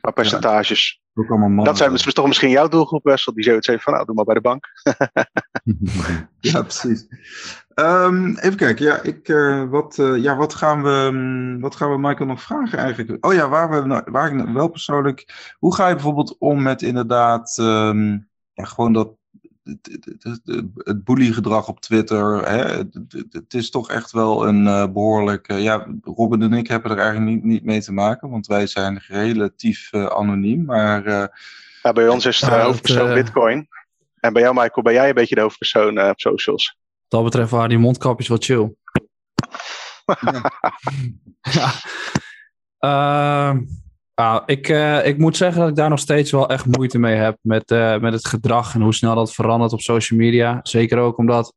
[0.00, 1.01] Maar percentages.
[1.14, 1.62] Ja.
[1.62, 4.24] Dat zijn dus toch misschien jouw doelgroep, Wessel, die zoiets heeft van, nou, doe maar
[4.24, 4.66] bij de bank.
[6.40, 7.06] ja, precies.
[7.74, 11.98] Um, even kijken, ja, ik, uh, wat, uh, ja wat, gaan we, wat gaan we
[11.98, 13.26] Michael nog vragen eigenlijk?
[13.26, 17.56] Oh ja, waar, we, waar ik wel persoonlijk, hoe ga je bijvoorbeeld om met inderdaad,
[17.60, 19.16] um, ja, gewoon dat,
[19.62, 22.48] het, bullygedrag op Twitter.
[22.48, 22.64] Hè?
[22.76, 25.48] Het, het, is toch echt wel een uh, behoorlijk.
[25.52, 28.66] Uh, ja, Robin en ik hebben er eigenlijk niet, niet mee te maken, want wij
[28.66, 30.64] zijn relatief uh, anoniem.
[30.64, 31.08] Maar,
[31.82, 33.68] ja, bij ons is het hoofdpersoon Bitcoin.
[34.20, 36.76] En bij jou, Michael, ben jij een beetje de hoofdpersoon op socials.
[37.00, 38.74] Wat dat betreft waren die mondkapjes wel chill.
[41.40, 41.72] ja.
[42.78, 43.60] ja.
[44.14, 47.16] Nou, ik, uh, ik moet zeggen dat ik daar nog steeds wel echt moeite mee
[47.16, 50.60] heb met, uh, met het gedrag en hoe snel dat verandert op social media.
[50.62, 51.54] Zeker ook omdat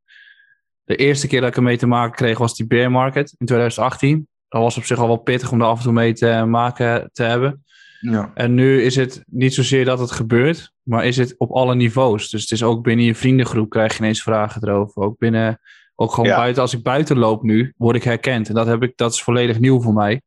[0.83, 4.27] de eerste keer dat ik ermee te maken kreeg was die bear market in 2018.
[4.47, 7.09] Dat was op zich al wel pittig om daar af en toe mee te maken
[7.13, 7.63] te hebben.
[7.99, 8.31] Ja.
[8.33, 12.29] En nu is het niet zozeer dat het gebeurt, maar is het op alle niveaus.
[12.29, 15.01] Dus het is ook binnen je vriendengroep krijg je ineens vragen erover.
[15.01, 15.59] Ook binnen,
[15.95, 16.35] ook gewoon ja.
[16.35, 16.61] buiten.
[16.61, 18.47] Als ik buiten loop nu, word ik herkend.
[18.47, 20.21] En dat, heb ik, dat is volledig nieuw voor mij.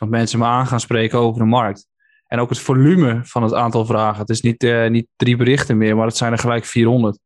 [0.00, 1.86] Dat mensen me aan gaan spreken over de markt.
[2.26, 4.20] En ook het volume van het aantal vragen.
[4.20, 7.18] Het is niet, uh, niet drie berichten meer, maar het zijn er gelijk 400.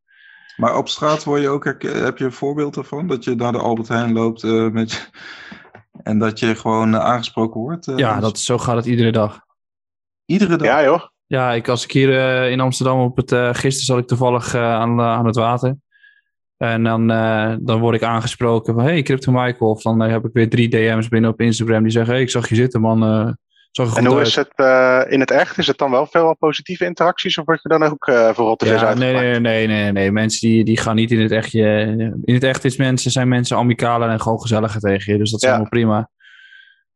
[0.56, 3.06] Maar op straat word je ook, heb je een voorbeeld ervan?
[3.06, 4.98] Dat je naar de Albert Heijn loopt uh, met je,
[6.02, 7.92] en dat je gewoon uh, aangesproken wordt?
[7.96, 9.40] ja, dat, zo gaat het iedere dag.
[10.24, 10.66] Iedere dag?
[10.66, 11.06] Ja joh.
[11.26, 12.10] Ja, ik, als ik hier
[12.50, 13.30] in Amsterdam op het...
[13.30, 15.76] gisteren zat ik toevallig aan, aan het water.
[16.70, 19.70] En dan, uh, dan word ik aangesproken van, hey, Crypto Michael.
[19.70, 22.30] Of dan uh, heb ik weer drie DM's binnen op Instagram die zeggen, hey, ik
[22.30, 23.04] zag je zitten, man.
[23.04, 23.32] Uh,
[23.70, 24.26] zag je en hoe uit.
[24.26, 24.52] is het
[25.10, 25.58] in het echt?
[25.58, 27.38] Is het dan wel veel positieve interacties?
[27.38, 30.12] Of word je dan ook voor rot ja, nee, nee, nee, nee, nee.
[30.12, 31.64] Mensen die, die gaan niet in het echtje.
[32.24, 35.18] In het echt is mensen, zijn mensen amicaler en gewoon gezelliger tegen je.
[35.18, 35.54] Dus dat is ja.
[35.54, 36.10] helemaal prima.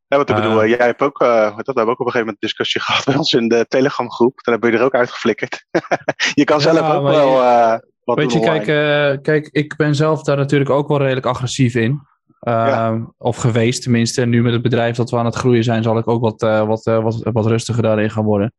[0.06, 2.40] Ja, wat ik bedoel, jij hebt ook, dat hebben we ook op een gegeven moment
[2.40, 4.40] discussie gehad bij ons in de Telegram groep.
[4.42, 5.64] Dan heb je er ook uitgeflikkerd.
[6.34, 7.42] je kan zelf ook wel...
[7.42, 7.96] Je...
[8.08, 11.74] Wat Weet je, kijk, uh, kijk, ik ben zelf daar natuurlijk ook wel redelijk agressief
[11.74, 11.90] in.
[11.90, 13.12] Uh, ja.
[13.18, 14.22] Of geweest tenminste.
[14.22, 16.42] En nu met het bedrijf dat we aan het groeien zijn, zal ik ook wat,
[16.42, 18.52] uh, wat, wat, wat rustiger daarin gaan worden.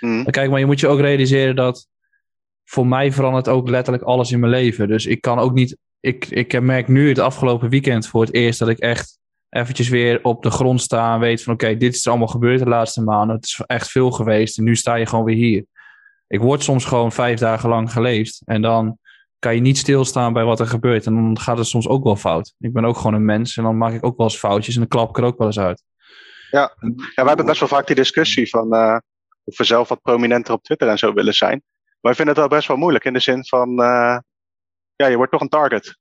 [0.00, 0.24] Mm.
[0.24, 1.86] Kijk, maar je moet je ook realiseren dat
[2.64, 4.88] voor mij verandert ook letterlijk alles in mijn leven.
[4.88, 5.76] Dus ik kan ook niet.
[6.00, 9.18] Ik, ik merk nu het afgelopen weekend voor het eerst dat ik echt
[9.48, 12.28] eventjes weer op de grond sta en weet van oké, okay, dit is er allemaal
[12.28, 13.36] gebeurd de laatste maanden.
[13.36, 15.64] Het is echt veel geweest en nu sta je gewoon weer hier.
[16.30, 18.42] Ik word soms gewoon vijf dagen lang geleefd.
[18.44, 18.98] En dan
[19.38, 21.06] kan je niet stilstaan bij wat er gebeurt.
[21.06, 22.54] En dan gaat het soms ook wel fout.
[22.58, 23.56] Ik ben ook gewoon een mens.
[23.56, 24.74] En dan maak ik ook wel eens foutjes.
[24.74, 25.82] En dan klap ik er ook wel eens uit.
[26.50, 28.74] Ja, ja wij hebben best wel vaak die discussie van...
[28.74, 28.96] Uh,
[29.44, 31.62] of we zelf wat prominenter op Twitter en zo willen zijn.
[32.00, 33.04] Maar ik vind het wel best wel moeilijk.
[33.04, 33.70] In de zin van...
[33.70, 34.18] Uh,
[34.96, 35.98] ja, je wordt toch een target.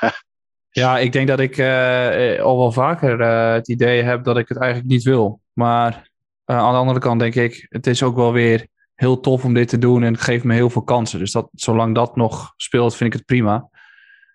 [0.70, 3.20] ja, ik denk dat ik uh, al wel vaker
[3.52, 5.40] het idee heb dat ik het eigenlijk niet wil.
[5.52, 6.10] Maar
[6.44, 7.66] aan de andere kant denk ik...
[7.68, 8.66] Het is ook wel weer
[8.96, 11.18] heel tof om dit te doen en het geeft me heel veel kansen.
[11.18, 13.68] Dus dat, zolang dat nog speelt, vind ik het prima.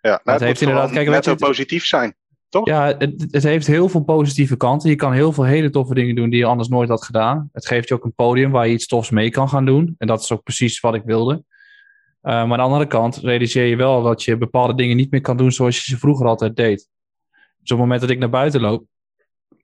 [0.01, 0.91] Ja, nou, het, het heeft inderdaad.
[0.91, 2.15] Kijk, net zo positief zijn.
[2.49, 2.67] toch?
[2.67, 4.89] Ja, het, het heeft heel veel positieve kanten.
[4.89, 7.49] Je kan heel veel hele toffe dingen doen die je anders nooit had gedaan.
[7.51, 9.95] Het geeft je ook een podium waar je iets tofs mee kan gaan doen.
[9.97, 11.33] En dat is ook precies wat ik wilde.
[11.33, 15.21] Uh, maar aan de andere kant realiseer je wel dat je bepaalde dingen niet meer
[15.21, 16.89] kan doen zoals je ze vroeger altijd deed.
[17.29, 18.85] Dus op het moment dat ik naar buiten loop,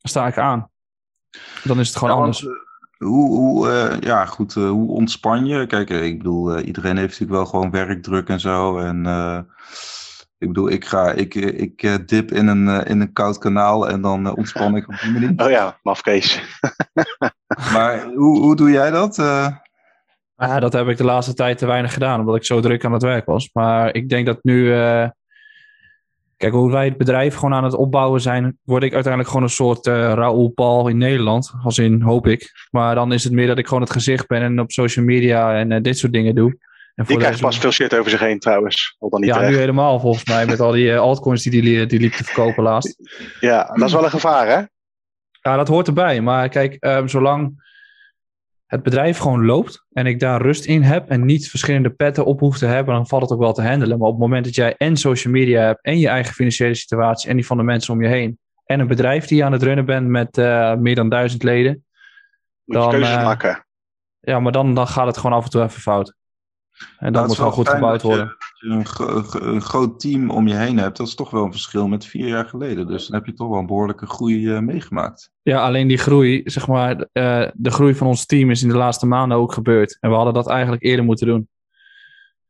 [0.02, 0.70] sta ik aan.
[1.64, 2.46] Dan is het gewoon anders.
[2.46, 2.52] eh,
[2.98, 5.66] hoe, hoe, eh, ja, goed, eh, hoe ontspan je?
[5.66, 8.78] Kijk, eh, ik bedoel, eh, iedereen heeft natuurlijk wel gewoon werkdruk en zo.
[8.78, 9.40] En eh,
[10.38, 14.02] ik bedoel, ik ga, ik, ik dip in een, eh, in een koud kanaal en
[14.02, 15.34] dan ontspan ik op die manier.
[15.46, 16.42] Oh ja, mafkees.
[17.74, 19.18] Maar hoe, hoe doe jij dat?
[19.20, 19.48] Eh,
[20.36, 22.94] Ja, dat heb ik de laatste tijd te weinig gedaan, omdat ik zo druk aan
[22.94, 23.50] het werk was.
[23.54, 24.74] Maar ik denk dat nu.
[24.74, 25.10] eh,
[26.38, 29.54] kijk, hoe wij het bedrijf gewoon aan het opbouwen zijn, word ik uiteindelijk gewoon een
[29.54, 31.54] soort eh Raoul Paul in Nederland.
[31.64, 32.52] Als in, hoop ik.
[32.72, 35.56] Maar dan is het meer dat ik gewoon het gezicht ben en op social media
[35.58, 36.58] en eh, dit soort dingen doe.
[36.96, 38.96] En Die krijgt pas veel shit over zich heen trouwens.
[39.00, 39.54] Al dan niet Ja, terecht.
[39.54, 42.24] nu helemaal volgens mij, met al die eh, altcoins die die, li- die liep te
[42.24, 42.96] verkopen laatst.
[43.40, 44.62] Ja, dat is wel een gevaar, hè?
[45.42, 46.22] Ja, dat hoort erbij.
[46.22, 47.66] Maar kijk, ehm, zolang
[48.68, 52.40] het bedrijf gewoon loopt en ik daar rust in heb en niet verschillende petten op
[52.40, 53.98] hoef te hebben, dan valt het ook wel te handelen.
[53.98, 57.30] Maar op het moment dat jij en social media hebt en je eigen financiële situatie
[57.30, 59.64] en die van de mensen om je heen en een bedrijf die je aan het
[59.64, 61.72] runnen bent met eh, meer dan duizend leden,
[62.64, 63.66] Moet je Dan, keuzes eh, maken.
[64.20, 66.16] ja, maar dan, dan gaat het gewoon af en toe even fout.
[66.98, 68.36] En dat het moet wel goed fijn gebouwd worden.
[68.60, 70.98] Dat je een, een groot team om je heen hebt.
[70.98, 72.88] Dat is toch wel een verschil met vier jaar geleden.
[72.88, 75.32] Dus dan heb je toch wel een behoorlijke groei eh, meegemaakt.
[75.42, 78.78] Ja, alleen die groei, zeg maar, eh, de groei van ons team is in de
[78.78, 79.98] laatste maanden ook gebeurd.
[80.00, 81.48] En we hadden dat eigenlijk eerder moeten doen.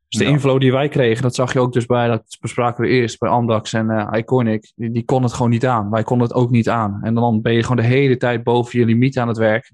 [0.07, 0.31] Dus de Ja.
[0.31, 3.29] inflow die wij kregen, dat zag je ook dus bij, dat bespraken we eerst bij
[3.29, 4.71] Amdax en eh, Iconic.
[4.75, 5.89] Die, die kon het gewoon niet aan.
[5.89, 6.99] Wij konden het ook niet aan.
[7.01, 9.71] En dan ben je gewoon de hele tijd boven je limiet aan het werk.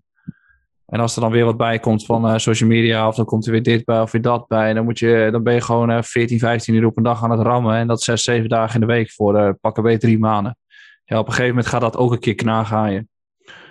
[0.93, 3.45] En als er dan weer wat bij komt van eh, social media, of dan komt
[3.45, 5.89] er weer dit bij of weer dat bij, dan, moet je, dan ben je gewoon
[5.89, 7.75] eh 14, 15 uur op een dag aan het rammen.
[7.75, 10.57] En dat 6, 7 dagen in de week voor eh pakken bij drie maanden.
[11.05, 13.07] Ja, op een gegeven moment gaat dat ook een keer knagen aan je.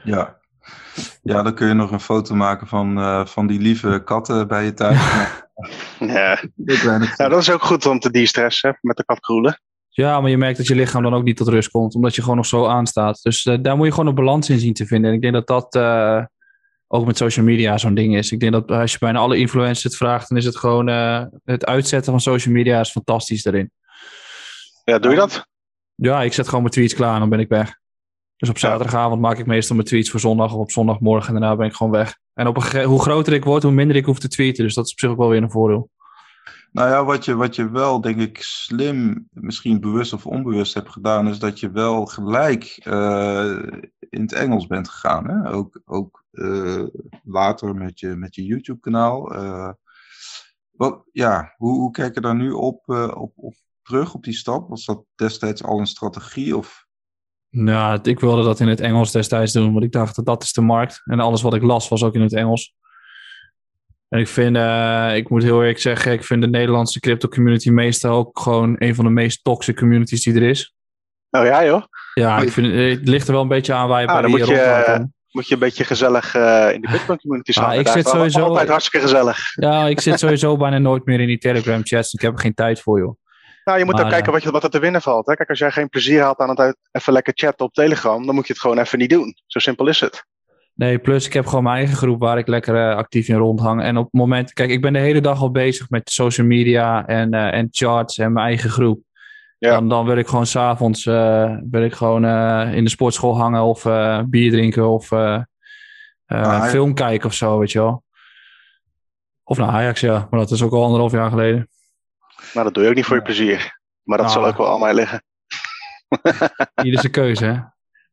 [0.05, 0.41] Ja.
[1.23, 4.65] Ja, dan kun je nog een foto maken van, eh, van die lieve katten bij
[4.65, 5.01] je thuis.
[5.99, 6.39] Ja.
[7.17, 9.61] Ja, dat is ook goed om te de-stressen met de katkroelen.
[9.89, 12.23] Ja, maar je merkt dat je lichaam dan ook niet tot rust komt, omdat je
[12.23, 13.23] gewoon nog zo aanstaat.
[13.23, 15.11] Dus eh, daar moet je gewoon een balans in zien te vinden.
[15.11, 16.25] En ik denk dat dat eh,
[16.95, 18.33] ook met social media zo'n ding is.
[18.33, 21.25] Ik denk dat als je bijna alle influencers het vraagt, dan is het gewoon eh,
[21.45, 23.71] het uitzetten van social media is fantastisch daarin.
[24.85, 25.47] Ja, doe je dat?
[25.95, 27.79] Ja, ik zet gewoon mijn tweets klaar en dan ben ik weg.
[28.37, 31.57] Dus op zaterdagavond maak ik meestal mijn tweets voor zondag of op zondagmorgen en daarna
[31.57, 32.19] ben ik gewoon weg.
[32.35, 34.65] En op een hoe groter ik word, hoe minder ik hoef te tweeten.
[34.65, 35.91] Dus dat is op zich ook wel weer een voordeel.
[36.73, 40.91] Nou ja, wat je, wat je wel, denk ik, slim, misschien bewust of onbewust hebt
[40.91, 43.57] gedaan, is dat je wel gelijk eh,
[43.99, 45.29] in het Engels bent gegaan.
[45.29, 45.53] Hè?
[45.53, 46.85] Ook, ook eh,
[47.25, 49.35] later met je, met je YouTube-kanaal.
[49.35, 49.71] Eh,
[50.71, 54.69] wat, ja, hoe, hoe kijk je daar nu op, op, op terug, op die stap?
[54.69, 56.57] Was dat destijds al een strategie?
[56.57, 56.87] Of...
[57.49, 60.53] Nou, ik wilde dat in het Engels destijds doen, want ik dacht dat dat is
[60.53, 61.03] de markt.
[61.05, 62.75] En alles wat ik las was ook in het Engels.
[64.13, 67.71] En ik vind, eh, ik moet heel eerlijk zeggen, ik vind de Nederlandse crypto community
[67.71, 70.75] meestal ook gewoon een van de meest toxic communities die er is.
[71.31, 71.83] Oh ja, joh.
[72.15, 74.23] Ja, ik vind, eh, het ligt er wel een beetje aan waar je Ah, bij
[74.23, 75.09] dan moet je je-.
[75.31, 77.79] Moet je een beetje gezellig eh, in de Bitcoin community Ah, staan.
[77.79, 79.39] ik Daar zit sowieso- Altijd hartstikke gezellig.
[79.55, 82.13] Ja, ik zit sowieso bijna nooit meer in die Telegram chats.
[82.13, 83.17] Ik heb er geen tijd voor, joh.
[83.65, 85.27] Nou, je moet Maar, ook kijken wat, je, wat er te winnen valt.
[85.27, 85.35] Hè?
[85.35, 88.35] Kijk, als jij geen plezier haalt aan het uit- even lekker chatten op Telegram, dan
[88.35, 89.35] moet je het gewoon even niet doen.
[89.47, 90.25] Zo simpel is het.
[90.75, 93.83] Nee, plus ik heb gewoon mijn eigen groep waar ik lekker eh, actief in rondhang.
[93.83, 97.07] En op het moment, kijk, ik ben de hele dag al bezig met social media
[97.07, 99.01] en, eh, en charts en mijn eigen groep.
[99.59, 99.71] Ja.
[99.71, 102.25] Dan, dan wil ik gewoon s'avonds uh, wil ik gewoon
[102.75, 103.83] in de sportschool hangen of
[104.29, 105.11] bier drinken of
[106.33, 108.05] Ah, film kijken of zo, weet je wel.
[109.45, 110.27] Of naar Ajax, ja.
[110.31, 111.69] Maar dat is ook al anderhalf jaar geleden.
[112.55, 113.81] Maar dat doe je ook niet voor je plezier.
[114.03, 115.23] Maar dat zal ook wel aan mij liggen.
[116.83, 117.61] Ieder zijn keuze, hè.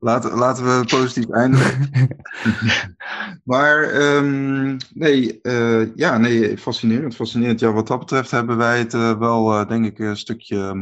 [0.02, 1.90] Laten, laten we positief eindigen.
[3.44, 7.60] maar ehm, nee, eh, ja, nee, fascinerend, fascinerend.
[7.60, 10.74] Ja, wat dat betreft hebben wij het eh, wel, eh, denk ik, een stukje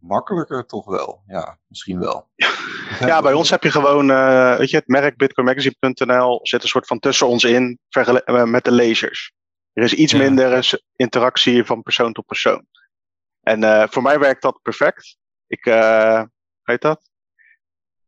[0.00, 1.22] makkelijker toch wel.
[1.26, 2.28] Ja, misschien wel.
[3.00, 4.06] Ja, bij ons heb je gewoon,
[4.58, 7.78] weet je, het merk bitcoinmagazine.nl zit een soort van tussen ons in
[8.44, 9.32] met de lezers.
[9.72, 10.18] Er is iets Ja.
[10.18, 12.66] minder interactie van persoon tot persoon.
[13.40, 15.16] En voor mij werkt dat perfect.
[15.46, 15.64] Ik,
[16.62, 17.10] weet dat?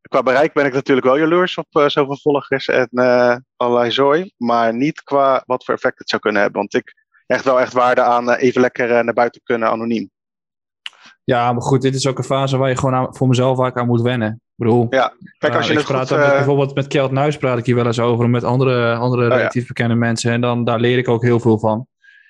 [0.09, 4.33] Qua bereik ben ik natuurlijk wel jaloers op eh, zoveel volgers en eh, allerlei zooi.
[4.37, 6.61] Maar niet qua wat voor effect het zou kunnen hebben.
[6.61, 6.95] Want ik
[7.29, 10.11] hecht wel echt waarde aan eh, even lekker eh, naar buiten kunnen anoniem.
[11.25, 13.79] Ja, maar goed, dit is ook een fase waar je gewoon aan, voor mezelf vaak
[13.79, 14.33] aan moet wennen.
[14.33, 16.17] Ik bedoel, Ja, Kijk, als Uh, je ik het praat goed...
[16.17, 18.31] daar met, bijvoorbeeld met Kjeld Nuis praat ik hier wel eens over.
[18.31, 19.37] Met andere, andere Oh ja.
[19.37, 20.33] relatief bekende mensen.
[20.33, 21.87] En dan, daar leer ik ook heel veel van.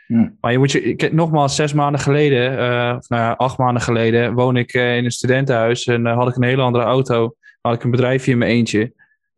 [0.06, 0.28] Hm.
[0.40, 3.82] Maar je moet je, ik, nogmaals, zes maanden geleden, uh, of nou ja, acht maanden
[3.82, 7.34] geleden, woon ik uh, in een studentenhuis en uh, had ik een hele andere auto.
[7.68, 8.92] Had ik een bedrijfje in mijn eentje,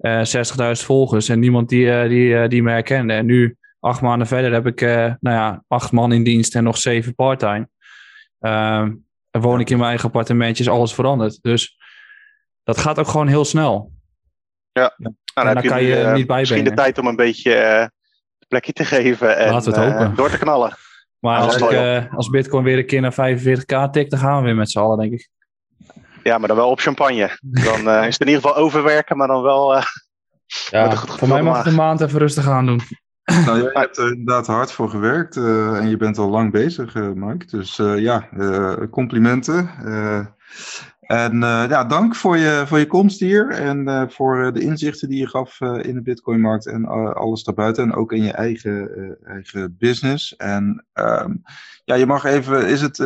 [0.06, 3.12] 60.000 volgers en niemand die, die, die me herkende.
[3.12, 4.80] En nu, acht maanden verder, heb ik
[5.20, 7.68] nou ja, acht man in dienst en nog zeven parttime.
[8.40, 8.92] Ehm,
[9.30, 11.38] en woon ik in mijn eigen appartementje, is alles veranderd.
[11.42, 11.78] Dus
[12.64, 13.92] dat gaat ook gewoon heel snel.
[14.72, 17.86] Ja, nou, dan, dan kan je, uh, niet misschien de tijd om een beetje uh,
[18.48, 20.16] plekje te geven en Laten we het uh, hopen.
[20.16, 20.76] door te knallen.
[21.18, 24.44] Maar als, ik, eh, als Bitcoin weer een keer naar 45k tikt, dan gaan we
[24.44, 25.28] weer met z'n allen, denk ik.
[26.22, 27.38] Ja, maar dan wel op champagne.
[27.40, 29.76] Dan uh, is het in ieder geval overwerken, maar dan wel.
[29.76, 29.82] Uh,
[30.70, 32.80] Ja, goed voor mij mag het een maand even rustig aan doen.
[33.24, 36.94] Nou, jij hebt er inderdaad hard voor gewerkt uh, en je bent al lang bezig,
[36.94, 37.46] uh, Mike.
[37.46, 38.28] Dus uh, ja,
[38.90, 39.70] complimenten.
[41.00, 41.38] en
[41.68, 45.60] ja, dank voor je, voor je komst hier en voor de inzichten die je gaf
[45.60, 46.84] in de Bitcoin-markt en
[47.14, 47.84] alles daarbuiten.
[47.84, 50.36] En ook in je eigen, eigen business.
[50.36, 51.42] En um,
[51.84, 52.98] ja, je mag even, is het,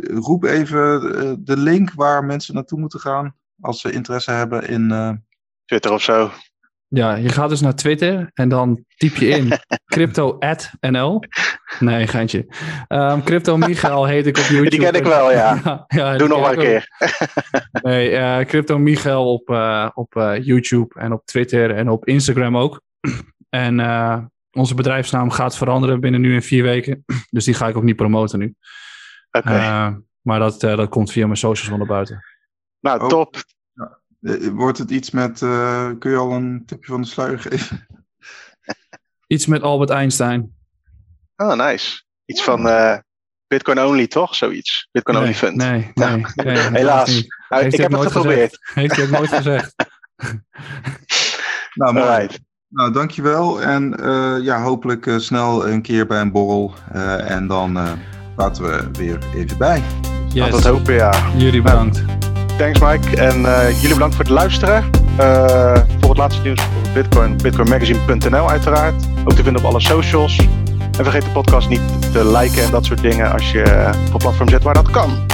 [0.00, 1.00] roep even
[1.44, 5.20] de link waar mensen naartoe moeten gaan als ze interesse hebben in.
[5.64, 6.30] Twitter of zo.
[6.88, 9.52] Ja, je gaat dus naar Twitter en dan typ je in
[9.94, 11.22] crypto.nl.
[11.78, 12.46] Nee, geintje.
[12.88, 14.70] Um, crypto Michael heet ik op YouTube.
[14.70, 15.60] Die ken ik wel, ja.
[15.64, 16.88] ja, ja Doe nog maar een keer.
[16.98, 17.10] ook.
[17.82, 22.56] Nee, uh, Crypto Michael op, uh, op uh, YouTube en op Twitter en op Instagram
[22.56, 22.80] ook.
[23.50, 24.18] En uh,
[24.52, 27.04] onze bedrijfsnaam gaat veranderen binnen nu in vier weken.
[27.30, 28.54] Dus die ga ik ook niet promoten nu.
[29.32, 29.48] Oké.
[29.48, 29.88] Okay.
[29.88, 32.24] Uh, maar dat, dat komt via mijn socials van naar buiten.
[32.80, 33.08] Nou, Oh.
[33.08, 33.36] top.
[34.20, 37.86] Uh, wordt het iets met, uh, kun je al een tipje van de sluier geven?
[39.26, 40.54] Iets met Albert Einstein.
[41.36, 42.02] Oh, nice.
[42.24, 42.96] Iets van uh,
[43.46, 44.34] Bitcoin only, toch?
[44.34, 44.88] Zoiets.
[44.92, 45.56] Bitcoin nee, only fund.
[45.56, 47.26] Nee, nee, nee Helaas.
[47.48, 48.58] Nou, ik heb het geprobeerd.
[48.60, 48.74] Gezegd.
[48.74, 49.74] Heeft hij ook nooit gezegd.
[51.74, 52.06] nou, mooi.
[52.06, 52.40] Alright.
[52.68, 53.62] Nou, dankjewel.
[53.62, 56.74] En uh, ja, hopelijk uh, snel een keer bij een borrel.
[56.94, 57.78] Uh, en dan
[58.34, 59.82] praten we weer even bij.
[60.28, 60.34] Yes.
[60.34, 61.12] Laten het hopen, ja.
[61.36, 62.04] Jullie bedankt.
[62.58, 63.16] Thanks Mike.
[63.16, 63.40] En
[63.80, 64.84] jullie bedankt voor het luisteren.
[66.00, 69.04] voor het laatste nieuws voor Bitcoin, bitcoinmagazine.nl uiteraard.
[69.24, 70.36] Ook te vinden op alle socials.
[70.98, 74.18] En vergeet de podcast niet te liken en dat soort dingen als je op een
[74.18, 75.31] platform zet waar dat kan.